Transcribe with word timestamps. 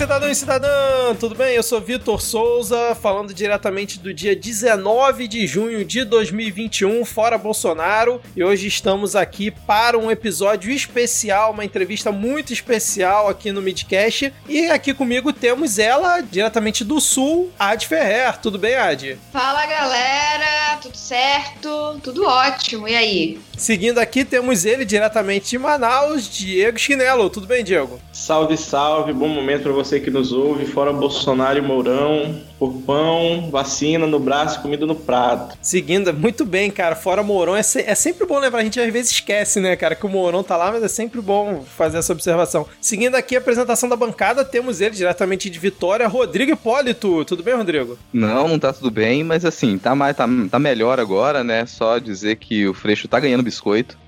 Cidadão 0.00 0.30
e 0.30 0.34
cidadã! 0.34 1.14
Tudo 1.20 1.34
bem? 1.34 1.54
Eu 1.54 1.62
sou 1.62 1.78
Vitor 1.78 2.22
Souza, 2.22 2.94
falando 2.94 3.34
diretamente 3.34 3.98
do 3.98 4.14
dia 4.14 4.34
19 4.34 5.28
de 5.28 5.46
junho 5.46 5.84
de 5.84 6.04
2021, 6.04 7.04
fora 7.04 7.36
Bolsonaro. 7.36 8.18
E 8.34 8.42
hoje 8.42 8.66
estamos 8.66 9.14
aqui 9.14 9.50
para 9.50 9.98
um 9.98 10.10
episódio 10.10 10.72
especial, 10.72 11.52
uma 11.52 11.66
entrevista 11.66 12.10
muito 12.10 12.50
especial 12.50 13.28
aqui 13.28 13.52
no 13.52 13.60
Midcast. 13.60 14.32
E 14.48 14.70
aqui 14.70 14.94
comigo 14.94 15.34
temos 15.34 15.78
ela, 15.78 16.22
diretamente 16.22 16.82
do 16.82 16.98
Sul, 16.98 17.52
Ad 17.58 17.86
Ferrer. 17.86 18.38
Tudo 18.38 18.58
bem, 18.58 18.76
Ad? 18.76 19.18
Fala, 19.30 19.66
galera! 19.66 20.78
Tudo 20.80 20.96
certo? 20.96 22.00
Tudo 22.02 22.24
ótimo. 22.24 22.88
E 22.88 22.96
aí? 22.96 23.40
Seguindo 23.54 23.98
aqui, 23.98 24.24
temos 24.24 24.64
ele 24.64 24.86
diretamente 24.86 25.50
de 25.50 25.58
Manaus, 25.58 26.26
Diego 26.26 26.78
Chinelo. 26.78 27.28
Tudo 27.28 27.46
bem, 27.46 27.62
Diego? 27.62 28.00
Salve, 28.20 28.54
salve, 28.54 29.14
bom 29.14 29.28
momento 29.28 29.62
para 29.62 29.72
você 29.72 29.98
que 29.98 30.10
nos 30.10 30.30
ouve, 30.30 30.66
fora 30.66 30.92
Bolsonaro 30.92 31.56
e 31.58 31.62
Mourão, 31.62 32.38
por 32.60 32.74
pão, 32.82 33.48
vacina 33.50 34.06
no 34.06 34.20
braço 34.20 34.58
e 34.58 34.62
comida 34.62 34.84
no 34.84 34.94
prato. 34.94 35.56
Seguindo, 35.62 36.12
muito 36.12 36.44
bem, 36.44 36.70
cara, 36.70 36.94
fora 36.94 37.22
Mourão, 37.22 37.56
é, 37.56 37.62
se, 37.62 37.80
é 37.80 37.94
sempre 37.94 38.26
bom 38.26 38.38
lembrar, 38.38 38.60
a 38.60 38.62
gente 38.62 38.78
às 38.78 38.92
vezes 38.92 39.12
esquece, 39.12 39.58
né, 39.60 39.74
cara, 39.76 39.94
que 39.94 40.04
o 40.04 40.10
Mourão 40.10 40.42
tá 40.42 40.58
lá, 40.58 40.70
mas 40.70 40.82
é 40.82 40.88
sempre 40.88 41.22
bom 41.22 41.64
fazer 41.64 41.96
essa 41.96 42.12
observação. 42.12 42.66
Seguindo 42.78 43.14
aqui 43.14 43.34
a 43.34 43.38
apresentação 43.38 43.88
da 43.88 43.96
bancada, 43.96 44.44
temos 44.44 44.82
ele 44.82 44.94
diretamente 44.94 45.48
de 45.48 45.58
Vitória, 45.58 46.06
Rodrigo 46.06 46.52
Hipólito. 46.52 47.24
Tudo 47.24 47.42
bem, 47.42 47.54
Rodrigo? 47.54 47.96
Não, 48.12 48.46
não 48.46 48.58
tá 48.58 48.74
tudo 48.74 48.90
bem, 48.90 49.24
mas 49.24 49.46
assim, 49.46 49.78
tá, 49.78 49.94
mais, 49.94 50.14
tá, 50.14 50.28
tá 50.50 50.58
melhor 50.58 51.00
agora, 51.00 51.42
né, 51.42 51.64
só 51.64 51.98
dizer 51.98 52.36
que 52.36 52.68
o 52.68 52.74
Freixo 52.74 53.08
tá 53.08 53.18
ganhando 53.18 53.42
biscoito. 53.42 53.96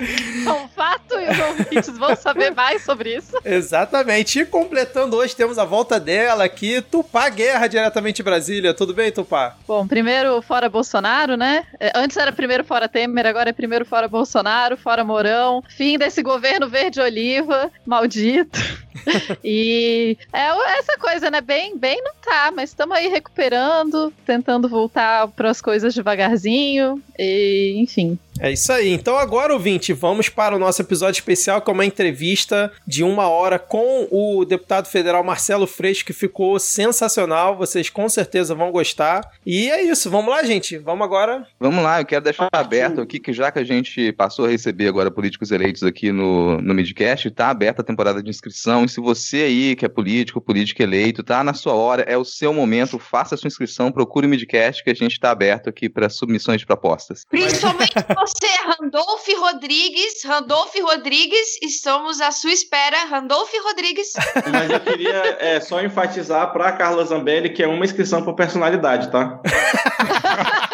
é 0.00 0.52
um 0.52 0.68
fato 0.68 1.14
e 1.14 1.30
os 1.30 1.38
ouvintes 1.38 1.98
vão 1.98 2.16
saber 2.16 2.50
mais 2.50 2.84
sobre 2.84 3.16
isso. 3.16 3.36
Exatamente. 3.44 4.40
E 4.40 4.46
completando 4.46 5.16
hoje, 5.16 5.36
temos 5.36 5.58
a 5.58 5.64
volta 5.68 6.00
dela 6.00 6.44
aqui, 6.44 6.82
Tupá 6.82 7.28
Guerra, 7.28 7.68
diretamente 7.68 8.16
de 8.16 8.22
Brasília. 8.24 8.74
Tudo 8.74 8.92
bem, 8.92 9.12
Tupá? 9.12 9.56
Bom, 9.66 9.86
primeiro 9.86 10.42
fora 10.42 10.68
Bolsonaro, 10.68 11.36
né? 11.36 11.64
É, 11.78 11.92
antes 11.94 12.16
era 12.16 12.32
primeiro 12.32 12.64
fora 12.64 12.88
Temer, 12.88 13.26
agora 13.26 13.50
é 13.50 13.52
primeiro 13.52 13.84
fora 13.84 14.08
Bolsonaro, 14.08 14.76
fora 14.76 15.04
Mourão. 15.04 15.62
Fim 15.68 15.96
desse 15.96 16.22
governo 16.22 16.68
verde-oliva, 16.68 17.70
maldito. 17.86 18.58
e 19.44 20.16
é 20.32 20.78
essa 20.78 20.98
coisa, 20.98 21.30
né? 21.30 21.40
Bem, 21.40 21.76
bem 21.76 22.02
não 22.02 22.12
tá, 22.20 22.50
mas 22.54 22.70
estamos 22.70 22.96
aí 22.96 23.08
recuperando, 23.08 24.12
tentando 24.26 24.68
voltar 24.68 25.28
para 25.28 25.50
as 25.50 25.60
coisas 25.60 25.94
devagarzinho. 25.94 27.02
E, 27.18 27.74
enfim, 27.78 28.18
é 28.40 28.52
isso 28.52 28.72
aí. 28.72 28.90
Então 28.90 29.16
agora, 29.16 29.52
ouvinte, 29.52 29.92
vamos 29.92 30.28
para 30.28 30.54
o 30.54 30.58
nosso 30.58 30.80
episódio 30.80 31.18
especial, 31.18 31.60
que 31.60 31.70
é 31.70 31.72
uma 31.72 31.84
entrevista 31.84 32.72
de 32.86 33.02
uma 33.02 33.28
hora 33.28 33.58
com 33.58 34.06
o 34.10 34.44
deputado 34.44 34.86
federal 34.88 35.24
Marcelo 35.24 35.66
Freixo, 35.66 36.04
que 36.04 36.12
ficou 36.12 36.58
sensacional. 36.58 37.56
Vocês 37.56 37.90
com 37.90 38.08
certeza 38.08 38.54
vão 38.54 38.70
gostar. 38.70 39.22
E 39.44 39.70
é 39.70 39.82
isso. 39.82 40.10
Vamos 40.10 40.30
lá, 40.30 40.42
gente. 40.44 40.78
Vamos 40.78 41.04
agora. 41.04 41.46
Vamos 41.58 41.82
lá. 41.82 42.00
Eu 42.00 42.06
quero 42.06 42.24
deixar 42.24 42.48
aberto 42.52 43.00
aqui 43.00 43.18
que 43.18 43.32
já 43.32 43.50
que 43.50 43.58
a 43.58 43.64
gente 43.64 44.12
passou 44.12 44.46
a 44.46 44.48
receber 44.48 44.88
agora 44.88 45.10
políticos 45.10 45.50
eleitos 45.50 45.82
aqui 45.82 46.12
no, 46.12 46.60
no 46.60 46.74
Midcast, 46.74 47.30
tá 47.30 47.48
aberta 47.48 47.82
a 47.82 47.84
temporada 47.84 48.22
de 48.22 48.30
inscrição. 48.30 48.84
E 48.84 48.88
se 48.88 49.00
você 49.00 49.42
aí 49.42 49.76
que 49.76 49.84
é 49.84 49.88
político, 49.88 50.40
político 50.40 50.82
eleito, 50.82 51.22
tá 51.22 51.42
na 51.42 51.54
sua 51.54 51.74
hora, 51.74 52.02
é 52.02 52.16
o 52.16 52.24
seu 52.24 52.52
momento, 52.52 52.98
faça 52.98 53.34
a 53.34 53.38
sua 53.38 53.48
inscrição, 53.48 53.90
procure 53.90 54.26
o 54.26 54.30
Midcast, 54.30 54.84
que 54.84 54.90
a 54.90 54.94
gente 54.94 55.12
está 55.12 55.30
aberto 55.30 55.68
aqui 55.68 55.88
para 55.88 56.08
submissões 56.08 56.60
de 56.60 56.66
propostas. 56.66 57.24
Principalmente 57.28 57.94
você, 57.94 58.27
Randolph 58.68 59.26
Rodrigues. 59.38 60.22
Randolph 60.26 60.74
Rodrigues, 60.82 61.58
estamos 61.62 62.20
à 62.20 62.30
sua 62.30 62.52
espera. 62.52 63.04
Randolph 63.06 63.50
Rodrigues. 63.64 64.12
Mas 64.52 64.70
eu 64.70 64.80
queria 64.80 65.38
é, 65.40 65.58
só 65.58 65.82
enfatizar 65.82 66.52
para 66.52 66.72
Carla 66.72 67.02
Zambelli 67.04 67.48
que 67.48 67.62
é 67.62 67.66
uma 67.66 67.84
inscrição 67.84 68.22
por 68.22 68.34
personalidade, 68.34 69.10
tá? 69.10 69.40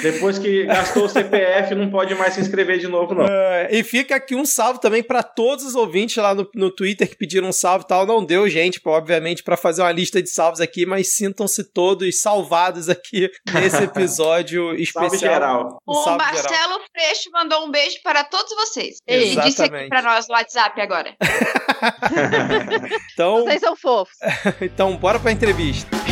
Depois 0.00 0.38
que 0.38 0.64
gastou 0.64 1.04
o 1.04 1.08
CPF, 1.08 1.74
não 1.74 1.90
pode 1.90 2.14
mais 2.14 2.34
se 2.34 2.40
inscrever 2.40 2.78
de 2.78 2.88
novo, 2.88 3.14
não. 3.14 3.24
Uh, 3.24 3.68
e 3.70 3.82
fica 3.82 4.16
aqui 4.16 4.34
um 4.34 4.46
salve 4.46 4.80
também 4.80 5.02
para 5.02 5.22
todos 5.22 5.64
os 5.64 5.74
ouvintes 5.74 6.16
lá 6.16 6.34
no, 6.34 6.48
no 6.54 6.70
Twitter 6.70 7.08
que 7.08 7.16
pediram 7.16 7.48
um 7.48 7.52
salve 7.52 7.84
e 7.84 7.88
tal. 7.88 8.06
Não 8.06 8.24
deu, 8.24 8.48
gente, 8.48 8.80
obviamente, 8.84 9.42
para 9.42 9.56
fazer 9.56 9.82
uma 9.82 9.92
lista 9.92 10.22
de 10.22 10.30
salves 10.30 10.60
aqui, 10.60 10.86
mas 10.86 11.14
sintam-se 11.14 11.64
todos 11.64 12.20
salvados 12.20 12.88
aqui 12.88 13.30
nesse 13.52 13.82
episódio 13.84 14.74
especial. 14.74 15.10
Salve 15.10 15.18
geral. 15.18 15.82
Um 15.86 15.92
o 15.92 16.04
salve 16.04 16.18
Marcelo 16.18 16.48
geral. 16.48 16.80
Freixo 16.92 17.30
mandou 17.32 17.66
um 17.66 17.70
beijo 17.70 17.96
para 18.02 18.24
todos 18.24 18.54
vocês. 18.54 18.96
Ele 19.06 19.36
disse 19.42 19.62
aqui 19.62 19.88
para 19.88 20.02
nós 20.02 20.26
no 20.28 20.34
WhatsApp 20.34 20.80
agora. 20.80 21.14
então, 23.12 23.44
Vocês 23.44 23.60
são 23.60 23.76
fofos. 23.76 24.16
então, 24.60 24.96
bora 24.96 25.18
pra 25.18 25.32
entrevista. 25.32 26.11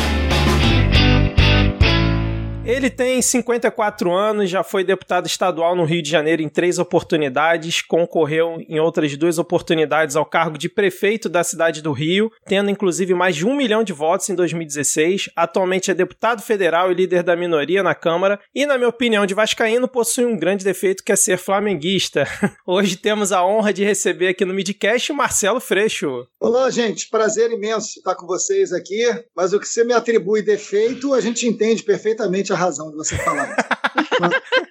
Ele 2.63 2.91
tem 2.91 3.19
54 3.19 4.13
anos, 4.13 4.47
já 4.47 4.63
foi 4.63 4.83
deputado 4.83 5.25
estadual 5.25 5.75
no 5.75 5.83
Rio 5.83 6.01
de 6.01 6.09
Janeiro 6.11 6.43
em 6.43 6.47
três 6.47 6.77
oportunidades, 6.77 7.81
concorreu 7.81 8.63
em 8.69 8.79
outras 8.79 9.17
duas 9.17 9.39
oportunidades 9.39 10.15
ao 10.15 10.27
cargo 10.27 10.59
de 10.59 10.69
prefeito 10.69 11.27
da 11.27 11.43
cidade 11.43 11.81
do 11.81 11.91
Rio, 11.91 12.31
tendo 12.45 12.69
inclusive 12.69 13.15
mais 13.15 13.35
de 13.35 13.47
um 13.47 13.55
milhão 13.55 13.83
de 13.83 13.91
votos 13.91 14.29
em 14.29 14.35
2016. 14.35 15.31
Atualmente 15.35 15.89
é 15.89 15.95
deputado 15.95 16.43
federal 16.43 16.91
e 16.91 16.93
líder 16.93 17.23
da 17.23 17.35
minoria 17.35 17.81
na 17.81 17.95
Câmara, 17.95 18.39
e, 18.53 18.63
na 18.67 18.77
minha 18.77 18.89
opinião, 18.89 19.25
de 19.25 19.33
Vascaíno, 19.33 19.87
possui 19.87 20.25
um 20.25 20.37
grande 20.37 20.63
defeito 20.63 21.03
que 21.03 21.11
é 21.11 21.15
ser 21.15 21.39
flamenguista. 21.39 22.27
Hoje 22.65 22.95
temos 22.95 23.31
a 23.31 23.43
honra 23.43 23.73
de 23.73 23.83
receber 23.83 24.27
aqui 24.27 24.45
no 24.45 24.53
Midcast 24.53 25.11
Marcelo 25.11 25.59
Freixo. 25.59 26.27
Olá, 26.39 26.69
gente, 26.69 27.09
prazer 27.09 27.51
imenso 27.51 27.97
estar 27.97 28.13
com 28.13 28.27
vocês 28.27 28.71
aqui, 28.71 29.03
mas 29.35 29.51
o 29.51 29.59
que 29.59 29.67
você 29.67 29.83
me 29.83 29.93
atribui 29.93 30.43
defeito, 30.43 31.15
a 31.15 31.19
gente 31.19 31.47
entende 31.47 31.81
perfeitamente 31.81 32.50
a 32.53 32.57
razão 32.57 32.89
de 32.91 32.97
você 32.97 33.17
falar. 33.17 33.55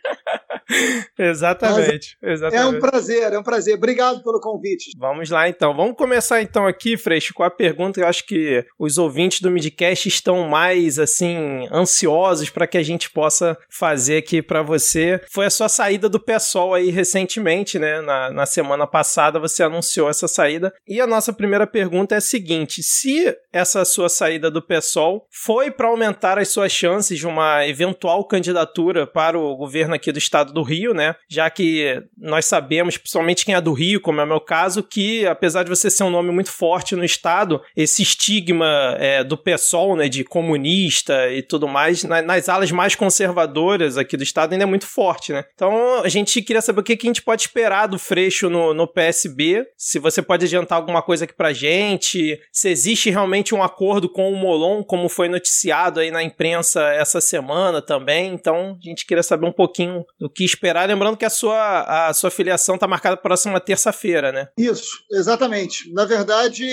exatamente, 1.19 2.17
exatamente. 2.23 2.63
É 2.63 2.67
um 2.67 2.81
prazer, 2.81 3.33
é 3.33 3.39
um 3.39 3.43
prazer. 3.43 3.75
Obrigado 3.75 4.23
pelo 4.23 4.41
convite. 4.41 4.91
Vamos 4.97 5.31
lá 5.31 5.49
então. 5.49 5.75
Vamos 5.75 5.97
começar 5.97 6.41
então 6.41 6.67
aqui, 6.67 6.97
Freixo, 6.97 7.35
com 7.35 7.43
a 7.43 7.51
pergunta 7.51 8.01
que 8.01 8.05
eu 8.05 8.09
acho 8.09 8.27
que 8.27 8.65
os 8.79 8.99
ouvintes 8.99 9.41
do 9.41 9.51
Midcast 9.51 10.09
estão 10.09 10.49
mais 10.49 10.99
assim 10.99 11.69
ansiosos 11.73 12.51
para 12.51 12.67
que 12.67 12.79
a 12.79 12.83
gente 12.83 13.11
possa 13.11 13.57
fazer 13.69 14.19
aqui 14.19 14.41
para 14.43 14.63
você. 14.63 15.21
Foi 15.31 15.47
a 15.47 15.51
sua 15.51 15.69
saída 15.69 16.09
do 16.09 16.21
PSOL 16.21 16.75
aí 16.75 16.91
recentemente, 16.91 17.79
né? 17.79 18.01
Na, 18.01 18.31
na 18.31 18.47
semana 18.47 18.87
passada 18.87 19.39
você 19.39 19.63
anunciou 19.63 20.09
essa 20.09 20.29
saída. 20.29 20.73
E 20.87 21.01
a 21.01 21.07
nossa 21.07 21.33
primeira 21.33 21.67
pergunta 21.67 22.15
é 22.15 22.19
a 22.19 22.23
seguinte: 22.23 22.83
se 22.83 23.35
essa 23.53 23.85
sua 23.85 24.09
saída 24.09 24.51
do 24.51 24.63
PSOL 24.63 25.27
foi 25.31 25.71
para 25.71 25.89
aumentar 25.89 26.39
as 26.39 26.49
suas 26.49 26.73
chances 26.73 27.19
de 27.19 27.27
uma 27.27 27.67
eventual 27.67 28.25
candidatura 28.25 29.07
para 29.07 29.39
o 29.39 29.57
governo 29.57 29.95
aqui 29.95 30.13
do 30.13 30.19
estado 30.19 30.53
do 30.53 30.60
Rio, 30.63 30.95
né? 30.95 31.15
Já 31.29 31.49
que 31.51 32.03
nós 32.19 32.47
sabemos, 32.47 32.97
principalmente 32.97 33.45
quem 33.45 33.55
é 33.55 33.61
do 33.61 33.73
Rio, 33.73 34.01
como 34.01 34.21
é 34.21 34.25
o 34.25 34.27
meu 34.27 34.41
caso, 34.41 34.83
que 34.83 35.27
apesar 35.27 35.63
de 35.63 35.71
você 35.71 35.91
ser 35.91 36.05
um 36.05 36.11
nome 36.11 36.31
muito 36.31 36.51
forte 36.51 36.97
no 36.97 37.05
estado, 37.05 37.61
esse 37.77 38.03
estigma 38.03 38.97
é, 38.99 39.25
do 39.25 39.37
PSOL, 39.37 39.97
né, 39.97 40.09
de 40.09 40.25
comunista 40.25 41.31
e 41.33 41.43
tudo 41.43 41.69
mais, 41.69 42.05
na, 42.05 42.23
nas 42.23 42.49
alas 42.49 42.71
mais 42.71 42.95
conservadoras 42.95 43.97
aqui 43.97 44.17
do 44.17 44.23
estado 44.23 44.53
ainda 44.53 44.65
é 44.65 44.67
muito 44.67 44.87
forte, 44.87 45.33
né? 45.33 45.45
Então 45.55 46.03
a 46.03 46.09
gente 46.09 46.43
queria 46.43 46.63
saber 46.63 46.81
o 46.81 46.85
que, 46.85 46.97
que 46.97 47.07
a 47.07 47.11
gente 47.11 47.23
pode 47.23 47.43
esperar 47.43 47.87
do 47.87 47.99
Freixo 47.99 48.49
no, 48.49 48.75
no 48.75 48.87
PSB, 48.87 49.67
se 49.77 49.99
você 49.99 50.23
pode 50.23 50.45
adiantar 50.45 50.77
alguma 50.77 51.03
coisa 51.03 51.25
aqui 51.25 51.35
pra 51.35 51.53
gente, 51.53 52.41
se 52.53 52.69
existe 52.69 53.11
realmente 53.11 53.55
um 53.55 53.63
acordo 53.63 54.09
com 54.09 54.33
o 54.33 54.37
Molon, 54.37 54.83
como 54.83 55.09
foi 55.09 55.29
noticiado 55.29 56.01
aí 56.01 56.11
na 56.11 56.23
imprensa 56.23 56.83
essa 56.93 57.21
semana 57.21 57.81
também. 57.81 58.33
Então 58.33 58.79
a 58.81 58.89
gente 58.89 59.07
queria 59.07 59.23
saber 59.23 59.47
um 59.47 59.53
pouquinho 59.53 60.05
do 60.19 60.29
que 60.29 60.45
esperar. 60.51 60.89
Lembrando 60.89 61.17
que 61.17 61.25
a 61.25 61.31
sua, 61.31 62.09
a 62.09 62.15
sua 62.15 62.31
filiação 62.31 62.75
está 62.75 62.87
marcada 62.87 63.17
para 63.17 63.21
a 63.21 63.29
próxima 63.31 63.61
terça-feira, 63.61 64.33
né? 64.33 64.49
Isso, 64.59 64.99
exatamente. 65.13 65.93
Na 65.93 66.05
verdade, 66.05 66.65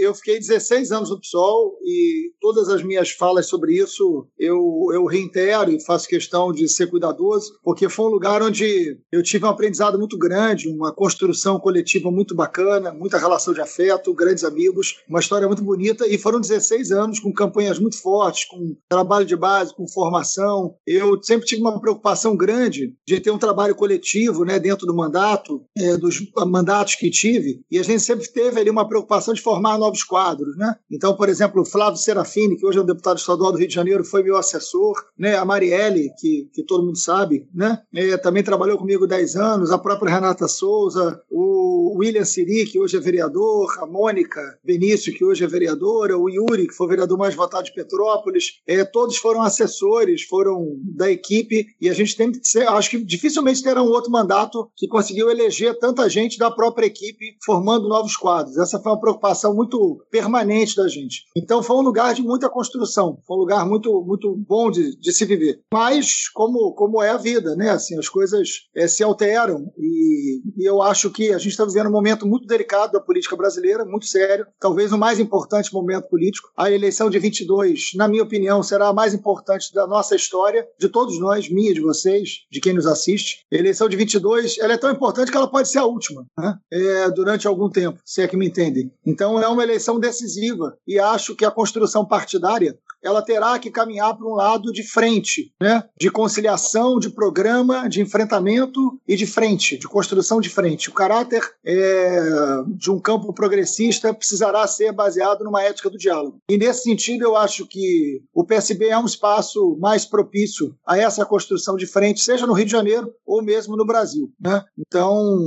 eu 0.00 0.14
fiquei 0.14 0.38
16 0.38 0.92
anos 0.92 1.10
no 1.10 1.20
PSOL 1.20 1.78
e 1.84 2.32
todas 2.40 2.68
as 2.68 2.82
minhas 2.82 3.10
falas 3.10 3.46
sobre 3.46 3.74
isso 3.74 4.26
eu, 4.38 4.58
eu 4.92 5.04
reitero 5.04 5.70
e 5.70 5.84
faço 5.84 6.08
questão 6.08 6.52
de 6.52 6.68
ser 6.68 6.88
cuidadoso, 6.88 7.58
porque 7.62 7.88
foi 7.88 8.06
um 8.06 8.14
lugar 8.14 8.42
onde 8.42 8.98
eu 9.10 9.22
tive 9.22 9.44
um 9.44 9.48
aprendizado 9.48 9.98
muito 9.98 10.18
grande, 10.18 10.68
uma 10.68 10.92
construção 10.92 11.58
coletiva 11.58 12.10
muito 12.10 12.34
bacana, 12.34 12.92
muita 12.92 13.18
relação 13.18 13.52
de 13.54 13.60
afeto, 13.60 14.14
grandes 14.14 14.44
amigos, 14.44 14.96
uma 15.08 15.20
história 15.20 15.46
muito 15.46 15.62
bonita 15.62 16.06
e 16.06 16.18
foram 16.18 16.40
16 16.40 16.90
anos 16.90 17.20
com 17.20 17.32
campanhas 17.32 17.78
muito 17.78 18.00
fortes, 18.00 18.44
com 18.46 18.76
trabalho 18.88 19.26
de 19.26 19.36
base, 19.36 19.74
com 19.74 19.86
formação. 19.88 20.74
Eu 20.86 21.22
sempre 21.22 21.46
tive 21.46 21.60
uma 21.60 21.80
preocupação 21.80 22.36
grande 22.36 22.52
grande 22.52 22.94
de 23.16 23.20
ter 23.20 23.30
um 23.30 23.38
trabalho 23.38 23.74
coletivo 23.74 24.44
né, 24.44 24.58
dentro 24.58 24.86
do 24.86 24.94
mandato, 24.94 25.62
é, 25.76 25.96
dos 25.96 26.22
mandatos 26.46 26.94
que 26.94 27.10
tive, 27.10 27.62
e 27.70 27.78
a 27.78 27.82
gente 27.82 28.02
sempre 28.02 28.28
teve 28.28 28.60
ali 28.60 28.70
uma 28.70 28.88
preocupação 28.88 29.34
de 29.34 29.40
formar 29.40 29.78
novos 29.78 30.02
quadros. 30.02 30.56
Né? 30.56 30.74
Então, 30.90 31.14
por 31.16 31.28
exemplo, 31.28 31.62
o 31.62 31.64
Flávio 31.64 31.98
Serafini, 31.98 32.56
que 32.56 32.66
hoje 32.66 32.78
é 32.78 32.82
um 32.82 32.86
deputado 32.86 33.18
estadual 33.18 33.52
do 33.52 33.58
Rio 33.58 33.68
de 33.68 33.74
Janeiro, 33.74 34.04
foi 34.04 34.22
meu 34.22 34.36
assessor, 34.36 34.94
né? 35.18 35.36
a 35.36 35.44
Marielle, 35.44 36.10
que, 36.18 36.48
que 36.52 36.62
todo 36.62 36.84
mundo 36.84 36.98
sabe, 36.98 37.48
né? 37.54 37.80
É, 37.94 38.16
também 38.16 38.42
trabalhou 38.42 38.78
comigo 38.78 39.06
10 39.06 39.36
anos, 39.36 39.70
a 39.70 39.78
própria 39.78 40.12
Renata 40.12 40.48
Souza, 40.48 41.20
o 41.30 41.96
William 41.98 42.24
Siri, 42.24 42.66
que 42.66 42.78
hoje 42.78 42.96
é 42.96 43.00
vereador, 43.00 43.76
a 43.80 43.86
Mônica 43.86 44.40
Benício, 44.64 45.12
que 45.12 45.24
hoje 45.24 45.44
é 45.44 45.46
vereadora, 45.46 46.16
o 46.16 46.28
Yuri, 46.28 46.66
que 46.66 46.74
foi 46.74 46.88
vereador 46.88 47.18
mais 47.18 47.34
votado 47.34 47.64
de 47.64 47.74
Petrópolis, 47.74 48.60
é, 48.66 48.84
todos 48.84 49.16
foram 49.16 49.42
assessores, 49.42 50.22
foram 50.22 50.76
da 50.82 51.10
equipe, 51.10 51.66
e 51.80 51.88
a 51.88 51.94
gente 51.94 52.16
tem 52.16 52.32
que 52.32 52.46
ser, 52.46 52.66
acho 52.68 52.90
que 52.92 53.04
dificilmente 53.04 53.62
terá 53.62 53.82
um 53.82 53.88
outro 53.88 54.10
mandato 54.10 54.70
que 54.76 54.86
conseguiu 54.86 55.30
eleger 55.30 55.78
tanta 55.78 56.08
gente 56.10 56.38
da 56.38 56.50
própria 56.50 56.86
equipe, 56.86 57.36
formando 57.42 57.88
novos 57.88 58.16
quadros. 58.16 58.58
Essa 58.58 58.78
foi 58.78 58.92
uma 58.92 59.00
preocupação 59.00 59.54
muito 59.54 60.04
permanente 60.10 60.76
da 60.76 60.86
gente. 60.88 61.24
Então 61.34 61.62
foi 61.62 61.76
um 61.76 61.80
lugar 61.80 62.14
de 62.14 62.22
muita 62.22 62.50
construção, 62.50 63.18
foi 63.26 63.36
um 63.36 63.40
lugar 63.40 63.66
muito, 63.66 64.04
muito 64.04 64.36
bom 64.36 64.70
de, 64.70 64.98
de 64.98 65.12
se 65.12 65.24
viver. 65.24 65.60
Mas 65.72 66.28
como, 66.28 66.74
como 66.74 67.02
é 67.02 67.10
a 67.10 67.16
vida, 67.16 67.56
né? 67.56 67.70
Assim, 67.70 67.98
as 67.98 68.08
coisas 68.08 68.48
é, 68.76 68.86
se 68.86 69.02
alteram 69.02 69.72
e, 69.78 70.42
e 70.58 70.68
eu 70.68 70.82
acho 70.82 71.10
que 71.10 71.32
a 71.32 71.38
gente 71.38 71.52
está 71.52 71.64
vivendo 71.64 71.88
um 71.88 71.92
momento 71.92 72.26
muito 72.26 72.46
delicado 72.46 72.92
da 72.92 73.00
política 73.00 73.36
brasileira, 73.36 73.86
muito 73.86 74.06
sério, 74.06 74.46
talvez 74.60 74.92
o 74.92 74.98
mais 74.98 75.18
importante 75.18 75.72
momento 75.72 76.08
político. 76.08 76.50
A 76.56 76.70
eleição 76.70 77.08
de 77.08 77.18
22, 77.18 77.92
na 77.94 78.06
minha 78.06 78.22
opinião, 78.22 78.62
será 78.62 78.88
a 78.88 78.92
mais 78.92 79.14
importante 79.14 79.72
da 79.72 79.86
nossa 79.86 80.14
história, 80.14 80.66
de 80.78 80.88
todos 80.88 81.18
nós, 81.18 81.48
minha, 81.48 81.72
de 81.72 81.80
vocês, 81.80 82.42
de 82.50 82.60
quem 82.60 82.74
nos 82.74 82.81
assiste. 82.86 83.44
A 83.52 83.56
eleição 83.56 83.88
de 83.88 83.96
22, 83.96 84.58
ela 84.58 84.72
é 84.72 84.78
tão 84.78 84.90
importante 84.90 85.30
que 85.30 85.36
ela 85.36 85.50
pode 85.50 85.68
ser 85.68 85.78
a 85.78 85.84
última, 85.84 86.24
né? 86.38 86.58
É, 86.70 87.10
durante 87.10 87.46
algum 87.46 87.68
tempo, 87.68 88.00
se 88.04 88.22
é 88.22 88.28
que 88.28 88.36
me 88.36 88.46
entendem. 88.46 88.92
Então 89.04 89.40
é 89.40 89.48
uma 89.48 89.62
eleição 89.62 89.98
decisiva 89.98 90.76
e 90.86 90.98
acho 90.98 91.34
que 91.36 91.44
a 91.44 91.50
construção 91.50 92.04
partidária 92.04 92.78
ela 93.02 93.22
terá 93.22 93.58
que 93.58 93.70
caminhar 93.70 94.16
para 94.16 94.26
um 94.26 94.34
lado 94.34 94.72
de 94.72 94.82
frente, 94.82 95.52
né? 95.60 95.84
de 95.98 96.10
conciliação, 96.10 96.98
de 96.98 97.10
programa, 97.10 97.88
de 97.88 98.00
enfrentamento 98.00 99.00
e 99.06 99.16
de 99.16 99.26
frente, 99.26 99.76
de 99.76 99.88
construção 99.88 100.40
de 100.40 100.48
frente. 100.48 100.88
O 100.88 100.94
caráter 100.94 101.42
é, 101.64 102.20
de 102.68 102.90
um 102.90 103.00
campo 103.00 103.32
progressista 103.32 104.14
precisará 104.14 104.66
ser 104.66 104.92
baseado 104.92 105.44
numa 105.44 105.62
ética 105.62 105.90
do 105.90 105.98
diálogo. 105.98 106.38
E 106.48 106.56
nesse 106.56 106.82
sentido, 106.82 107.24
eu 107.24 107.36
acho 107.36 107.66
que 107.66 108.22
o 108.32 108.44
PSB 108.44 108.88
é 108.88 108.98
um 108.98 109.06
espaço 109.06 109.76
mais 109.80 110.04
propício 110.04 110.74
a 110.86 110.98
essa 110.98 111.24
construção 111.24 111.76
de 111.76 111.86
frente, 111.86 112.22
seja 112.22 112.46
no 112.46 112.52
Rio 112.52 112.66
de 112.66 112.72
Janeiro 112.72 113.12
ou 113.26 113.42
mesmo 113.42 113.76
no 113.76 113.86
Brasil. 113.86 114.30
Né? 114.40 114.62
Então, 114.78 115.38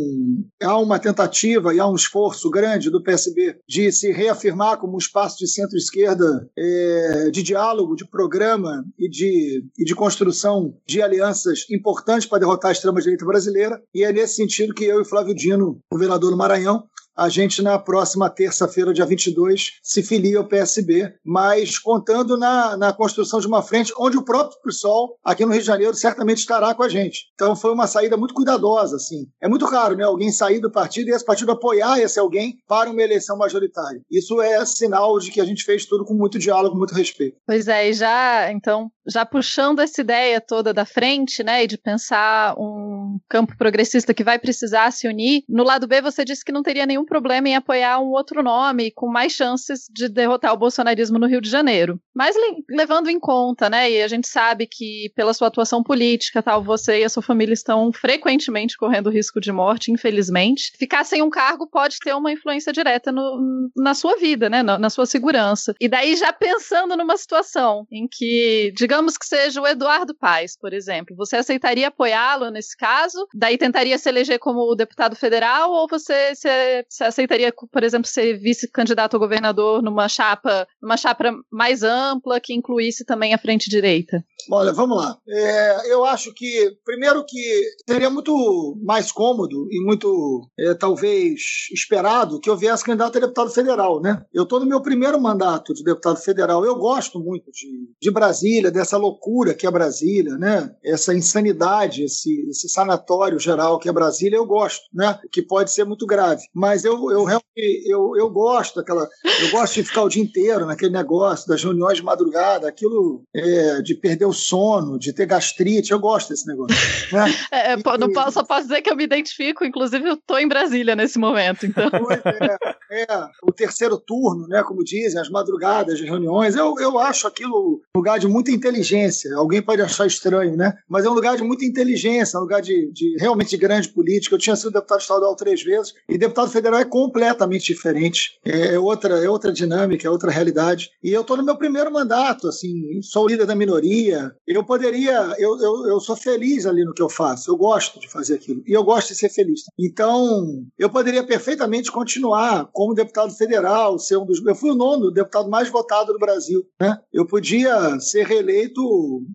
há 0.62 0.78
uma 0.78 1.00
tentativa 1.00 1.74
e 1.74 1.80
há 1.80 1.88
um 1.88 1.96
esforço 1.96 2.50
grande 2.50 2.90
do 2.90 3.02
PSB 3.02 3.60
de 3.68 3.92
se 3.92 4.12
reafirmar 4.12 4.78
como 4.78 4.96
um 4.96 4.98
espaço 4.98 5.38
de 5.38 5.48
centro-esquerda 5.48 6.50
é, 6.58 7.30
de 7.32 7.45
diálogo, 7.46 7.96
de 7.96 8.06
programa 8.06 8.84
e 8.98 9.10
de, 9.10 9.64
e 9.78 9.86
de 9.86 9.96
construção 9.96 10.76
de 10.86 11.02
alianças 11.02 11.66
importantes 11.72 12.28
para 12.28 12.40
derrotar 12.40 12.70
a 12.70 12.72
extrema-direita 12.72 13.26
brasileira. 13.26 13.82
E 13.94 14.04
é 14.04 14.12
nesse 14.12 14.36
sentido 14.36 14.74
que 14.74 14.84
eu 14.84 15.02
e 15.02 15.06
Flávio 15.06 15.36
Dino, 15.36 15.80
governador 15.92 16.32
do 16.32 16.38
Maranhão, 16.38 16.84
a 17.16 17.30
gente 17.30 17.62
na 17.62 17.80
próxima 17.80 18.30
terça-feira, 18.30 18.94
dia 18.94 19.06
22, 19.06 19.80
se 19.82 20.04
filia 20.04 20.38
ao 20.38 20.48
PSB, 20.48 21.14
mas 21.24 21.80
contando 21.80 22.38
na, 22.38 22.76
na 22.76 22.92
construção 22.94 23.40
de 23.40 23.48
uma 23.48 23.62
frente 23.62 23.94
onde 23.98 24.18
o 24.18 24.24
próprio 24.24 24.60
PSOL, 24.62 25.18
aqui 25.24 25.46
no 25.46 25.52
Rio 25.52 25.62
de 25.62 25.68
Janeiro, 25.68 25.96
certamente 25.96 26.40
estará 26.40 26.74
com 26.74 26.84
a 26.84 26.90
gente. 26.90 27.26
Então 27.34 27.56
foi 27.56 27.72
uma 27.72 27.88
saída 27.88 28.18
muito 28.18 28.34
cuidadosa, 28.34 28.98
assim. 28.98 29.28
É 29.42 29.48
muito 29.48 29.66
raro, 29.66 29.96
né, 29.96 30.04
alguém 30.04 30.32
sair 30.32 30.60
do 30.60 30.72
partido 30.72 31.10
e 31.10 31.12
esse 31.12 31.26
partido 31.26 31.52
apoiar 31.52 32.00
esse 32.00 32.20
alguém 32.20 32.58
para 32.68 32.90
uma 32.90 33.02
eleição 33.02 33.38
majoritária. 33.38 34.02
Isso 34.12 34.42
é 34.42 34.66
sinal 34.66 35.18
de 35.20 35.32
que 35.32 35.40
a 35.40 35.46
gente 35.46 35.64
fez 35.64 35.86
tudo 35.86 36.04
com 36.04 36.14
muito 36.14 36.38
diálogo, 36.38 36.78
muito 36.78 36.94
respeito. 36.94 37.38
Pois 37.46 37.68
é, 37.68 37.90
e 37.90 37.94
já, 37.94 38.52
então, 38.52 38.90
já 39.08 39.26
puxando 39.26 39.80
essa 39.80 40.02
ideia 40.02 40.42
toda 40.42 40.74
da 40.74 40.86
frente, 40.86 41.44
né, 41.44 41.64
e 41.64 41.68
de 41.68 41.78
pensar 41.78 42.56
um 42.58 42.85
campo 43.30 43.58
progressista 43.58 44.14
que 44.14 44.24
vai 44.24 44.40
precisar 44.40 44.92
se 44.92 45.08
unir, 45.08 45.44
no 45.48 45.64
lado 45.64 45.88
B 45.88 46.02
você 46.02 46.24
disse 46.24 46.44
que 46.44 46.52
não 46.52 46.64
teria 46.64 46.86
nenhum 46.86 47.06
problema 47.06 47.50
em 47.50 47.56
apoiar 47.56 48.00
um 48.00 48.12
outro 48.12 48.42
nome 48.44 48.92
com 48.92 49.08
mais 49.08 49.34
chances 49.34 49.88
de 49.92 50.08
derrotar 50.10 50.54
o 50.54 50.58
bolsonarismo 50.58 51.20
no 51.20 51.28
Rio 51.28 51.42
de 51.42 51.50
Janeiro. 51.50 52.00
Mas 52.14 52.36
levando 52.70 53.10
em 53.10 53.20
conta, 53.20 53.70
né, 53.70 53.92
e 53.92 54.02
a 54.02 54.08
gente 54.08 54.28
sabe 54.28 54.68
que 54.68 55.12
pela 55.16 55.34
sua 55.34 55.48
atuação 55.48 55.84
política, 55.84 56.42
tal, 56.42 56.64
você 56.64 57.02
e 57.02 57.04
a 57.04 57.10
sua 57.10 57.22
família 57.24 57.54
estão 57.54 57.92
frequentemente 57.92 58.78
correndo 58.78 59.10
risco 59.10 59.40
de 59.40 59.52
morte, 59.52 59.92
infelizmente. 59.92 60.72
Ficar 60.78 61.04
sem 61.04 61.22
um 61.22 61.30
cargo 61.30 61.68
pode 61.68 61.98
ter 62.00 62.14
uma 62.14 62.32
influência 62.32 62.72
direta 62.72 63.12
no, 63.12 63.70
na 63.76 63.94
sua 63.94 64.16
vida, 64.18 64.50
né, 64.50 64.64
na, 64.64 64.78
na 64.78 64.90
sua 64.90 65.06
segurança. 65.06 65.74
E 65.80 65.88
daí 65.88 66.16
já 66.16 66.32
pensando 66.32 66.96
numa 66.96 67.18
situação 67.18 67.86
em 67.92 68.08
que, 68.10 68.74
digamos 68.76 69.18
que 69.18 69.26
seja 69.26 69.62
o 69.62 69.68
Eduardo 69.68 70.16
Paes, 70.16 70.58
por 70.58 70.74
exemplo, 70.74 71.16
você 71.16 71.38
aceitaria 71.38 71.88
apoiá-lo 71.88 72.50
nesse 72.50 72.76
caso? 72.78 73.05
Daí 73.34 73.58
tentaria 73.58 73.98
se 73.98 74.10
eleger 74.10 74.40
como 74.40 74.76
deputado 74.76 75.16
federal 75.16 75.72
ou 75.72 75.88
você 75.88 76.36
se, 76.36 76.50
se 76.90 77.04
aceitaria, 77.04 77.54
por 77.72 77.84
exemplo, 77.84 78.08
ser 78.08 78.38
vice-candidato 78.40 79.16
a 79.16 79.20
governador 79.20 79.82
numa 79.82 80.08
chapa, 80.08 80.68
numa 80.82 80.98
chapa 80.98 81.34
mais 81.52 81.84
ampla 81.84 82.40
que 82.40 82.54
incluísse 82.54 83.06
também 83.06 83.34
a 83.34 83.38
frente 83.38 83.70
direita? 83.70 84.24
Olha, 84.52 84.72
vamos 84.72 84.98
lá. 84.98 85.18
É, 85.28 85.92
eu 85.92 86.06
acho 86.06 86.34
que, 86.34 86.72
primeiro, 86.84 87.26
que 87.26 87.64
seria 87.88 88.10
muito 88.10 88.78
mais 88.84 89.12
cômodo 89.12 89.68
e 89.72 89.84
muito, 89.84 90.48
é, 90.58 90.74
talvez, 90.74 91.68
esperado 91.74 92.40
que 92.40 92.50
eu 92.50 92.58
viesse 92.58 92.84
candidato 92.84 93.18
a 93.18 93.22
deputado 93.22 93.50
federal, 93.50 94.02
né? 94.02 94.24
Eu 94.34 94.44
estou 94.44 94.60
no 94.60 94.66
meu 94.66 94.82
primeiro 94.82 95.20
mandato 95.20 95.74
de 95.74 95.84
deputado 95.84 96.18
federal. 96.18 96.64
Eu 96.64 96.76
gosto 96.76 97.20
muito 97.20 97.52
de, 97.52 97.90
de 98.00 98.12
Brasília, 98.12 98.72
dessa 98.72 98.98
loucura 98.98 99.54
que 99.54 99.66
é 99.66 99.72
Brasília, 99.72 100.38
né? 100.38 100.74
Essa 100.84 101.14
insanidade, 101.14 102.04
esse, 102.04 102.48
esse 102.50 102.70
sanatório 102.96 103.40
geral 103.40 103.78
que 103.80 103.90
é 103.90 103.94
Brasília, 103.94 104.38
eu 104.38 104.46
gosto, 104.46 104.84
né? 104.94 105.20
Que 105.32 105.42
pode 105.42 105.72
ser 105.72 105.84
muito 105.86 106.06
grave. 106.06 106.42
Mas 106.54 106.86
eu, 106.86 107.12
eu 107.12 107.24
realmente 107.24 107.46
eu, 107.86 108.16
eu 108.16 108.30
gosto 108.30 108.76
daquela. 108.76 109.08
Eu 109.42 109.52
gosto 109.52 109.76
de 109.76 109.84
ficar 109.84 110.04
o 110.04 110.10
dia 110.10 110.24
inteiro 110.24 110.66
naquele 110.66 110.92
negócio 110.92 111.48
das 111.48 111.64
reuniões 111.64 111.98
de 111.98 112.04
madrugada, 112.04 112.68
aquilo 112.68 113.24
é, 113.34 113.82
de 113.82 113.96
perder 113.96 114.26
o 114.26 114.34
sono, 114.34 114.98
de 114.98 115.14
ter 115.14 115.26
gastrite, 115.26 115.92
eu 115.92 116.00
gosto 116.00 116.30
desse 116.30 116.48
negócio. 116.48 116.76
Né? 117.12 117.26
É, 117.52 117.74
é 117.74 117.74
e, 117.74 117.98
não 117.98 118.12
posso, 118.12 118.32
só 118.32 118.44
posso 118.44 118.64
dizer 118.64 118.82
que 118.82 118.90
eu 118.90 118.96
me 118.96 119.04
identifico, 119.04 119.64
inclusive 119.64 120.08
eu 120.08 120.14
estou 120.16 120.40
em 120.40 120.48
Brasília 120.48 120.96
nesse 120.96 121.18
momento. 121.18 121.66
Então. 121.66 121.90
É, 122.92 123.02
é, 123.04 123.08
o 123.42 123.52
terceiro 123.52 123.98
turno, 123.98 124.48
né, 124.48 124.64
como 124.64 124.84
dizem, 124.84 125.20
as 125.20 125.30
madrugadas, 125.30 125.96
as 125.96 126.02
reuniões, 126.02 126.56
eu, 126.56 126.76
eu 126.80 127.00
acho 127.00 127.28
aquilo 127.28 127.82
um 127.96 128.00
lugar 128.00 128.20
de 128.20 128.28
muita 128.28 128.52
inteligência. 128.52 129.36
Alguém 129.36 129.62
pode 129.62 129.82
achar 129.82 130.06
estranho, 130.06 130.56
né? 130.56 130.74
Mas 130.88 131.04
é 131.04 131.10
um 131.10 131.14
lugar 131.14 131.36
de 131.36 131.44
muita 131.44 131.66
inteligência, 131.66 132.38
um 132.38 132.44
lugar 132.44 132.62
de, 132.62 132.85
de 132.92 133.16
realmente 133.20 133.50
de 133.50 133.58
grande 133.58 133.90
política. 133.90 134.36
Eu 134.36 134.40
tinha 134.40 134.56
sido 134.56 134.72
deputado 134.72 135.02
estadual 135.02 135.36
três 135.36 135.64
vezes 135.64 135.94
e 136.08 136.18
deputado 136.18 136.50
federal 136.50 136.80
é 136.80 136.86
completamente 136.86 137.74
diferente. 137.74 138.40
É, 138.46 138.76
é 138.76 138.80
outra, 138.80 139.24
é 139.24 139.30
outra 139.30 139.52
dinâmica, 139.52 140.08
é 140.08 140.12
outra 140.12 140.32
realidade. 140.32 140.92
E 141.04 141.12
eu 141.12 141.22
estou 141.22 141.38
no 141.38 141.44
meu 141.44 141.58
primeiro 141.58 141.92
mandato, 141.92 142.48
assim, 142.48 143.02
sou 143.02 143.28
líder 143.28 143.46
da 143.46 143.56
minoria. 143.56 144.32
Eu 144.48 144.64
poderia, 144.64 145.36
eu, 145.38 145.58
eu, 145.60 145.88
eu 145.88 146.00
sou 146.00 146.16
feliz 146.16 146.66
ali 146.66 146.84
no 146.84 146.94
que 146.94 147.02
eu 147.02 147.10
faço. 147.10 147.52
Eu 147.52 147.58
gosto 147.58 148.00
de 148.00 148.10
fazer 148.10 148.36
aquilo 148.36 148.64
e 148.66 148.74
eu 148.74 148.84
gosto 148.84 149.10
de 149.10 149.16
ser 149.16 149.30
feliz. 149.30 149.62
Então, 149.78 150.64
eu 150.78 150.90
poderia 150.90 151.24
perfeitamente 151.24 151.92
continuar 151.92 152.70
como 152.72 152.94
deputado 152.94 153.32
federal, 153.34 153.98
ser 154.00 154.18
um 154.18 154.26
dos. 154.26 154.44
Eu 154.46 154.56
fui 154.56 154.72
o 154.72 154.76
nono 154.76 155.12
deputado 155.12 155.50
mais 155.50 155.70
votado 155.70 156.14
do 156.14 156.20
Brasil, 156.20 156.66
né? 156.80 156.98
Eu 157.12 157.26
podia 157.26 158.00
ser 158.00 158.26
reeleito, 158.26 158.82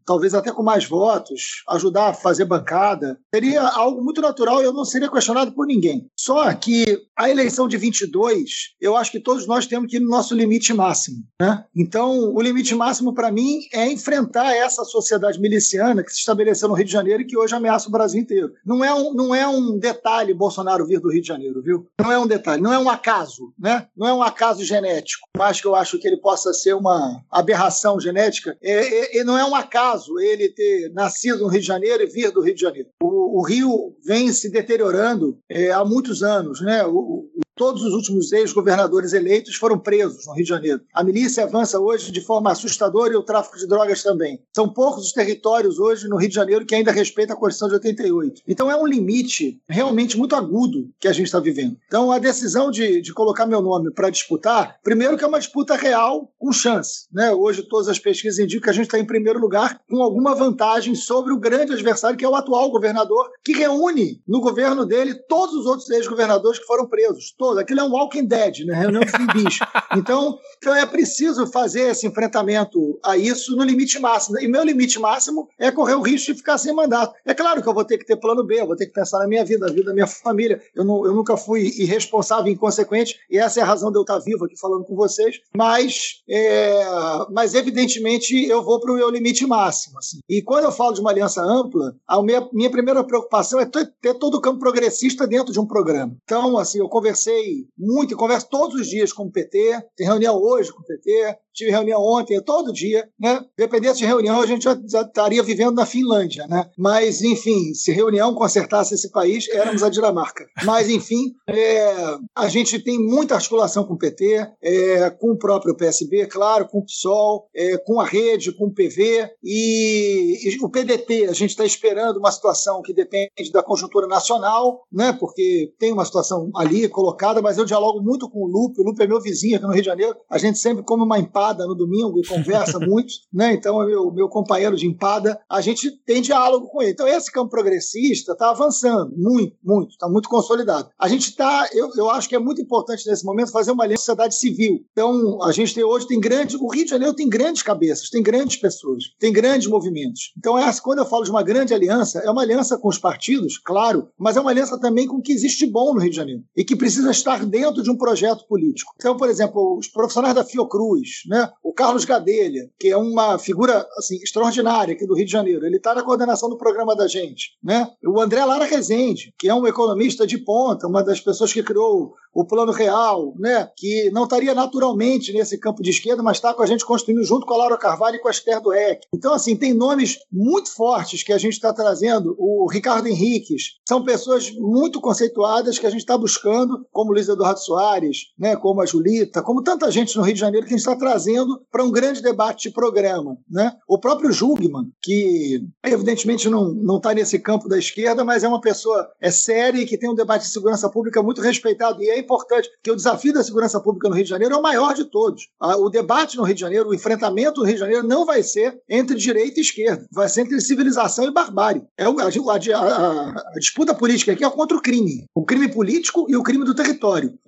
talvez 0.04 0.34
até 0.34 0.52
com 0.52 0.62
mais 0.62 0.84
votos, 0.84 1.62
ajudar 1.68 2.08
a 2.08 2.14
fazer 2.14 2.44
bancada. 2.44 3.18
Seria 3.40 3.62
algo 3.62 4.04
muito 4.04 4.20
natural 4.20 4.60
e 4.60 4.66
eu 4.66 4.72
não 4.72 4.84
seria 4.84 5.10
questionado 5.10 5.52
por 5.52 5.66
ninguém. 5.66 6.06
Só 6.14 6.52
que 6.52 6.84
a 7.16 7.30
eleição 7.30 7.66
de 7.66 7.78
22, 7.78 8.74
eu 8.78 8.94
acho 8.98 9.10
que 9.10 9.18
todos 9.18 9.46
nós 9.46 9.66
temos 9.66 9.90
que 9.90 9.96
ir 9.96 10.00
no 10.00 10.10
nosso 10.10 10.34
limite 10.34 10.74
máximo. 10.74 11.24
Né? 11.40 11.64
Então, 11.74 12.34
o 12.34 12.42
limite 12.42 12.74
máximo 12.74 13.14
para 13.14 13.32
mim 13.32 13.60
é 13.72 13.90
enfrentar 13.90 14.54
essa 14.54 14.84
sociedade 14.84 15.40
miliciana 15.40 16.04
que 16.04 16.12
se 16.12 16.18
estabeleceu 16.18 16.68
no 16.68 16.74
Rio 16.74 16.84
de 16.84 16.92
Janeiro 16.92 17.22
e 17.22 17.24
que 17.24 17.36
hoje 17.36 17.54
ameaça 17.54 17.88
o 17.88 17.90
Brasil 17.90 18.20
inteiro. 18.20 18.52
Não 18.62 18.84
é 18.84 18.92
um, 18.92 19.14
não 19.14 19.34
é 19.34 19.48
um 19.48 19.78
detalhe 19.78 20.34
Bolsonaro 20.34 20.86
vir 20.86 21.00
do 21.00 21.10
Rio 21.10 21.22
de 21.22 21.28
Janeiro, 21.28 21.62
viu? 21.62 21.86
Não 21.98 22.12
é 22.12 22.18
um 22.18 22.26
detalhe, 22.26 22.60
não 22.60 22.74
é 22.74 22.78
um 22.78 22.90
acaso, 22.90 23.54
né? 23.58 23.86
Não 23.96 24.06
é 24.06 24.12
um 24.12 24.22
acaso 24.22 24.62
genético. 24.62 25.26
Mas 25.34 25.62
que 25.62 25.66
eu 25.66 25.74
acho 25.74 25.98
que 25.98 26.06
ele 26.06 26.18
possa 26.18 26.52
ser 26.52 26.74
uma 26.74 27.22
aberração 27.30 27.98
genética. 27.98 28.54
É, 28.62 29.18
é, 29.18 29.24
não 29.24 29.38
é 29.38 29.44
um 29.46 29.54
acaso 29.54 30.18
ele 30.18 30.50
ter 30.50 30.92
nascido 30.92 31.38
no 31.38 31.48
Rio 31.48 31.60
de 31.60 31.66
Janeiro 31.66 32.02
e 32.02 32.06
vir 32.06 32.30
do 32.30 32.42
Rio 32.42 32.54
de 32.54 32.60
Janeiro. 32.60 32.90
O, 33.02 33.19
o 33.20 33.42
Rio 33.42 33.94
vem 34.04 34.32
se 34.32 34.50
deteriorando 34.50 35.38
é, 35.48 35.70
há 35.70 35.84
muitos 35.84 36.22
anos, 36.22 36.60
né? 36.60 36.84
O, 36.86 37.28
todos 37.60 37.82
os 37.82 37.92
últimos 37.92 38.32
ex-governadores 38.32 39.12
eleitos 39.12 39.54
foram 39.54 39.78
presos 39.78 40.26
no 40.26 40.32
Rio 40.32 40.44
de 40.44 40.48
Janeiro. 40.48 40.80
A 40.94 41.04
milícia 41.04 41.44
avança 41.44 41.78
hoje 41.78 42.10
de 42.10 42.22
forma 42.22 42.50
assustadora 42.50 43.12
e 43.12 43.16
o 43.16 43.22
tráfico 43.22 43.58
de 43.58 43.66
drogas 43.66 44.02
também. 44.02 44.42
São 44.50 44.66
poucos 44.66 45.04
os 45.04 45.12
territórios 45.12 45.78
hoje 45.78 46.08
no 46.08 46.16
Rio 46.16 46.30
de 46.30 46.34
Janeiro 46.34 46.64
que 46.64 46.74
ainda 46.74 46.90
respeitam 46.90 47.36
a 47.36 47.38
Constituição 47.38 47.68
de 47.68 47.74
88. 47.74 48.40
Então 48.48 48.70
é 48.70 48.76
um 48.76 48.86
limite 48.86 49.60
realmente 49.68 50.16
muito 50.16 50.34
agudo 50.34 50.88
que 50.98 51.06
a 51.06 51.12
gente 51.12 51.26
está 51.26 51.38
vivendo. 51.38 51.76
Então 51.86 52.10
a 52.10 52.18
decisão 52.18 52.70
de, 52.70 53.02
de 53.02 53.12
colocar 53.12 53.44
meu 53.44 53.60
nome 53.60 53.92
para 53.92 54.08
disputar, 54.08 54.78
primeiro 54.82 55.18
que 55.18 55.24
é 55.24 55.28
uma 55.28 55.38
disputa 55.38 55.74
real 55.74 56.32
com 56.38 56.50
chance. 56.52 57.08
Né? 57.12 57.30
Hoje 57.30 57.62
todas 57.64 57.88
as 57.88 57.98
pesquisas 57.98 58.38
indicam 58.38 58.62
que 58.64 58.70
a 58.70 58.72
gente 58.72 58.86
está 58.86 58.98
em 58.98 59.04
primeiro 59.04 59.38
lugar 59.38 59.78
com 59.86 60.02
alguma 60.02 60.34
vantagem 60.34 60.94
sobre 60.94 61.30
o 61.30 61.38
grande 61.38 61.74
adversário 61.74 62.16
que 62.16 62.24
é 62.24 62.28
o 62.28 62.34
atual 62.34 62.70
governador, 62.70 63.28
que 63.44 63.52
reúne 63.52 64.22
no 64.26 64.40
governo 64.40 64.86
dele 64.86 65.12
todos 65.28 65.54
os 65.54 65.66
outros 65.66 65.90
ex-governadores 65.90 66.58
que 66.58 66.64
foram 66.64 66.86
presos. 66.86 67.34
Todos. 67.36 67.49
Aquilo 67.58 67.80
é 67.80 67.84
um 67.84 67.92
Walking 67.92 68.26
Dead, 68.26 68.60
né? 68.66 68.74
reunião 68.74 69.02
de 69.02 69.10
zumbis. 69.10 69.58
Então, 69.96 70.38
então 70.58 70.74
é 70.74 70.86
preciso 70.86 71.48
fazer 71.48 71.90
esse 71.90 72.06
enfrentamento 72.06 72.98
a 73.04 73.16
isso 73.16 73.56
no 73.56 73.64
limite 73.64 73.98
máximo. 73.98 74.38
E 74.38 74.46
meu 74.46 74.62
limite 74.62 75.00
máximo 75.00 75.48
é 75.58 75.70
correr 75.72 75.94
o 75.94 76.00
risco 76.00 76.32
de 76.32 76.38
ficar 76.38 76.58
sem 76.58 76.72
mandato. 76.72 77.12
É 77.24 77.34
claro 77.34 77.60
que 77.60 77.68
eu 77.68 77.74
vou 77.74 77.84
ter 77.84 77.98
que 77.98 78.06
ter 78.06 78.16
plano 78.16 78.44
B, 78.44 78.60
eu 78.60 78.66
vou 78.66 78.76
ter 78.76 78.86
que 78.86 78.92
pensar 78.92 79.18
na 79.18 79.26
minha 79.26 79.44
vida, 79.44 79.66
na 79.66 79.72
vida 79.72 79.86
da 79.86 79.92
minha 79.92 80.06
família. 80.06 80.62
Eu, 80.74 80.84
não, 80.84 81.04
eu 81.04 81.12
nunca 81.12 81.36
fui 81.36 81.72
irresponsável, 81.76 82.52
inconsequente, 82.52 83.18
e 83.28 83.36
essa 83.36 83.58
é 83.58 83.62
a 83.62 83.66
razão 83.66 83.90
de 83.90 83.98
eu 83.98 84.02
estar 84.02 84.18
vivo 84.20 84.44
aqui 84.44 84.58
falando 84.58 84.84
com 84.84 84.94
vocês. 84.94 85.40
Mas, 85.56 86.22
é, 86.28 86.82
mas 87.30 87.54
evidentemente, 87.54 88.46
eu 88.46 88.62
vou 88.62 88.80
para 88.80 88.92
o 88.92 88.96
meu 88.96 89.10
limite 89.10 89.46
máximo. 89.46 89.98
Assim. 89.98 90.20
E 90.28 90.42
quando 90.42 90.64
eu 90.64 90.72
falo 90.72 90.92
de 90.92 91.00
uma 91.00 91.10
aliança 91.10 91.42
ampla, 91.42 91.94
a 92.06 92.22
minha, 92.22 92.48
minha 92.52 92.70
primeira 92.70 93.02
preocupação 93.02 93.58
é 93.60 93.66
ter 93.66 94.14
todo 94.14 94.36
o 94.36 94.40
campo 94.40 94.60
progressista 94.60 95.26
dentro 95.26 95.52
de 95.52 95.60
um 95.60 95.66
programa. 95.66 96.16
Então, 96.24 96.58
assim, 96.58 96.78
eu 96.78 96.88
conversei 96.88 97.29
muito, 97.78 98.14
e 98.14 98.16
converso 98.16 98.48
todos 98.50 98.80
os 98.80 98.88
dias 98.88 99.12
com 99.12 99.24
o 99.24 99.32
PT, 99.32 99.82
tem 99.96 100.06
reunião 100.06 100.36
hoje 100.36 100.72
com 100.72 100.80
o 100.80 100.84
PT, 100.84 101.36
tive 101.52 101.70
reunião 101.70 102.00
ontem, 102.00 102.40
todo 102.42 102.72
dia, 102.72 103.08
né? 103.18 103.44
Dependesse 103.56 103.98
de 103.98 104.06
reunião, 104.06 104.40
a 104.40 104.46
gente 104.46 104.64
já, 104.64 104.78
já, 104.88 105.02
estaria 105.02 105.42
vivendo 105.42 105.74
na 105.74 105.86
Finlândia, 105.86 106.46
né? 106.46 106.68
Mas, 106.76 107.22
enfim, 107.22 107.74
se 107.74 107.92
reunião 107.92 108.34
consertasse 108.34 108.94
esse 108.94 109.10
país, 109.10 109.48
éramos 109.48 109.82
a 109.82 109.90
Dinamarca. 109.90 110.46
Mas, 110.64 110.88
enfim, 110.88 111.34
é, 111.48 112.16
a 112.36 112.48
gente 112.48 112.78
tem 112.78 112.98
muita 112.98 113.34
articulação 113.34 113.84
com 113.84 113.94
o 113.94 113.98
PT, 113.98 114.48
é, 114.62 115.10
com 115.10 115.32
o 115.32 115.38
próprio 115.38 115.76
PSB, 115.76 116.26
claro, 116.26 116.66
com 116.68 116.78
o 116.78 116.84
PSOL, 116.84 117.48
é, 117.54 117.76
com 117.78 118.00
a 118.00 118.06
rede, 118.06 118.52
com 118.52 118.66
o 118.66 118.74
PV 118.74 119.30
e, 119.42 120.38
e 120.44 120.64
o 120.64 120.70
PDT. 120.70 121.26
A 121.26 121.32
gente 121.32 121.50
está 121.50 121.64
esperando 121.64 122.18
uma 122.18 122.32
situação 122.32 122.82
que 122.82 122.94
depende 122.94 123.50
da 123.52 123.62
conjuntura 123.62 124.06
nacional, 124.06 124.86
né? 124.92 125.12
Porque 125.12 125.72
tem 125.78 125.92
uma 125.92 126.04
situação 126.04 126.50
ali 126.54 126.88
colocada, 126.88 127.19
mas 127.42 127.58
eu 127.58 127.64
dialogo 127.64 128.02
muito 128.02 128.28
com 128.28 128.40
o 128.40 128.46
Lupe. 128.46 128.80
O 128.80 128.84
Lupe 128.84 129.02
é 129.02 129.06
meu 129.06 129.20
vizinho 129.20 129.56
aqui 129.56 129.64
no 129.64 129.72
Rio 129.72 129.82
de 129.82 129.86
Janeiro. 129.86 130.16
A 130.28 130.38
gente 130.38 130.58
sempre 130.58 130.82
come 130.84 131.02
uma 131.02 131.18
empada 131.18 131.66
no 131.66 131.74
domingo 131.74 132.18
e 132.18 132.26
conversa 132.26 132.78
muito, 132.80 133.12
né? 133.32 133.52
Então, 133.52 133.82
é 133.82 133.86
meu, 133.86 134.10
meu 134.12 134.28
companheiro 134.28 134.76
de 134.76 134.86
empada, 134.86 135.40
a 135.48 135.60
gente 135.60 135.90
tem 136.04 136.22
diálogo 136.22 136.68
com 136.68 136.82
ele. 136.82 136.92
Então, 136.92 137.06
esse 137.06 137.30
campo 137.30 137.50
progressista 137.50 138.32
está 138.32 138.50
avançando 138.50 139.12
muito, 139.16 139.56
muito, 139.62 139.90
está 139.90 140.08
muito 140.08 140.28
consolidado. 140.28 140.88
A 140.98 141.08
gente 141.08 141.30
está, 141.30 141.68
eu, 141.72 141.90
eu 141.96 142.10
acho 142.10 142.28
que 142.28 142.34
é 142.34 142.38
muito 142.38 142.60
importante 142.60 143.06
nesse 143.06 143.24
momento 143.24 143.52
fazer 143.52 143.72
uma 143.72 143.84
aliança 143.84 144.00
sociedade 144.00 144.34
civil. 144.36 144.80
Então, 144.92 145.42
a 145.42 145.52
gente 145.52 145.74
tem, 145.74 145.84
hoje 145.84 146.06
tem 146.06 146.20
grandes, 146.20 146.54
o 146.54 146.68
Rio 146.68 146.84
de 146.84 146.90
Janeiro 146.90 147.14
tem 147.14 147.28
grandes 147.28 147.62
cabeças, 147.62 148.10
tem 148.10 148.22
grandes 148.22 148.56
pessoas, 148.56 149.04
tem 149.18 149.32
grandes 149.32 149.68
movimentos. 149.68 150.32
Então, 150.36 150.58
essa, 150.58 150.80
quando 150.80 150.98
eu 150.98 151.06
falo 151.06 151.24
de 151.24 151.30
uma 151.30 151.42
grande 151.42 151.74
aliança, 151.74 152.20
é 152.20 152.30
uma 152.30 152.42
aliança 152.42 152.78
com 152.78 152.88
os 152.88 152.98
partidos, 152.98 153.58
claro, 153.58 154.08
mas 154.18 154.36
é 154.36 154.40
uma 154.40 154.50
aliança 154.50 154.78
também 154.78 155.06
com 155.06 155.16
o 155.16 155.22
que 155.22 155.32
existe 155.32 155.66
de 155.66 155.72
bom 155.72 155.94
no 155.94 156.00
Rio 156.00 156.10
de 156.10 156.16
Janeiro 156.16 156.42
e 156.56 156.64
que 156.64 156.76
precisa 156.76 157.09
estar 157.10 157.44
dentro 157.44 157.82
de 157.82 157.90
um 157.90 157.96
projeto 157.96 158.46
político. 158.46 158.92
Então, 158.96 159.16
por 159.16 159.28
exemplo, 159.28 159.78
os 159.78 159.88
profissionais 159.88 160.34
da 160.34 160.44
Fiocruz, 160.44 161.22
né? 161.26 161.50
O 161.62 161.72
Carlos 161.72 162.04
Gadelha, 162.04 162.70
que 162.78 162.88
é 162.88 162.96
uma 162.96 163.38
figura 163.38 163.86
assim, 163.96 164.16
extraordinária 164.16 164.94
aqui 164.94 165.06
do 165.06 165.14
Rio 165.14 165.26
de 165.26 165.32
Janeiro, 165.32 165.66
ele 165.66 165.76
está 165.76 165.94
na 165.94 166.02
coordenação 166.02 166.48
do 166.48 166.58
programa 166.58 166.94
da 166.94 167.06
gente. 167.06 167.52
Né? 167.62 167.88
O 168.04 168.20
André 168.20 168.44
Lara 168.44 168.64
Rezende, 168.64 169.34
que 169.38 169.48
é 169.48 169.54
um 169.54 169.66
economista 169.66 170.26
de 170.26 170.38
ponta, 170.38 170.86
uma 170.86 171.02
das 171.02 171.20
pessoas 171.20 171.52
que 171.52 171.62
criou 171.62 172.14
o 172.32 172.44
Plano 172.44 172.70
Real, 172.70 173.34
né? 173.38 173.68
que 173.76 174.10
não 174.10 174.24
estaria 174.24 174.54
naturalmente 174.54 175.32
nesse 175.32 175.58
campo 175.58 175.82
de 175.82 175.90
esquerda, 175.90 176.22
mas 176.22 176.36
está 176.36 176.54
com 176.54 176.62
a 176.62 176.66
gente 176.66 176.84
construindo 176.84 177.24
junto 177.24 177.46
com 177.46 177.54
a 177.54 177.56
Laura 177.56 177.76
Carvalho 177.76 178.16
e 178.16 178.18
com 178.20 178.28
a 178.28 178.30
Esther 178.30 178.60
Dueck. 178.60 179.06
Então, 179.12 179.32
assim, 179.32 179.56
tem 179.56 179.74
nomes 179.74 180.18
muito 180.30 180.72
fortes 180.74 181.22
que 181.22 181.32
a 181.32 181.38
gente 181.38 181.54
está 181.54 181.72
trazendo. 181.72 182.36
O 182.38 182.68
Ricardo 182.70 183.08
Henriques, 183.08 183.80
são 183.88 184.04
pessoas 184.04 184.50
muito 184.52 185.00
conceituadas 185.00 185.78
que 185.78 185.86
a 185.86 185.90
gente 185.90 186.00
está 186.00 186.16
buscando, 186.16 186.86
como 187.00 187.14
Luiz 187.14 187.28
Eduardo 187.30 187.58
Soares, 187.58 188.26
né? 188.38 188.54
como 188.56 188.82
a 188.82 188.86
Julita, 188.86 189.42
como 189.42 189.62
tanta 189.62 189.90
gente 189.90 190.14
no 190.18 190.22
Rio 190.22 190.34
de 190.34 190.40
Janeiro 190.40 190.66
que 190.66 190.74
a 190.74 190.76
gente 190.76 190.86
está 190.86 190.94
trazendo 190.94 191.62
para 191.72 191.82
um 191.82 191.90
grande 191.90 192.20
debate 192.20 192.68
de 192.68 192.74
programa. 192.74 193.38
Né? 193.50 193.72
O 193.88 193.98
próprio 193.98 194.30
Jugman, 194.30 194.92
que 195.00 195.64
evidentemente 195.82 196.46
não 196.50 196.96
está 196.98 197.14
nesse 197.14 197.38
campo 197.38 197.70
da 197.70 197.78
esquerda, 197.78 198.22
mas 198.22 198.44
é 198.44 198.48
uma 198.48 198.60
pessoa 198.60 199.08
é 199.18 199.30
séria 199.30 199.80
e 199.80 199.86
que 199.86 199.96
tem 199.96 200.10
um 200.10 200.14
debate 200.14 200.42
de 200.42 200.52
segurança 200.52 200.90
pública 200.90 201.22
muito 201.22 201.40
respeitado 201.40 202.02
e 202.02 202.10
é 202.10 202.18
importante, 202.18 202.68
porque 202.68 202.90
o 202.90 202.96
desafio 202.96 203.32
da 203.32 203.42
segurança 203.42 203.80
pública 203.80 204.10
no 204.10 204.14
Rio 204.14 204.24
de 204.24 204.30
Janeiro 204.30 204.54
é 204.54 204.58
o 204.58 204.62
maior 204.62 204.92
de 204.92 205.06
todos. 205.06 205.48
O 205.78 205.88
debate 205.88 206.36
no 206.36 206.42
Rio 206.42 206.54
de 206.54 206.60
Janeiro, 206.60 206.90
o 206.90 206.94
enfrentamento 206.94 207.60
no 207.60 207.66
Rio 207.66 207.76
de 207.76 207.80
Janeiro 207.80 208.06
não 208.06 208.26
vai 208.26 208.42
ser 208.42 208.78
entre 208.86 209.16
direita 209.16 209.58
e 209.58 209.62
esquerda, 209.62 210.06
vai 210.12 210.28
ser 210.28 210.42
entre 210.42 210.60
civilização 210.60 211.24
e 211.24 211.30
barbárie. 211.30 211.82
É 211.96 212.04
a, 212.04 212.08
a, 212.08 213.30
a 213.54 213.58
disputa 213.58 213.94
política 213.94 214.32
aqui 214.32 214.44
é 214.44 214.50
contra 214.50 214.76
o 214.76 214.82
crime, 214.82 215.24
o 215.34 215.46
crime 215.46 215.68
político 215.68 216.26
e 216.28 216.36
o 216.36 216.42
crime 216.42 216.66
do 216.66 216.74
território. 216.74 216.89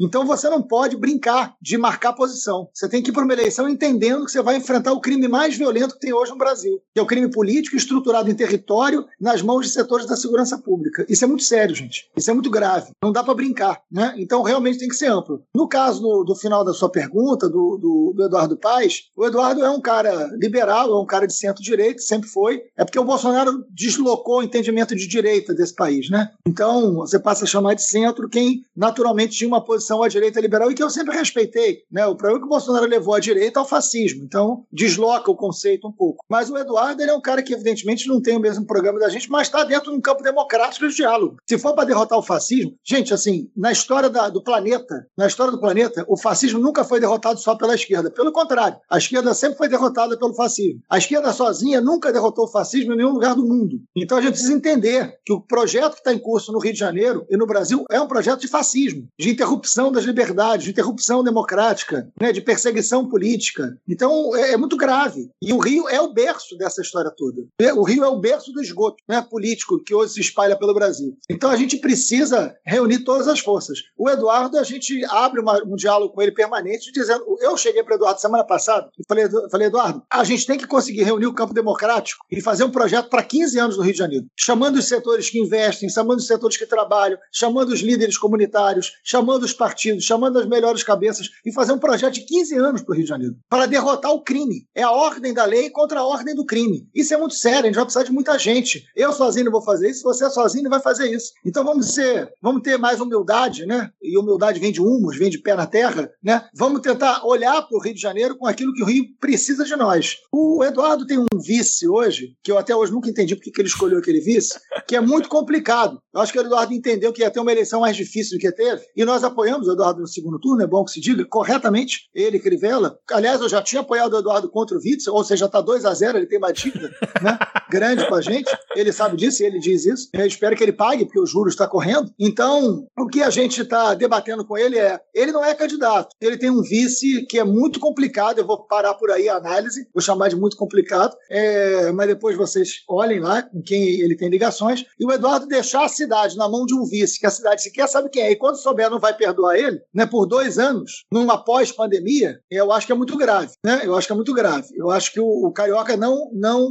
Então 0.00 0.26
você 0.26 0.48
não 0.48 0.62
pode 0.62 0.96
brincar 0.96 1.54
de 1.60 1.76
marcar 1.78 2.12
posição. 2.12 2.68
Você 2.72 2.88
tem 2.88 3.02
que 3.02 3.10
ir 3.10 3.12
para 3.12 3.24
uma 3.24 3.32
eleição 3.32 3.68
entendendo 3.68 4.24
que 4.24 4.32
você 4.32 4.42
vai 4.42 4.56
enfrentar 4.56 4.92
o 4.92 5.00
crime 5.00 5.28
mais 5.28 5.56
violento 5.56 5.94
que 5.94 6.00
tem 6.00 6.12
hoje 6.12 6.32
no 6.32 6.38
Brasil, 6.38 6.80
que 6.92 6.98
é 6.98 7.02
o 7.02 7.06
crime 7.06 7.30
político 7.30 7.76
estruturado 7.76 8.30
em 8.30 8.34
território 8.34 9.06
nas 9.20 9.42
mãos 9.42 9.66
de 9.66 9.72
setores 9.72 10.06
da 10.06 10.16
segurança 10.16 10.58
pública. 10.58 11.06
Isso 11.08 11.24
é 11.24 11.28
muito 11.28 11.44
sério, 11.44 11.74
gente. 11.74 12.10
Isso 12.16 12.30
é 12.30 12.34
muito 12.34 12.50
grave. 12.50 12.92
Não 13.02 13.12
dá 13.12 13.22
para 13.22 13.34
brincar, 13.34 13.82
né? 13.90 14.14
Então 14.16 14.42
realmente 14.42 14.62
realmente 14.62 14.78
tem 14.78 14.88
que 14.88 14.94
ser 14.94 15.06
amplo. 15.06 15.42
No 15.54 15.68
caso 15.68 16.00
do, 16.00 16.24
do 16.24 16.34
final 16.34 16.64
da 16.64 16.72
sua 16.72 16.90
pergunta, 16.90 17.48
do, 17.48 17.76
do, 17.76 18.12
do, 18.16 18.24
Eduardo 18.24 18.56
Paes, 18.56 19.10
o 19.16 19.26
Eduardo 19.26 19.64
é 19.64 19.70
um 19.70 19.80
cara 19.80 20.30
liberal, 20.36 20.90
é 20.90 21.00
um 21.00 21.06
cara 21.06 21.26
de 21.26 21.34
centro-direita, 21.34 22.00
sempre 22.00 22.28
foi. 22.28 22.62
É 22.76 22.84
porque 22.84 22.98
o 22.98 23.04
Bolsonaro 23.04 23.64
deslocou 23.70 24.38
o 24.38 24.42
entendimento 24.42 24.94
de 24.94 25.06
direita 25.06 25.54
desse 25.54 25.74
país, 25.74 26.08
né? 26.08 26.30
Então, 26.46 26.96
você 26.96 27.18
passa 27.18 27.44
a 27.44 27.48
chamar 27.48 27.74
de 27.74 27.82
centro 27.82 28.28
quem 28.28 28.64
naturalmente 28.76 29.31
tinha 29.36 29.48
uma 29.48 29.64
posição 29.64 30.02
à 30.02 30.08
direita 30.08 30.40
liberal 30.40 30.70
e 30.70 30.74
que 30.74 30.82
eu 30.82 30.90
sempre 30.90 31.16
respeitei. 31.16 31.82
Né? 31.90 32.06
O 32.06 32.16
problema 32.16 32.38
é 32.38 32.40
que 32.40 32.46
o 32.46 32.50
Bolsonaro 32.50 32.86
levou 32.86 33.14
à 33.14 33.20
direita 33.20 33.60
ao 33.60 33.68
fascismo, 33.68 34.24
então 34.24 34.64
desloca 34.72 35.30
o 35.30 35.36
conceito 35.36 35.86
um 35.88 35.92
pouco. 35.92 36.24
Mas 36.28 36.50
o 36.50 36.56
Eduardo 36.56 37.02
ele 37.02 37.10
é 37.10 37.14
um 37.14 37.20
cara 37.20 37.42
que, 37.42 37.52
evidentemente, 37.52 38.08
não 38.08 38.20
tem 38.20 38.36
o 38.36 38.40
mesmo 38.40 38.66
programa 38.66 38.98
da 38.98 39.08
gente, 39.08 39.30
mas 39.30 39.48
está 39.48 39.64
dentro 39.64 39.90
de 39.90 39.96
um 39.96 40.00
campo 40.00 40.22
democrático 40.22 40.88
de 40.88 40.94
diálogo. 40.94 41.36
Se 41.48 41.58
for 41.58 41.74
para 41.74 41.84
derrotar 41.84 42.18
o 42.18 42.22
fascismo, 42.22 42.74
gente, 42.84 43.12
assim, 43.12 43.50
na 43.56 43.72
história 43.72 44.08
da, 44.08 44.28
do 44.28 44.42
planeta, 44.42 45.06
na 45.16 45.26
história 45.26 45.52
do 45.52 45.60
planeta, 45.60 46.04
o 46.08 46.16
fascismo 46.16 46.58
nunca 46.58 46.84
foi 46.84 47.00
derrotado 47.00 47.38
só 47.38 47.54
pela 47.54 47.74
esquerda. 47.74 48.10
Pelo 48.10 48.32
contrário, 48.32 48.78
a 48.90 48.98
esquerda 48.98 49.34
sempre 49.34 49.58
foi 49.58 49.68
derrotada 49.68 50.18
pelo 50.18 50.34
fascismo. 50.34 50.80
A 50.88 50.98
esquerda 50.98 51.32
sozinha 51.32 51.80
nunca 51.80 52.12
derrotou 52.12 52.44
o 52.44 52.48
fascismo 52.48 52.92
em 52.92 52.96
nenhum 52.96 53.12
lugar 53.12 53.34
do 53.34 53.46
mundo. 53.46 53.80
Então 53.96 54.18
a 54.18 54.20
gente 54.20 54.32
precisa 54.32 54.52
entender 54.52 55.18
que 55.24 55.32
o 55.32 55.40
projeto 55.40 55.92
que 55.92 55.98
está 55.98 56.12
em 56.12 56.18
curso 56.18 56.52
no 56.52 56.58
Rio 56.58 56.72
de 56.72 56.78
Janeiro 56.78 57.26
e 57.30 57.36
no 57.36 57.46
Brasil 57.46 57.84
é 57.90 58.00
um 58.00 58.06
projeto 58.06 58.40
de 58.40 58.48
fascismo, 58.48 59.08
de 59.22 59.30
interrupção 59.30 59.92
das 59.92 60.04
liberdades, 60.04 60.64
de 60.64 60.72
interrupção 60.72 61.22
democrática, 61.22 62.10
né, 62.20 62.32
de 62.32 62.40
perseguição 62.40 63.08
política. 63.08 63.78
Então 63.88 64.34
é, 64.34 64.52
é 64.52 64.56
muito 64.56 64.76
grave. 64.76 65.30
E 65.40 65.52
o 65.52 65.58
Rio 65.58 65.88
é 65.88 66.00
o 66.00 66.12
berço 66.12 66.58
dessa 66.58 66.82
história 66.82 67.10
toda. 67.16 67.42
O 67.76 67.84
Rio 67.84 68.02
é 68.02 68.08
o 68.08 68.18
berço 68.18 68.52
do 68.52 68.60
esgoto 68.60 68.96
né, 69.08 69.22
político 69.22 69.78
que 69.82 69.94
hoje 69.94 70.14
se 70.14 70.20
espalha 70.20 70.58
pelo 70.58 70.74
Brasil. 70.74 71.16
Então 71.30 71.50
a 71.50 71.56
gente 71.56 71.76
precisa 71.76 72.52
reunir 72.66 73.04
todas 73.04 73.28
as 73.28 73.38
forças. 73.38 73.78
O 73.96 74.10
Eduardo 74.10 74.58
a 74.58 74.64
gente 74.64 75.04
abre 75.04 75.40
uma, 75.40 75.62
um 75.64 75.76
diálogo 75.76 76.12
com 76.12 76.20
ele 76.20 76.32
permanente, 76.32 76.90
dizendo. 76.90 77.24
Eu 77.40 77.56
cheguei 77.56 77.84
para 77.84 77.94
Eduardo 77.94 78.20
semana 78.20 78.44
passada 78.44 78.90
e 78.98 79.04
falei, 79.06 79.28
falei, 79.50 79.68
Eduardo, 79.68 80.02
a 80.10 80.24
gente 80.24 80.46
tem 80.46 80.58
que 80.58 80.66
conseguir 80.66 81.04
reunir 81.04 81.26
o 81.26 81.34
campo 81.34 81.54
democrático 81.54 82.24
e 82.28 82.40
fazer 82.40 82.64
um 82.64 82.70
projeto 82.70 83.08
para 83.08 83.22
15 83.22 83.58
anos 83.58 83.76
no 83.76 83.84
Rio 83.84 83.92
de 83.92 83.98
Janeiro, 83.98 84.26
chamando 84.36 84.76
os 84.76 84.88
setores 84.88 85.30
que 85.30 85.38
investem, 85.38 85.88
chamando 85.88 86.18
os 86.18 86.26
setores 86.26 86.56
que 86.56 86.66
trabalham, 86.66 87.18
chamando 87.30 87.68
os 87.68 87.80
líderes 87.80 88.18
comunitários, 88.18 88.92
chamando 89.12 89.42
os 89.42 89.52
partidos, 89.52 90.04
chamando 90.04 90.38
as 90.38 90.46
melhores 90.46 90.82
cabeças 90.82 91.28
e 91.44 91.52
fazer 91.52 91.72
um 91.72 91.78
projeto 91.78 92.14
de 92.14 92.22
15 92.22 92.56
anos 92.56 92.80
para 92.80 92.92
o 92.92 92.94
Rio 92.94 93.04
de 93.04 93.10
Janeiro, 93.10 93.36
para 93.46 93.66
derrotar 93.66 94.10
o 94.10 94.22
crime. 94.22 94.66
É 94.74 94.82
a 94.82 94.90
ordem 94.90 95.34
da 95.34 95.44
lei 95.44 95.68
contra 95.68 96.00
a 96.00 96.06
ordem 96.06 96.34
do 96.34 96.46
crime. 96.46 96.88
Isso 96.94 97.12
é 97.12 97.18
muito 97.18 97.34
sério, 97.34 97.64
a 97.64 97.66
gente 97.66 97.74
vai 97.74 97.84
precisar 97.84 98.04
de 98.04 98.12
muita 98.12 98.38
gente. 98.38 98.86
Eu 98.96 99.12
sozinho 99.12 99.44
não 99.44 99.52
vou 99.52 99.60
fazer 99.60 99.90
isso, 99.90 100.02
você 100.02 100.30
sozinho 100.30 100.64
não 100.64 100.70
vai 100.70 100.80
fazer 100.80 101.14
isso. 101.14 101.32
Então 101.44 101.62
vamos 101.62 101.92
ser, 101.92 102.32
vamos 102.40 102.62
ter 102.62 102.78
mais 102.78 103.00
humildade, 103.00 103.66
né? 103.66 103.90
E 104.00 104.16
humildade 104.16 104.58
vem 104.58 104.72
de 104.72 104.80
humus, 104.80 105.18
vem 105.18 105.28
de 105.28 105.38
pé 105.38 105.54
na 105.54 105.66
terra, 105.66 106.10
né? 106.22 106.46
Vamos 106.54 106.80
tentar 106.80 107.22
olhar 107.26 107.60
para 107.60 107.76
o 107.76 107.82
Rio 107.82 107.94
de 107.94 108.00
Janeiro 108.00 108.38
com 108.38 108.46
aquilo 108.46 108.72
que 108.72 108.82
o 108.82 108.86
Rio 108.86 109.04
precisa 109.20 109.62
de 109.62 109.76
nós. 109.76 110.16
O 110.32 110.64
Eduardo 110.64 111.06
tem 111.06 111.18
um 111.18 111.26
vice 111.38 111.86
hoje, 111.86 112.34
que 112.42 112.50
eu 112.50 112.56
até 112.56 112.74
hoje 112.74 112.90
nunca 112.90 113.10
entendi 113.10 113.36
porque 113.36 113.50
que 113.50 113.60
ele 113.60 113.68
escolheu 113.68 113.98
aquele 113.98 114.20
vice, 114.20 114.58
que 114.88 114.96
é 114.96 115.00
muito 115.02 115.28
complicado. 115.28 116.00
Eu 116.14 116.22
acho 116.22 116.32
que 116.32 116.38
o 116.38 116.42
Eduardo 116.42 116.72
entendeu 116.72 117.12
que 117.12 117.20
ia 117.20 117.30
ter 117.30 117.40
uma 117.40 117.52
eleição 117.52 117.80
mais 117.80 117.94
difícil 117.94 118.38
do 118.38 118.40
que 118.40 118.50
teve, 118.52 118.82
e 118.94 119.04
nós 119.04 119.24
apoiamos 119.24 119.68
o 119.68 119.72
Eduardo 119.72 120.00
no 120.00 120.06
segundo 120.06 120.38
turno, 120.38 120.62
é 120.62 120.66
bom 120.66 120.84
que 120.84 120.90
se 120.90 121.00
diga, 121.00 121.24
corretamente, 121.24 122.08
ele, 122.14 122.38
Crivella. 122.38 122.98
Aliás, 123.10 123.40
eu 123.40 123.48
já 123.48 123.62
tinha 123.62 123.80
apoiado 123.80 124.14
o 124.14 124.18
Eduardo 124.18 124.48
contra 124.48 124.76
o 124.76 124.80
Witzel, 124.80 125.14
ou 125.14 125.24
seja, 125.24 125.46
está 125.46 125.60
2 125.60 125.84
a 125.84 125.94
0 125.94 126.18
ele 126.18 126.26
tem 126.26 126.40
dívida 126.52 126.90
né, 127.22 127.38
grande 127.72 128.06
com 128.06 128.14
a 128.14 128.20
gente, 128.20 128.54
ele 128.76 128.92
sabe 128.92 129.16
disso 129.16 129.42
e 129.42 129.46
ele 129.46 129.58
diz 129.58 129.86
isso. 129.86 130.10
Eu 130.12 130.26
espero 130.26 130.54
que 130.54 130.62
ele 130.62 130.72
pague, 130.72 131.06
porque 131.06 131.18
o 131.18 131.26
juros 131.26 131.54
está 131.54 131.66
correndo. 131.66 132.12
Então, 132.20 132.86
o 132.98 133.06
que 133.06 133.22
a 133.22 133.30
gente 133.30 133.62
está 133.62 133.94
debatendo 133.94 134.44
com 134.44 134.58
ele 134.58 134.78
é: 134.78 135.00
ele 135.14 135.32
não 135.32 135.42
é 135.42 135.54
candidato, 135.54 136.14
ele 136.20 136.36
tem 136.36 136.50
um 136.50 136.60
vice 136.60 137.24
que 137.26 137.38
é 137.38 137.44
muito 137.44 137.80
complicado, 137.80 138.38
eu 138.38 138.46
vou 138.46 138.66
parar 138.66 138.94
por 138.94 139.10
aí 139.10 139.28
a 139.28 139.36
análise, 139.36 139.88
vou 139.94 140.02
chamar 140.02 140.28
de 140.28 140.36
muito 140.36 140.56
complicado, 140.56 141.16
é, 141.30 141.90
mas 141.92 142.08
depois 142.08 142.36
vocês 142.36 142.82
olhem 142.88 143.20
lá 143.20 143.42
com 143.42 143.62
quem 143.62 144.00
ele 144.00 144.16
tem 144.16 144.28
ligações. 144.28 144.84
E 145.00 145.06
o 145.06 145.12
Eduardo 145.12 145.46
deixar 145.46 145.84
a 145.84 145.88
cidade 145.88 146.36
na 146.36 146.48
mão 146.48 146.66
de 146.66 146.74
um 146.74 146.84
vice, 146.84 147.18
que 147.18 147.26
a 147.26 147.30
cidade 147.30 147.62
sequer 147.62 147.88
sabe 147.88 148.10
quem 148.10 148.22
é, 148.22 148.32
e 148.32 148.36
quando 148.36 148.56
souber 148.56 148.90
não 148.90 149.00
vai 149.00 149.16
perdoar 149.16 149.56
ele, 149.56 149.80
né, 149.94 150.04
por 150.04 150.26
dois 150.26 150.58
anos, 150.58 151.04
numa 151.10 151.42
pós-pandemia, 151.42 152.38
eu 152.50 152.70
acho 152.70 152.86
que 152.86 152.92
é 152.92 152.96
muito 152.96 153.16
grave. 153.16 153.52
Né? 153.64 153.80
Eu 153.84 153.94
acho 153.94 154.06
que 154.06 154.12
é 154.12 154.16
muito 154.16 154.34
grave. 154.34 154.68
Eu 154.74 154.90
acho 154.90 155.12
que 155.12 155.20
o, 155.20 155.46
o 155.46 155.52
Carioca 155.52 155.96
não, 155.96 156.30
não, 156.32 156.68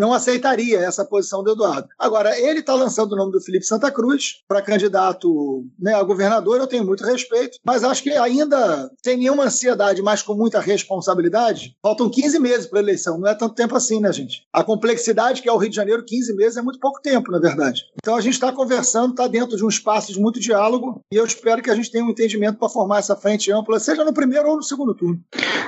não 0.00 0.12
aceitaria 0.20 0.78
essa 0.78 1.04
posição 1.04 1.42
do 1.42 1.52
Eduardo. 1.52 1.88
Agora, 1.98 2.38
ele 2.38 2.60
está 2.60 2.74
lançando 2.74 3.12
o 3.12 3.16
nome 3.16 3.32
do 3.32 3.40
Felipe 3.40 3.64
Santa 3.64 3.90
Cruz 3.90 4.42
para 4.46 4.62
candidato 4.62 5.64
né, 5.78 5.94
a 5.94 6.02
governador, 6.02 6.58
eu 6.58 6.66
tenho 6.66 6.84
muito 6.84 7.04
respeito, 7.04 7.58
mas 7.64 7.82
acho 7.82 8.02
que 8.02 8.10
ainda 8.10 8.90
sem 9.04 9.16
nenhuma 9.16 9.44
ansiedade, 9.44 10.02
mas 10.02 10.22
com 10.22 10.34
muita 10.34 10.60
responsabilidade, 10.60 11.76
faltam 11.82 12.10
15 12.10 12.38
meses 12.38 12.66
para 12.66 12.78
a 12.78 12.82
eleição. 12.82 13.18
Não 13.18 13.28
é 13.28 13.34
tanto 13.34 13.54
tempo 13.54 13.74
assim, 13.76 14.00
né, 14.00 14.12
gente? 14.12 14.46
A 14.52 14.62
complexidade 14.62 15.42
que 15.42 15.48
é 15.48 15.52
o 15.52 15.56
Rio 15.56 15.70
de 15.70 15.76
Janeiro, 15.76 16.04
15 16.04 16.36
meses 16.36 16.56
é 16.56 16.62
muito 16.62 16.78
pouco 16.78 17.00
tempo, 17.00 17.30
na 17.30 17.38
verdade. 17.38 17.82
Então 17.96 18.16
a 18.16 18.20
gente 18.20 18.34
está 18.34 18.52
conversando, 18.52 19.10
está 19.10 19.26
dentro 19.26 19.56
de 19.56 19.64
um 19.64 19.68
espaço 19.68 20.12
de 20.12 20.20
muito 20.20 20.40
diálogo 20.40 21.00
e 21.12 21.16
eu 21.16 21.24
espero 21.24 21.62
que 21.62 21.70
a 21.70 21.74
gente 21.74 21.90
tenha 21.90 22.04
um 22.04 22.10
entendimento 22.10 22.58
para 22.58 22.68
formar 22.68 22.98
essa 22.98 23.16
frente 23.16 23.50
ampla, 23.52 23.80
seja 23.80 24.04
no 24.04 24.12
primeiro 24.12 24.48
ou 24.48 24.56
no 24.56 24.62
segundo 24.62 24.94
turno. 24.94 25.20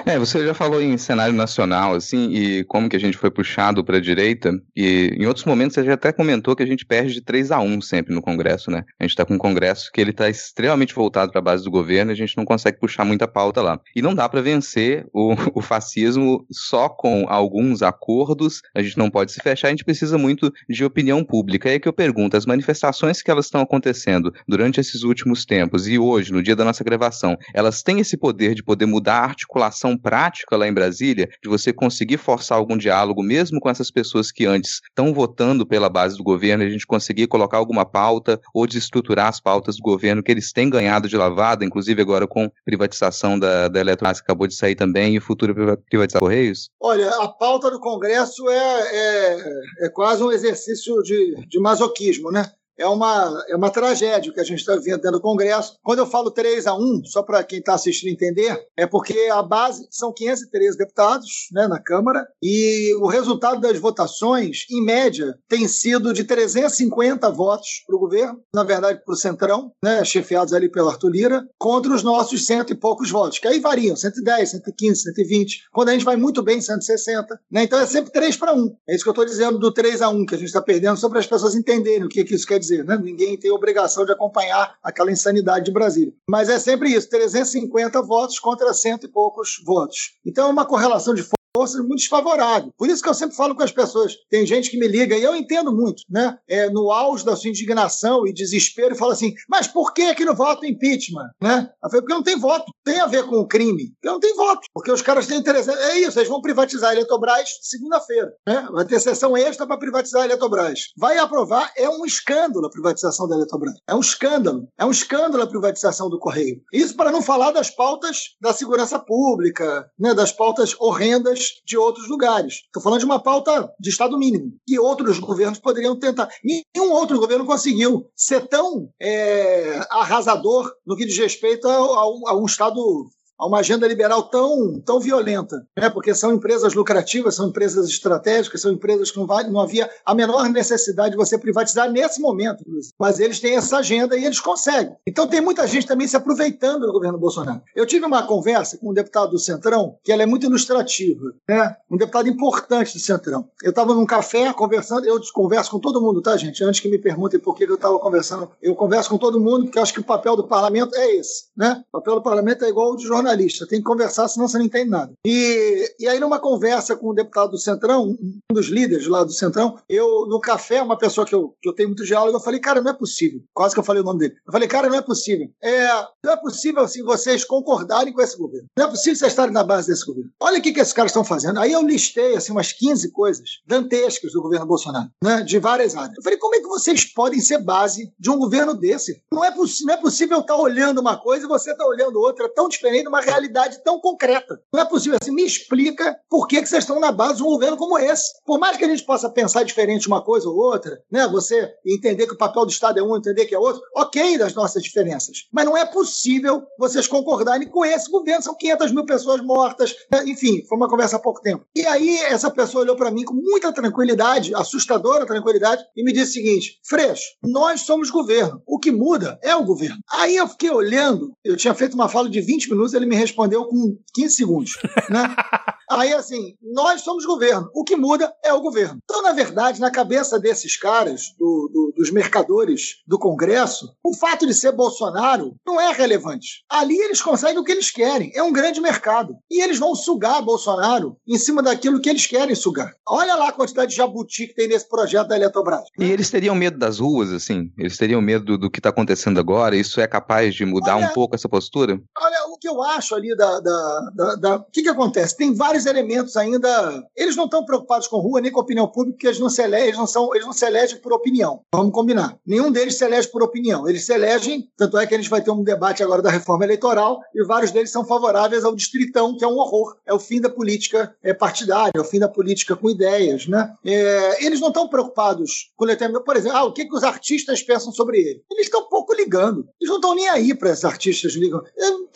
É, 0.05 0.19
você 0.19 0.45
já 0.45 0.55
falou 0.55 0.81
em 0.81 0.99
cenário 0.99 1.35
nacional, 1.35 1.95
assim, 1.95 2.31
e 2.33 2.65
como 2.65 2.89
que 2.89 2.97
a 2.97 3.01
gente 3.01 3.17
foi 3.17 3.31
puxado 3.31 3.85
para 3.85 3.99
a 3.99 4.01
direita, 4.01 4.42
e 4.77 5.15
em 5.19 5.27
outros 5.27 5.45
momentos 5.45 5.75
você 5.75 5.85
já 5.85 5.95
até 5.95 6.13
comentou 6.13 6.57
que 6.57 6.63
a 6.63 6.67
gente 6.67 6.85
perde 6.85 7.15
de 7.15 7.21
3 7.21 7.51
a 7.51 7.61
1 7.61 7.81
sempre 7.81 8.15
no 8.15 8.23
Congresso, 8.23 8.71
né? 8.71 8.85
A 8.99 9.05
gente 9.05 9.13
está 9.13 9.25
com 9.25 9.35
um 9.35 9.39
Congresso 9.39 9.91
que 9.93 10.01
ele 10.01 10.11
está 10.11 10.29
extremamente 10.29 10.95
voltado 10.95 11.31
para 11.31 11.41
a 11.41 11.45
base 11.45 11.65
do 11.65 11.71
governo 11.71 12.11
e 12.11 12.15
a 12.15 12.17
gente 12.17 12.37
não 12.37 12.45
consegue 12.45 12.79
puxar 12.79 13.05
muita 13.05 13.29
pauta 13.29 13.61
lá. 13.63 13.81
E 13.95 14.03
não 14.03 14.15
dá 14.15 14.29
para 14.29 14.41
vencer 14.41 15.07
o, 15.13 15.35
o 15.55 15.61
fascismo 15.61 16.47
só 16.51 16.89
com 16.89 17.27
alguns 17.29 17.83
acordos, 17.83 18.63
a 18.75 18.83
gente 18.83 18.99
não 18.99 19.11
pode 19.11 19.33
se 19.33 19.41
fechar, 19.41 19.69
a 19.69 19.71
gente 19.71 19.85
precisa 19.85 20.17
muito 20.19 20.53
de 20.69 20.85
opinião 20.85 21.25
pública. 21.25 21.71
É 21.71 21.79
que 21.79 21.89
eu 21.89 21.93
pergunto, 21.93 22.37
as 22.37 22.47
manifestações 22.47 23.23
que 23.23 23.31
elas 23.31 23.47
estão 23.47 23.61
acontecendo 23.61 24.33
durante 24.47 24.81
esses 24.81 25.03
últimos 25.03 25.45
tempos 25.45 25.89
e 25.89 25.99
hoje, 25.99 26.33
no 26.33 26.43
dia 26.43 26.57
da 26.57 26.65
nossa 26.65 26.85
gravação, 26.85 27.37
elas 27.55 27.83
têm 27.83 28.01
esse 28.01 28.17
poder 28.17 28.55
de 28.55 28.63
poder 28.63 28.87
mudar 28.87 29.19
a 29.19 29.25
articulação 29.25 29.97
prática 29.97 30.57
lá 30.57 30.67
em 30.67 30.73
Brasília, 30.73 31.29
de 31.43 31.49
você 31.49 31.73
conseguir 31.73 32.17
forçar 32.17 32.59
algum 32.59 32.77
diálogo, 32.77 33.23
mesmo 33.23 33.61
com 33.61 33.71
essas 33.71 33.91
pessoas 33.91 34.22
que 34.31 34.47
antes 34.47 34.81
estão 34.89 35.13
votando 35.13 35.67
pela 35.67 35.89
base 35.89 36.17
do 36.17 36.23
governo, 36.23 36.65
a 36.65 36.69
gente 36.69 36.87
conseguir 36.87 37.27
colocar 37.27 37.57
alguma 37.57 37.85
pauta 37.85 38.41
ou 38.55 38.67
desestruturar 38.67 39.29
as 39.29 39.41
pautas 39.41 39.77
do 39.77 39.83
governo 39.83 40.23
que 40.23 40.31
eles 40.31 40.53
têm 40.53 40.71
ganhado 40.71 41.09
de 41.09 41.17
lavada, 41.17 41.65
inclusive 41.65 42.01
agora 42.01 42.27
com 42.27 42.51
privatização 42.65 43.39
da, 43.39 43.69
da 43.69 43.81
Eletrobras, 43.81 44.21
que 44.21 44.25
acabou 44.25 44.47
de 44.47 44.55
sair 44.55 44.75
também, 44.75 45.15
e 45.15 45.19
o 45.19 45.23
futuro 45.23 45.55
privatização 45.89 46.21
Correios? 46.21 46.71
Olha, 46.81 47.11
a 47.11 47.29
pauta 47.29 47.71
do 47.71 47.81
Congresso 47.81 48.49
é, 48.49 48.97
é, 48.97 49.87
é 49.87 49.89
quase 49.89 50.23
um 50.23 50.31
exercício 50.31 51.03
de, 51.03 51.47
de 51.47 51.59
masoquismo, 51.59 52.31
né? 52.31 52.51
É 52.79 52.87
uma, 52.87 53.45
é 53.49 53.57
uma 53.57 53.71
tragédia 53.71 54.31
o 54.31 54.35
que 54.35 54.41
a 54.41 54.45
gente 54.45 54.61
está 54.61 54.75
vendo 54.77 55.01
dentro 55.01 55.13
do 55.13 55.21
Congresso. 55.21 55.77
Quando 55.83 56.01
eu 56.01 56.07
falo 56.07 56.31
3 56.31 56.67
a 56.67 56.75
1, 56.75 57.05
só 57.05 57.23
para 57.23 57.43
quem 57.45 57.59
está 57.59 57.75
assistindo 57.75 58.13
entender, 58.13 58.59
é 58.77 58.87
porque 58.87 59.29
a 59.33 59.43
base 59.43 59.87
são 59.91 60.13
513 60.13 60.77
deputados 60.77 61.49
né, 61.53 61.67
na 61.67 61.81
Câmara 61.81 62.27
e 62.43 62.95
o 63.01 63.07
resultado 63.07 63.61
das 63.61 63.79
votações, 63.79 64.65
em 64.71 64.83
média, 64.83 65.39
tem 65.49 65.69
sido 65.69 66.13
de 66.13 66.25
350 66.25 67.31
votos 67.31 67.83
para 67.87 67.97
o 67.97 67.99
governo, 67.99 68.41
na 68.55 68.65
verdade 68.65 69.03
para 69.05 69.13
o 69.13 69.17
Centrão, 69.17 69.73
né, 69.83 70.05
chefiados 70.05 70.53
ali 70.53 70.71
pelo 70.71 70.89
Arthur 70.89 71.11
Lira, 71.11 71.47
contra 71.59 71.93
os 71.93 72.03
nossos 72.03 72.47
cento 72.47 72.73
e 72.73 72.77
poucos 72.77 73.11
votos, 73.11 73.39
que 73.39 73.49
aí 73.49 73.61
variam, 73.61 73.97
110, 73.97 74.51
115, 74.51 75.03
120, 75.03 75.63
quando 75.73 75.91
a 75.91 75.93
gente 75.93 76.05
vai 76.05 76.17
muito 76.17 76.43
bem, 76.43 76.61
160. 76.61 77.41
Né, 77.51 77.65
então 77.65 77.79
é 77.79 77.87
sempre 77.87 78.13
3 78.13 78.37
para 78.37 78.55
1. 78.55 78.77
É 78.89 78.95
isso 78.95 79.05
que 79.05 79.09
eu 79.09 79.13
estou 79.13 79.25
dizendo 79.25 79.59
do 79.59 79.73
3 79.73 80.03
a 80.03 80.09
1, 80.09 80.27
que 80.27 80.35
a 80.35 80.39
gente 80.39 80.49
está 80.49 80.63
perdendo, 80.63 80.97
só 80.97 81.09
para 81.09 81.21
as 81.21 81.27
pessoas 81.27 81.55
entenderem 81.55 82.05
o 82.05 82.09
que, 82.09 82.25
que 82.25 82.35
isso 82.35 82.47
quer 82.47 82.59
dizer, 82.63 82.85
né? 82.85 82.97
ninguém 82.97 83.37
tem 83.37 83.51
obrigação 83.51 84.05
de 84.05 84.13
acompanhar 84.13 84.77
aquela 84.83 85.13
insanidade 85.13 85.67
de 85.67 85.71
Brasília. 85.71 86.13
Mas 86.29 86.49
é 86.49 86.59
sempre 86.59 86.91
isso: 86.91 87.09
350 87.11 88.01
votos 88.03 88.39
contra 88.39 88.73
cento 88.73 89.05
e 89.05 89.09
poucos 89.09 89.63
votos. 89.65 90.19
Então 90.25 90.49
é 90.49 90.51
uma 90.51 90.65
correlação 90.65 91.15
de 91.15 91.23
forças 91.55 91.81
muito 91.81 91.99
desfavorável. 91.99 92.73
Por 92.77 92.89
isso 92.89 93.03
que 93.03 93.09
eu 93.09 93.15
sempre 93.15 93.37
falo 93.37 93.55
com 93.55 93.63
as 93.63 93.73
pessoas. 93.73 94.15
Tem 94.31 94.47
gente 94.47 94.71
que 94.71 94.79
me 94.79 94.89
liga, 94.89 95.17
e 95.17 95.23
eu 95.23 95.37
entendo 95.37 95.73
muito, 95.75 96.03
né? 96.09 96.37
É, 96.49 96.69
no 96.71 96.91
auge 96.91 97.25
da 97.25 97.37
sua 97.37 97.51
indignação 97.51 98.27
e 98.27 98.33
desespero, 98.33 98.97
fala 98.97 99.13
assim: 99.13 99.35
mas 99.49 99.67
por 99.67 99.93
que 99.93 100.15
que 100.15 100.25
não 100.25 100.35
vota 100.35 100.67
impeachment? 100.67 101.31
Né? 101.41 101.71
Eu 101.83 101.91
falei, 101.91 102.03
porque 102.03 102.15
não 102.15 102.23
tem 102.23 102.39
voto. 102.39 102.73
Tem 102.85 103.01
a 103.01 103.07
ver 103.07 103.25
com 103.27 103.37
o 103.37 103.47
crime. 103.47 103.93
Porque 103.93 104.09
não 104.09 104.21
tem 104.21 104.35
voto. 104.35 104.63
Porque 104.73 104.91
os 104.91 105.03
caras 105.03 105.27
têm 105.27 105.39
interesse. 105.39 105.71
É 105.71 105.99
isso, 105.99 106.19
eles 106.19 106.29
vão 106.29 106.41
privatizar 106.41 106.91
a 106.91 106.95
Eletrobras 106.95 107.49
segunda-feira. 107.63 108.33
Né? 108.47 108.69
Vai 108.73 108.85
ter 108.85 109.01
sessão 109.01 109.37
extra 109.37 109.67
para 109.67 109.79
privatizar 109.79 110.23
a 110.23 110.25
Eletrobras. 110.25 110.81
Vai 110.97 111.19
aprovar, 111.19 111.73
é 111.77 111.89
um 111.89 112.05
escândalo 112.05 112.67
a 112.67 112.71
privatização 112.71 113.29
da 113.29 113.37
Eletrobras. 113.37 113.75
É 113.87 113.95
um 113.95 114.01
escândalo. 114.01 114.69
É 114.79 114.85
um 114.85 114.91
escândalo 114.91 115.43
a 115.43 115.47
privatização 115.47 116.09
do 116.09 116.19
Correio. 116.19 116.61
Isso 116.73 116.97
para 116.97 117.13
não 117.13 117.23
falar 117.23 117.53
das 117.53 117.71
pautas 117.71 118.37
da 118.41 118.53
segurança 118.53 118.99
pública, 118.99 119.87
né? 119.99 120.15
das 120.15 120.33
pautas 120.33 120.75
horrendas 120.79 121.42
de 121.65 121.77
outros 121.77 122.09
lugares. 122.09 122.55
Estou 122.67 122.83
falando 122.83 123.01
de 123.01 123.05
uma 123.05 123.23
pauta 123.23 123.71
de 123.79 123.91
Estado 123.91 124.19
mínimo, 124.19 124.53
que 124.67 124.79
outros 124.79 125.19
governos 125.19 125.59
poderiam 125.59 125.99
tentar. 125.99 126.29
Nenhum 126.45 126.93
outro 126.93 127.19
governo 127.19 127.47
conseguiu 127.47 128.07
ser 128.17 128.47
tão 128.49 128.89
é, 129.01 129.81
arrasador 129.91 130.73
no 130.87 130.97
que 130.97 131.07
diz 131.07 131.19
respeito 131.19 131.69
a, 131.69 131.75
a, 131.75 132.33
a 132.33 132.37
um 132.37 132.47
Estado 132.47 133.11
a 133.43 133.47
uma 133.47 133.59
agenda 133.59 133.89
liberal 133.89 134.23
tão, 134.23 134.81
tão 134.87 135.01
violenta, 135.01 135.67
né? 135.77 135.91
porque 135.91 136.15
são 136.15 136.33
empresas 136.33 136.75
lucrativas, 136.75 137.35
são 137.35 137.49
empresas 137.49 137.89
estratégicas, 137.89 138.61
são 138.61 138.71
empresas 138.71 139.11
que 139.11 139.19
não, 139.19 139.27
vai, 139.27 139.43
não 139.51 139.61
havia 139.61 139.91
a 140.07 140.15
menor 140.15 140.49
necessidade 140.49 141.11
de 141.11 141.17
você 141.17 141.37
privatizar 141.37 141.91
nesse 141.91 142.21
momento, 142.21 142.63
mas 142.97 143.19
eles 143.19 143.41
têm 143.41 143.57
essa 143.57 143.79
agenda 143.79 144.17
e 144.17 144.25
eles 144.25 144.39
conseguem. 144.39 144.95
Então 145.05 145.27
tem 145.27 145.41
muita 145.41 145.67
gente 145.67 145.89
também 145.89 146.07
se 146.07 146.17
aproveitando 146.17 146.87
do 146.87 146.93
governo 146.93 147.19
Bolsonaro. 147.19 147.61
Eu 147.75 147.85
tive 147.85 148.07
uma 148.07 148.25
conversa 148.25 148.79
com 148.79 148.91
um 148.91 148.95
deputado 148.95 149.33
do 149.33 149.41
Centrão, 149.41 149.97
que 150.05 150.13
ela 150.13 150.23
é 150.23 150.27
muito 150.27 150.47
ilustrativa, 150.47 151.33
né? 151.49 151.75
um 151.91 151.97
deputado 151.97 152.29
importante 152.29 152.93
do 152.93 153.01
Centrão. 153.01 153.49
Eu 153.61 153.71
estava 153.71 153.93
num 153.93 154.07
café 154.07 154.53
conversando, 154.53 155.05
eu 155.05 155.21
converso 155.33 155.73
com 155.73 155.81
todo 155.81 156.01
mundo, 156.01 156.23
tá, 156.23 156.37
gente? 156.37 156.63
Antes 156.63 156.79
que 156.79 156.89
me 156.89 156.99
perguntem 156.99 157.41
por 157.41 157.57
que 157.57 157.65
eu 157.65 157.75
estava 157.75 157.99
conversando, 157.99 158.49
eu 158.63 158.77
converso 158.77 159.11
com 159.11 159.19
todo 159.19 159.41
mundo, 159.41 159.65
porque 159.65 159.81
acho 159.81 159.93
que 159.93 160.01
o 160.01 160.05
papel 160.05 160.37
do 160.37 160.47
parlamento 160.47 160.95
é 160.95 161.17
esse. 161.17 161.47
Né? 161.57 161.83
O 161.93 161.99
papel 161.99 162.15
do 162.15 162.23
parlamento 162.23 162.65
é 162.65 162.69
igual 162.69 162.91
ao 162.91 162.97
de 162.97 163.05
jornalista 163.05 163.32
jornalista, 163.33 163.67
tem 163.67 163.79
que 163.79 163.85
conversar, 163.85 164.29
senão 164.29 164.47
você 164.47 164.59
não 164.59 164.65
entende 164.65 164.91
nada. 164.91 165.13
E, 165.27 165.95
e 165.99 166.09
aí, 166.09 166.21
numa 166.21 166.39
conversa 166.39 166.97
com 166.97 167.09
o 167.09 167.15
deputado 167.15 167.53
do 167.53 167.59
Centrão, 167.59 168.17
um 168.21 168.55
dos 168.55 168.67
líderes 168.67 169.07
lá 169.07 169.25
do 169.25 169.33
Centrão, 169.33 169.79
eu, 169.89 170.27
no 170.27 170.41
café, 170.41 170.83
uma 170.83 170.97
pessoa 170.97 171.27
que 171.27 171.35
eu, 171.35 171.55
que 171.61 171.69
eu 171.69 171.73
tenho 171.73 171.89
muito 171.89 172.05
diálogo, 172.05 172.37
eu 172.37 172.41
falei, 172.41 172.61
cara, 172.61 172.81
não 172.81 172.91
é 172.91 172.95
possível. 172.95 173.41
Quase 173.53 173.75
que 173.75 173.81
eu 173.81 173.85
falei 173.85 174.03
o 174.03 174.05
nome 174.05 174.21
dele. 174.21 174.35
Eu 174.47 174.53
falei, 174.53 174.69
cara, 174.69 174.89
não 174.89 174.97
é 174.97 175.03
possível. 175.03 175.49
É, 175.63 175.89
não 176.25 176.33
é 176.33 176.37
possível 176.37 176.83
assim, 176.83 177.03
vocês 177.03 177.45
concordarem 177.45 178.13
com 178.13 178.21
esse 178.21 178.37
governo. 178.37 178.69
Não 178.77 178.87
é 178.87 178.89
possível 178.89 179.17
vocês 179.17 179.33
estarem 179.33 179.53
na 179.53 179.65
base 179.65 179.89
desse 179.89 180.05
governo. 180.05 180.31
Olha 180.41 180.59
o 180.59 180.63
que, 180.63 180.73
que 180.73 180.81
esses 180.81 180.93
caras 180.93 181.11
estão 181.11 181.25
fazendo. 181.25 181.59
Aí 181.59 181.73
eu 181.73 181.83
listei 181.83 182.37
assim, 182.37 182.53
umas 182.53 182.73
15 182.73 183.11
coisas 183.13 183.61
dantescas 183.67 184.33
do 184.33 184.43
governo 184.43 184.67
Bolsonaro, 184.67 185.11
né, 185.23 185.43
de 185.43 185.59
várias 185.59 185.97
áreas. 185.97 186.17
Eu 186.17 186.23
falei, 186.23 186.39
como 186.39 186.55
é 186.55 186.61
que 186.61 186.69
vocês 186.69 187.05
podem 187.05 187.41
ser 187.41 187.59
base 187.59 188.13
de 188.19 188.31
um 188.31 188.39
governo 188.39 188.75
desse? 188.75 189.23
Não 189.33 189.45
é, 189.45 189.55
não 189.55 189.95
é 189.95 189.97
possível 189.97 190.41
estar 190.41 190.57
olhando 190.57 191.01
uma 191.01 191.17
coisa 191.17 191.45
e 191.45 191.49
você 191.49 191.73
estar 191.73 191.87
olhando 191.87 192.19
outra 192.19 192.49
tão 192.49 192.69
diferente 192.69 193.09
uma 193.09 193.22
realidade 193.23 193.83
tão 193.83 194.01
concreta. 194.01 194.61
Não 194.73 194.81
é 194.81 194.85
possível 194.85 195.19
assim. 195.21 195.33
Me 195.33 195.45
explica 195.45 196.19
por 196.29 196.47
que, 196.47 196.61
que 196.61 196.69
vocês 196.69 196.85
estão 196.85 197.01
na 197.01 197.13
base 197.13 197.37
de 197.37 197.43
um 197.43 197.47
governo 197.47 197.77
como 197.77 197.99
esse. 197.99 198.33
Por 198.45 198.59
mais 198.59 198.77
que 198.77 198.85
a 198.85 198.89
gente 198.89 199.05
possa 199.05 199.31
pensar 199.31 199.63
diferente 199.63 200.07
uma 200.07 200.23
coisa 200.23 200.49
ou 200.49 200.57
outra, 200.57 201.01
né? 201.11 201.27
Você 201.29 201.73
entender 201.87 202.27
que 202.27 202.35
o 202.35 202.39
papel 202.39 202.65
do 202.65 202.71
Estado 202.71 202.99
é 202.99 203.03
um, 203.03 203.17
entender 203.17 203.47
que 203.47 203.55
é 203.55 203.59
outro, 203.59 203.83
ok 203.97 204.39
das 204.39 204.55
nossas 204.55 204.83
diferenças. 204.83 205.49
Mas 205.53 205.65
não 205.65 205.77
é 205.77 205.85
possível 205.85 206.63
vocês 206.79 207.07
concordarem 207.07 207.69
com 207.69 207.85
esse 207.85 208.11
governo. 208.11 208.43
São 208.43 208.57
500 208.57 208.93
mil 208.93 209.07
pessoas 209.07 209.41
mortas. 209.41 209.95
Né? 210.11 210.25
Enfim, 210.27 210.65
foi 210.69 210.77
uma 210.77 210.89
conversa 210.89 211.17
há 211.17 211.21
pouco 211.21 211.41
tempo. 211.41 211.65
E 211.75 211.87
aí 211.87 212.19
essa 212.19 212.51
pessoa 212.51 212.83
olhou 212.83 212.97
para 212.97 213.11
mim 213.11 213.25
com 213.25 213.35
muita 213.35 213.73
tranquilidade, 213.73 214.55
assustadora 214.55 215.27
tranquilidade, 215.27 215.83
e 215.97 216.05
me 216.05 216.13
disse 216.13 216.31
o 216.31 216.35
seguinte: 216.35 216.81
Freixo, 216.85 217.25
nós 217.43 217.83
somos 217.83 218.11
governo. 218.11 218.63
O 218.67 218.79
que 218.79 218.91
muda 218.91 219.39
é 219.43 219.55
o 219.55 219.65
governo. 219.65 219.99
Aí 220.11 220.37
eu 220.37 220.49
fiquei 220.49 220.71
olhando, 220.71 221.33
eu 221.45 221.57
tinha 221.57 221.75
feito 221.75 221.95
uma 221.95 222.09
fala 222.09 222.29
de 222.29 222.41
20 222.41 222.71
minutos, 222.71 222.95
ele 223.03 223.11
me 223.11 223.17
respondeu 223.17 223.65
com 223.67 223.99
15 224.15 224.35
segundos. 224.35 224.79
Né? 225.11 225.23
Aí, 225.91 226.13
assim, 226.15 226.55
nós 226.63 227.03
somos 227.03 227.27
governo. 227.27 227.69
O 227.75 227.85
que 227.85 227.97
muda 227.97 228.33
é 228.43 228.53
o 228.53 228.63
governo. 228.63 228.99
Então, 229.05 229.23
na 229.23 229.33
verdade, 229.33 229.79
na 229.79 229.91
cabeça 229.91 230.41
desses 230.41 230.75
caras, 230.77 231.35
do, 231.39 231.71
do, 231.71 231.95
dos 231.97 232.11
mercadores 232.11 233.03
do 233.07 233.19
Congresso, 233.19 233.95
o 234.03 234.15
fato 234.15 234.47
de 234.47 234.55
ser 234.55 234.73
Bolsonaro 234.73 235.55
não 235.67 235.79
é 235.79 235.93
relevante. 235.93 236.65
Ali 236.71 236.97
eles 236.97 237.21
conseguem 237.21 237.59
o 237.59 237.65
que 237.65 237.73
eles 237.73 237.91
querem. 237.91 238.33
É 238.35 238.43
um 238.43 238.53
grande 238.53 238.81
mercado. 238.81 239.35
E 239.51 239.63
eles 239.63 239.79
vão 239.79 239.95
sugar 239.95 240.41
Bolsonaro 240.43 241.17
em 241.29 241.37
cima 241.37 241.63
daquilo 241.63 242.01
que 242.01 242.09
eles 242.09 242.27
querem 242.27 242.55
sugar. 242.55 242.95
Olha 243.07 243.35
lá 243.35 243.49
a 243.49 243.53
quantidade 243.53 243.91
de 243.91 243.97
jabuti 243.97 244.47
que 244.47 244.55
tem 244.55 244.69
nesse 244.69 244.89
projeto 244.89 245.29
da 245.29 245.37
Eletrobras. 245.37 245.85
E 245.99 246.05
eles 246.05 246.31
teriam 246.31 246.55
medo 246.55 246.79
das 246.79 247.01
ruas, 247.01 247.31
assim? 247.33 247.71
Eles 247.77 247.99
teriam 247.99 248.23
medo 248.23 248.45
do, 248.45 248.59
do 248.59 248.71
que 248.71 248.79
está 248.79 248.89
acontecendo 248.89 249.39
agora? 249.39 249.77
Isso 249.77 250.01
é 250.01 250.07
capaz 250.07 250.55
de 250.55 250.65
mudar 250.65 250.97
olha, 250.97 251.07
um 251.07 251.09
pouco 251.11 251.35
essa 251.35 251.49
postura? 251.49 252.01
Olha, 252.19 252.32
o 252.47 252.59
que 252.59 252.69
eu 252.69 252.83
acho 252.83 253.15
ali 253.15 253.35
da. 253.37 253.61
da, 253.61 254.11
da, 254.15 254.35
da... 254.37 254.57
O 254.57 254.71
que, 254.71 254.83
que 254.83 254.89
acontece? 254.89 255.37
Tem 255.37 255.55
vários 255.55 255.87
elementos 255.87 256.37
ainda. 256.37 257.03
Eles 257.17 257.37
não 257.37 257.45
estão 257.45 257.65
preocupados 257.65 258.07
com 258.07 258.19
rua 258.19 258.41
nem 258.41 258.53
com 258.53 258.61
opinião 258.61 258.87
pública, 258.87 259.13
porque 259.13 259.27
eles 259.27 259.41
não 259.41 259.49
se 259.49 259.63
elegem, 259.63 259.89
eles 259.89 259.99
não, 259.99 260.07
são, 260.07 260.35
eles 260.35 260.47
não 260.47 260.53
se 260.53 260.65
elegem 260.65 260.99
por 260.99 261.13
opinião. 261.13 261.61
Vamos 261.75 261.93
combinar. 261.93 262.37
Nenhum 262.47 262.71
deles 262.71 262.97
se 262.97 263.05
elege 263.05 263.29
por 263.29 263.43
opinião. 263.43 263.89
Eles 263.89 264.05
se 264.05 264.13
elegem, 264.13 264.69
tanto 264.77 264.99
é 264.99 265.07
que 265.07 265.15
a 265.15 265.19
gente 265.19 265.31
vai 265.31 265.43
ter 265.43 265.51
um 265.51 265.63
debate 265.63 266.03
agora 266.03 266.23
da 266.23 266.31
reforma 266.31 266.65
eleitoral, 266.65 267.21
e 267.35 267.45
vários 267.45 267.71
deles 267.71 267.91
são 267.91 268.05
favoráveis 268.05 268.65
ao 268.65 268.75
distritão, 268.75 269.37
que 269.37 269.45
é 269.45 269.49
um 269.49 269.59
horror. 269.59 269.97
É 270.07 270.13
o 270.13 270.19
fim 270.19 270.41
da 270.41 270.51
política 270.51 271.15
é, 271.23 271.33
partidária, 271.33 271.93
é 271.95 272.01
o 272.01 272.05
fim 272.05 272.19
da 272.19 272.29
política 272.29 272.77
com 272.77 272.91
ideias. 272.91 273.47
Né? 273.47 273.73
É, 273.85 274.45
eles 274.45 274.61
não 274.61 274.69
estão 274.69 274.89
preocupados 274.89 275.73
com 275.77 275.87
determinado. 275.87 276.25
Por 276.25 276.37
exemplo, 276.37 276.57
ah, 276.57 276.65
o 276.65 276.73
que, 276.73 276.85
que 276.85 276.95
os 276.95 277.05
artistas 277.05 277.63
pensam 277.63 277.93
sobre 277.93 278.19
ele? 278.19 278.43
Eles 278.51 278.67
estão 278.67 278.89
pouco 278.89 279.15
ligando. 279.15 279.69
Eles 279.81 279.89
não 279.89 279.97
estão 279.97 280.15
nem 280.15 280.29
aí 280.29 280.55
para 280.55 280.71
esses 280.71 280.85
artistas 280.85 281.33
ligam. 281.35 281.63
Eu, 281.77 282.09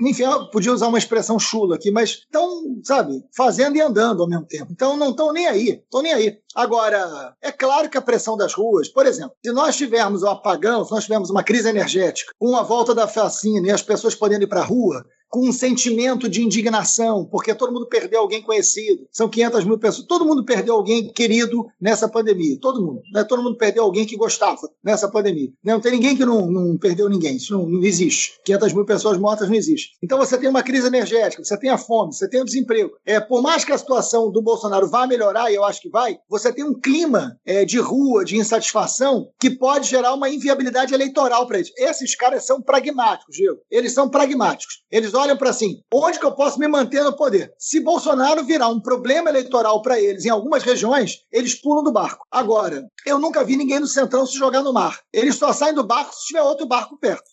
enfim, 0.00 0.22
eu 0.22 0.50
podia 0.50 0.72
usar 0.72 0.88
uma 0.88 0.98
expressão 0.98 1.38
chula 1.38 1.76
aqui, 1.76 1.90
mas 1.90 2.10
estão, 2.10 2.80
sabe, 2.82 3.24
fazendo 3.36 3.76
e 3.76 3.80
andando 3.80 4.22
ao 4.22 4.28
mesmo 4.28 4.46
tempo. 4.46 4.68
Então 4.70 4.96
não 4.96 5.10
estão 5.10 5.32
nem 5.32 5.46
aí. 5.46 5.82
Estão 5.84 6.02
nem 6.02 6.12
aí. 6.12 6.38
Agora, 6.54 7.36
é 7.40 7.52
claro 7.52 7.88
que 7.88 7.98
a 7.98 8.02
pressão 8.02 8.36
das 8.36 8.54
ruas, 8.54 8.88
por 8.88 9.06
exemplo, 9.06 9.32
se 9.44 9.52
nós 9.52 9.76
tivermos 9.76 10.22
um 10.22 10.28
apagão, 10.28 10.84
se 10.84 10.90
nós 10.90 11.04
tivermos 11.04 11.30
uma 11.30 11.44
crise 11.44 11.68
energética, 11.68 12.32
com 12.38 12.56
a 12.56 12.62
volta 12.62 12.94
da 12.94 13.06
vacina 13.06 13.68
e 13.68 13.70
as 13.70 13.82
pessoas 13.82 14.14
podendo 14.14 14.44
ir 14.44 14.48
para 14.48 14.60
a 14.60 14.64
rua, 14.64 15.04
com 15.30 15.48
um 15.48 15.52
sentimento 15.52 16.28
de 16.28 16.42
indignação, 16.42 17.24
porque 17.24 17.54
todo 17.54 17.72
mundo 17.72 17.86
perdeu 17.86 18.20
alguém 18.20 18.42
conhecido. 18.42 19.06
São 19.12 19.28
500 19.28 19.64
mil 19.64 19.78
pessoas. 19.78 20.06
Todo 20.06 20.26
mundo 20.26 20.44
perdeu 20.44 20.74
alguém 20.74 21.10
querido 21.12 21.66
nessa 21.80 22.08
pandemia. 22.08 22.58
Todo 22.60 22.84
mundo. 22.84 23.00
Né? 23.14 23.22
Todo 23.22 23.42
mundo 23.42 23.56
perdeu 23.56 23.84
alguém 23.84 24.04
que 24.04 24.16
gostava 24.16 24.60
nessa 24.82 25.08
pandemia. 25.08 25.50
Não 25.64 25.80
tem 25.80 25.92
ninguém 25.92 26.16
que 26.16 26.24
não, 26.24 26.50
não 26.50 26.76
perdeu 26.76 27.08
ninguém. 27.08 27.36
Isso 27.36 27.56
não, 27.56 27.66
não, 27.66 27.84
existe. 27.84 28.40
500 28.44 28.72
mil 28.72 28.84
pessoas 28.84 29.16
mortas 29.18 29.48
não 29.48 29.54
existe. 29.54 29.92
Então 30.02 30.18
você 30.18 30.36
tem 30.36 30.48
uma 30.48 30.64
crise 30.64 30.88
energética, 30.88 31.44
você 31.44 31.56
tem 31.56 31.70
a 31.70 31.78
fome, 31.78 32.12
você 32.12 32.28
tem 32.28 32.42
o 32.42 32.44
desemprego. 32.44 32.90
É, 33.06 33.20
por 33.20 33.40
mais 33.40 33.64
que 33.64 33.72
a 33.72 33.78
situação 33.78 34.32
do 34.32 34.42
Bolsonaro 34.42 34.88
vá 34.88 35.06
melhorar, 35.06 35.50
e 35.50 35.54
eu 35.54 35.64
acho 35.64 35.80
que 35.80 35.88
vai, 35.88 36.18
você 36.28 36.52
tem 36.52 36.64
um 36.64 36.74
clima 36.74 37.38
é, 37.46 37.64
de 37.64 37.78
rua, 37.78 38.24
de 38.24 38.36
insatisfação, 38.36 39.28
que 39.38 39.50
pode 39.50 39.88
gerar 39.88 40.12
uma 40.12 40.28
inviabilidade 40.28 40.92
eleitoral 40.92 41.46
para 41.46 41.58
eles. 41.58 41.70
Esses 41.76 42.16
caras 42.16 42.44
são 42.44 42.60
pragmáticos, 42.60 43.36
Diego. 43.36 43.60
Eles 43.70 43.92
são 43.92 44.08
pragmáticos. 44.08 44.82
Eles 44.90 45.12
olham 45.20 45.36
para 45.36 45.50
assim, 45.50 45.82
onde 45.92 46.18
que 46.18 46.26
eu 46.26 46.32
posso 46.32 46.58
me 46.58 46.66
manter 46.66 47.02
no 47.04 47.14
poder? 47.14 47.52
Se 47.58 47.80
Bolsonaro 47.80 48.44
virar 48.44 48.68
um 48.68 48.80
problema 48.80 49.30
eleitoral 49.30 49.82
para 49.82 50.00
eles 50.00 50.24
em 50.24 50.30
algumas 50.30 50.62
regiões, 50.62 51.24
eles 51.30 51.54
pulam 51.54 51.84
do 51.84 51.92
barco. 51.92 52.26
Agora, 52.30 52.84
eu 53.06 53.18
nunca 53.18 53.44
vi 53.44 53.56
ninguém 53.56 53.80
no 53.80 53.86
Centrão 53.86 54.26
se 54.26 54.36
jogar 54.36 54.62
no 54.62 54.72
mar. 54.72 55.00
Eles 55.12 55.36
só 55.36 55.52
saem 55.52 55.74
do 55.74 55.84
barco 55.84 56.14
se 56.14 56.26
tiver 56.26 56.42
outro 56.42 56.66
barco 56.66 56.98
perto. 56.98 57.24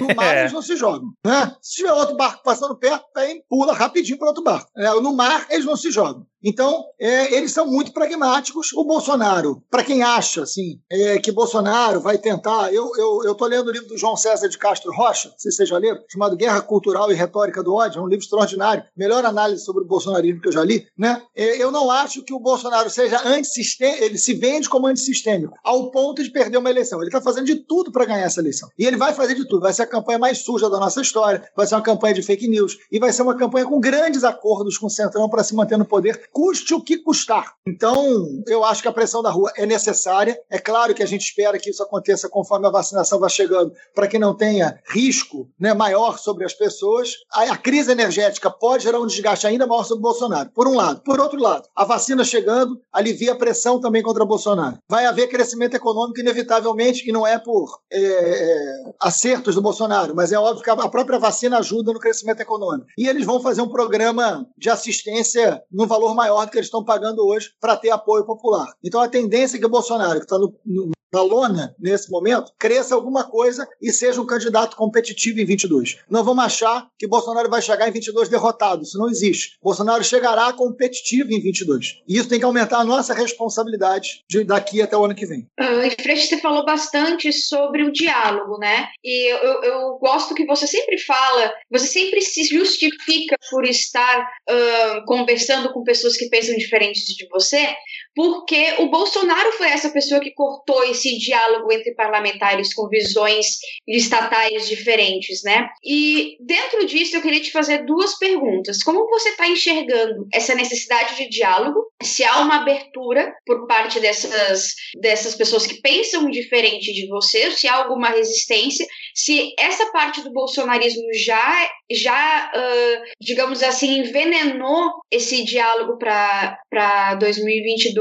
No 0.00 0.14
mar 0.14 0.34
é. 0.36 0.40
eles 0.40 0.52
não 0.52 0.62
se 0.62 0.76
jogam. 0.76 1.12
Né? 1.24 1.54
Se 1.62 1.76
tiver 1.76 1.92
outro 1.92 2.16
barco 2.16 2.42
passando 2.42 2.76
perto, 2.76 3.04
aí 3.16 3.42
pula 3.48 3.72
rapidinho 3.72 4.18
para 4.18 4.28
outro 4.28 4.42
barco. 4.42 4.70
É, 4.76 4.88
no 5.00 5.14
mar 5.14 5.46
eles 5.50 5.64
não 5.64 5.76
se 5.76 5.90
jogam. 5.90 6.26
Então, 6.42 6.86
é, 6.98 7.34
eles 7.34 7.52
são 7.52 7.66
muito 7.66 7.92
pragmáticos. 7.92 8.72
O 8.72 8.84
Bolsonaro, 8.84 9.62
para 9.70 9.84
quem 9.84 10.02
acha 10.02 10.42
assim, 10.42 10.80
é, 10.90 11.18
que 11.18 11.30
Bolsonaro 11.30 12.00
vai 12.00 12.18
tentar. 12.18 12.72
Eu 12.72 12.86
estou 13.26 13.46
eu, 13.46 13.46
lendo 13.46 13.68
o 13.68 13.72
livro 13.72 13.88
do 13.88 13.98
João 13.98 14.16
César 14.16 14.48
de 14.48 14.58
Castro 14.58 14.92
Rocha, 14.92 15.32
se 15.36 15.50
vocês 15.50 15.68
já 15.68 15.78
leram, 15.78 16.00
chamado 16.08 16.36
Guerra 16.36 16.60
Cultural 16.62 17.10
e 17.12 17.14
Retórica 17.14 17.62
do 17.62 17.74
Ódio. 17.74 17.98
É 17.98 18.02
um 18.02 18.08
livro 18.08 18.24
extraordinário, 18.24 18.84
melhor 18.96 19.24
análise 19.24 19.64
sobre 19.64 19.84
o 19.84 19.86
bolsonarismo 19.86 20.40
que 20.40 20.48
eu 20.48 20.52
já 20.52 20.64
li. 20.64 20.86
Né? 20.96 21.22
É, 21.34 21.62
eu 21.62 21.70
não 21.70 21.90
acho 21.90 22.22
que 22.22 22.32
o 22.32 22.40
Bolsonaro 22.40 22.88
seja 22.88 23.20
antissistêmico, 23.26 24.04
ele 24.04 24.18
se 24.18 24.34
vende 24.34 24.68
como 24.68 24.86
antissistêmico, 24.86 25.54
ao 25.62 25.90
ponto 25.90 26.22
de 26.22 26.30
perder 26.30 26.56
uma 26.56 26.70
eleição. 26.70 27.00
Ele 27.00 27.08
está 27.08 27.20
fazendo 27.20 27.46
de 27.46 27.56
tudo 27.56 27.92
para 27.92 28.06
ganhar 28.06 28.24
essa 28.24 28.40
eleição. 28.40 28.68
E 28.78 28.86
ele 28.86 28.96
vai 28.96 29.12
fazer 29.12 29.34
de 29.34 29.46
tudo. 29.46 29.60
Vai 29.60 29.72
ser 29.72 29.82
a 29.82 29.86
campanha 29.86 30.18
mais 30.18 30.38
suja 30.38 30.70
da 30.70 30.78
nossa 30.78 31.00
história, 31.00 31.44
vai 31.56 31.66
ser 31.66 31.74
uma 31.74 31.82
campanha 31.82 32.14
de 32.14 32.22
fake 32.22 32.48
news, 32.48 32.78
e 32.90 32.98
vai 32.98 33.12
ser 33.12 33.22
uma 33.22 33.36
campanha 33.36 33.66
com 33.66 33.78
grandes 33.78 34.24
acordos 34.24 34.78
com 34.78 34.86
o 34.86 34.90
Centrão 34.90 35.28
para 35.28 35.44
se 35.44 35.54
manter 35.54 35.76
no 35.76 35.84
poder 35.84 36.29
custe 36.32 36.74
o 36.74 36.82
que 36.82 36.98
custar. 36.98 37.54
Então, 37.66 38.42
eu 38.46 38.64
acho 38.64 38.82
que 38.82 38.88
a 38.88 38.92
pressão 38.92 39.22
da 39.22 39.30
rua 39.30 39.52
é 39.56 39.66
necessária. 39.66 40.38
É 40.50 40.58
claro 40.58 40.94
que 40.94 41.02
a 41.02 41.06
gente 41.06 41.22
espera 41.22 41.58
que 41.58 41.70
isso 41.70 41.82
aconteça 41.82 42.28
conforme 42.28 42.66
a 42.66 42.70
vacinação 42.70 43.18
vai 43.18 43.30
chegando, 43.30 43.72
para 43.94 44.06
que 44.06 44.18
não 44.18 44.34
tenha 44.34 44.78
risco 44.88 45.48
né, 45.58 45.74
maior 45.74 46.18
sobre 46.18 46.44
as 46.44 46.54
pessoas. 46.54 47.14
A, 47.32 47.44
a, 47.52 47.56
crise 47.56 47.92
energética 47.92 48.50
pode 48.50 48.84
gerar 48.84 49.00
um 49.00 49.06
desgaste 49.06 49.46
ainda 49.46 49.66
maior 49.66 49.84
sobre 49.84 50.02
Bolsonaro, 50.02 50.50
por 50.50 50.66
um 50.66 50.74
lado. 50.74 51.00
Por 51.02 51.20
outro 51.20 51.40
lado, 51.40 51.68
a 51.74 51.84
vacina 51.84 52.24
chegando 52.24 52.80
alivia 52.92 53.32
a 53.32 53.36
pressão 53.36 53.80
também 53.80 54.02
contra 54.02 54.24
Bolsonaro. 54.24 54.78
Vai 54.88 55.06
haver 55.06 55.28
crescimento 55.28 55.74
econômico, 55.74 56.20
inevitavelmente, 56.20 57.08
e 57.08 57.12
não 57.12 57.26
é 57.26 57.38
por 57.38 57.80
é, 57.90 58.00
é, 58.00 58.92
acertos 59.00 59.54
do 59.54 59.62
Bolsonaro, 59.62 60.14
mas 60.14 60.32
é 60.32 60.38
óbvio 60.38 60.64
que 60.64 60.70
a 60.70 60.88
própria 60.88 61.18
vacina 61.18 61.58
ajuda 61.58 61.92
no 61.92 62.00
crescimento 62.00 62.40
econômico. 62.40 62.86
E 62.96 63.08
eles 63.08 63.24
vão 63.24 63.40
fazer 63.40 63.62
um 63.62 63.68
programa 63.68 64.46
de 64.56 64.70
assistência 64.70 65.62
no 65.70 65.86
valor 65.86 66.14
maior 66.20 66.44
do 66.44 66.50
que 66.50 66.58
eles 66.58 66.66
estão 66.66 66.84
pagando 66.84 67.26
hoje 67.26 67.50
para 67.58 67.76
ter 67.76 67.90
apoio 67.90 68.26
popular. 68.26 68.66
Então 68.84 69.00
a 69.00 69.08
tendência 69.08 69.56
é 69.56 69.60
que 69.60 69.66
o 69.66 69.70
Bolsonaro, 69.70 70.18
que 70.18 70.26
está 70.26 70.38
no, 70.38 70.54
no 70.66 70.90
na 71.12 71.22
lona 71.22 71.74
nesse 71.78 72.10
momento, 72.10 72.52
cresça 72.58 72.94
alguma 72.94 73.24
coisa 73.24 73.68
e 73.80 73.92
seja 73.92 74.20
um 74.20 74.26
candidato 74.26 74.76
competitivo 74.76 75.40
em 75.40 75.44
22. 75.44 75.98
Não 76.08 76.24
vamos 76.24 76.44
achar 76.44 76.88
que 76.98 77.06
Bolsonaro 77.06 77.50
vai 77.50 77.60
chegar 77.60 77.88
em 77.88 77.92
22 77.92 78.28
derrotado, 78.28 78.82
isso 78.82 78.98
não 78.98 79.08
existe. 79.08 79.58
Bolsonaro 79.62 80.04
chegará 80.04 80.52
competitivo 80.52 81.32
em 81.32 81.40
22. 81.40 82.02
E 82.06 82.16
isso 82.16 82.28
tem 82.28 82.38
que 82.38 82.44
aumentar 82.44 82.78
a 82.78 82.84
nossa 82.84 83.12
responsabilidade 83.12 84.24
de 84.28 84.44
daqui 84.44 84.80
até 84.80 84.96
o 84.96 85.04
ano 85.04 85.14
que 85.14 85.26
vem. 85.26 85.46
Uh, 85.60 86.02
Freixo, 86.02 86.28
você 86.28 86.38
falou 86.38 86.64
bastante 86.64 87.32
sobre 87.32 87.82
o 87.82 87.92
diálogo, 87.92 88.58
né? 88.58 88.88
E 89.04 89.32
eu, 89.32 89.62
eu, 89.62 89.98
gosto 89.98 90.34
que 90.34 90.46
você 90.46 90.66
sempre 90.66 90.98
fala, 90.98 91.52
você 91.70 91.86
sempre 91.86 92.20
se 92.20 92.44
justifica 92.44 93.36
por 93.50 93.64
estar 93.64 94.20
uh, 94.20 95.04
conversando 95.06 95.72
com 95.72 95.82
pessoas 95.82 96.16
que 96.16 96.28
pensam 96.28 96.56
diferentes 96.56 97.04
de 97.04 97.26
você, 97.28 97.74
porque 98.14 98.74
o 98.78 98.90
Bolsonaro 98.90 99.52
foi 99.52 99.68
essa 99.68 99.90
pessoa 99.90 100.20
que 100.20 100.32
cortou 100.32 100.82
esse 100.84 101.16
diálogo 101.18 101.72
entre 101.72 101.94
parlamentares 101.94 102.74
com 102.74 102.88
visões 102.88 103.58
estatais 103.86 104.68
diferentes, 104.68 105.42
né? 105.44 105.68
E 105.84 106.36
dentro 106.40 106.86
disso 106.86 107.16
eu 107.16 107.22
queria 107.22 107.40
te 107.40 107.52
fazer 107.52 107.84
duas 107.84 108.18
perguntas. 108.18 108.82
Como 108.82 109.08
você 109.08 109.30
está 109.30 109.46
enxergando 109.46 110.26
essa 110.32 110.54
necessidade 110.54 111.16
de 111.16 111.28
diálogo? 111.28 111.90
Se 112.02 112.24
há 112.24 112.40
uma 112.40 112.62
abertura 112.62 113.32
por 113.46 113.66
parte 113.66 114.00
dessas, 114.00 114.74
dessas 115.00 115.34
pessoas 115.34 115.66
que 115.66 115.80
pensam 115.80 116.30
diferente 116.30 116.92
de 116.92 117.06
você, 117.08 117.50
se 117.52 117.68
há 117.68 117.74
alguma 117.74 118.08
resistência, 118.08 118.86
se 119.14 119.54
essa 119.58 119.90
parte 119.92 120.22
do 120.22 120.32
bolsonarismo 120.32 121.06
já, 121.14 121.68
já 121.90 122.50
uh, 122.54 123.02
digamos 123.20 123.62
assim, 123.62 123.98
envenenou 124.00 124.92
esse 125.10 125.44
diálogo 125.44 125.98
para 125.98 127.14
2022 127.16 127.99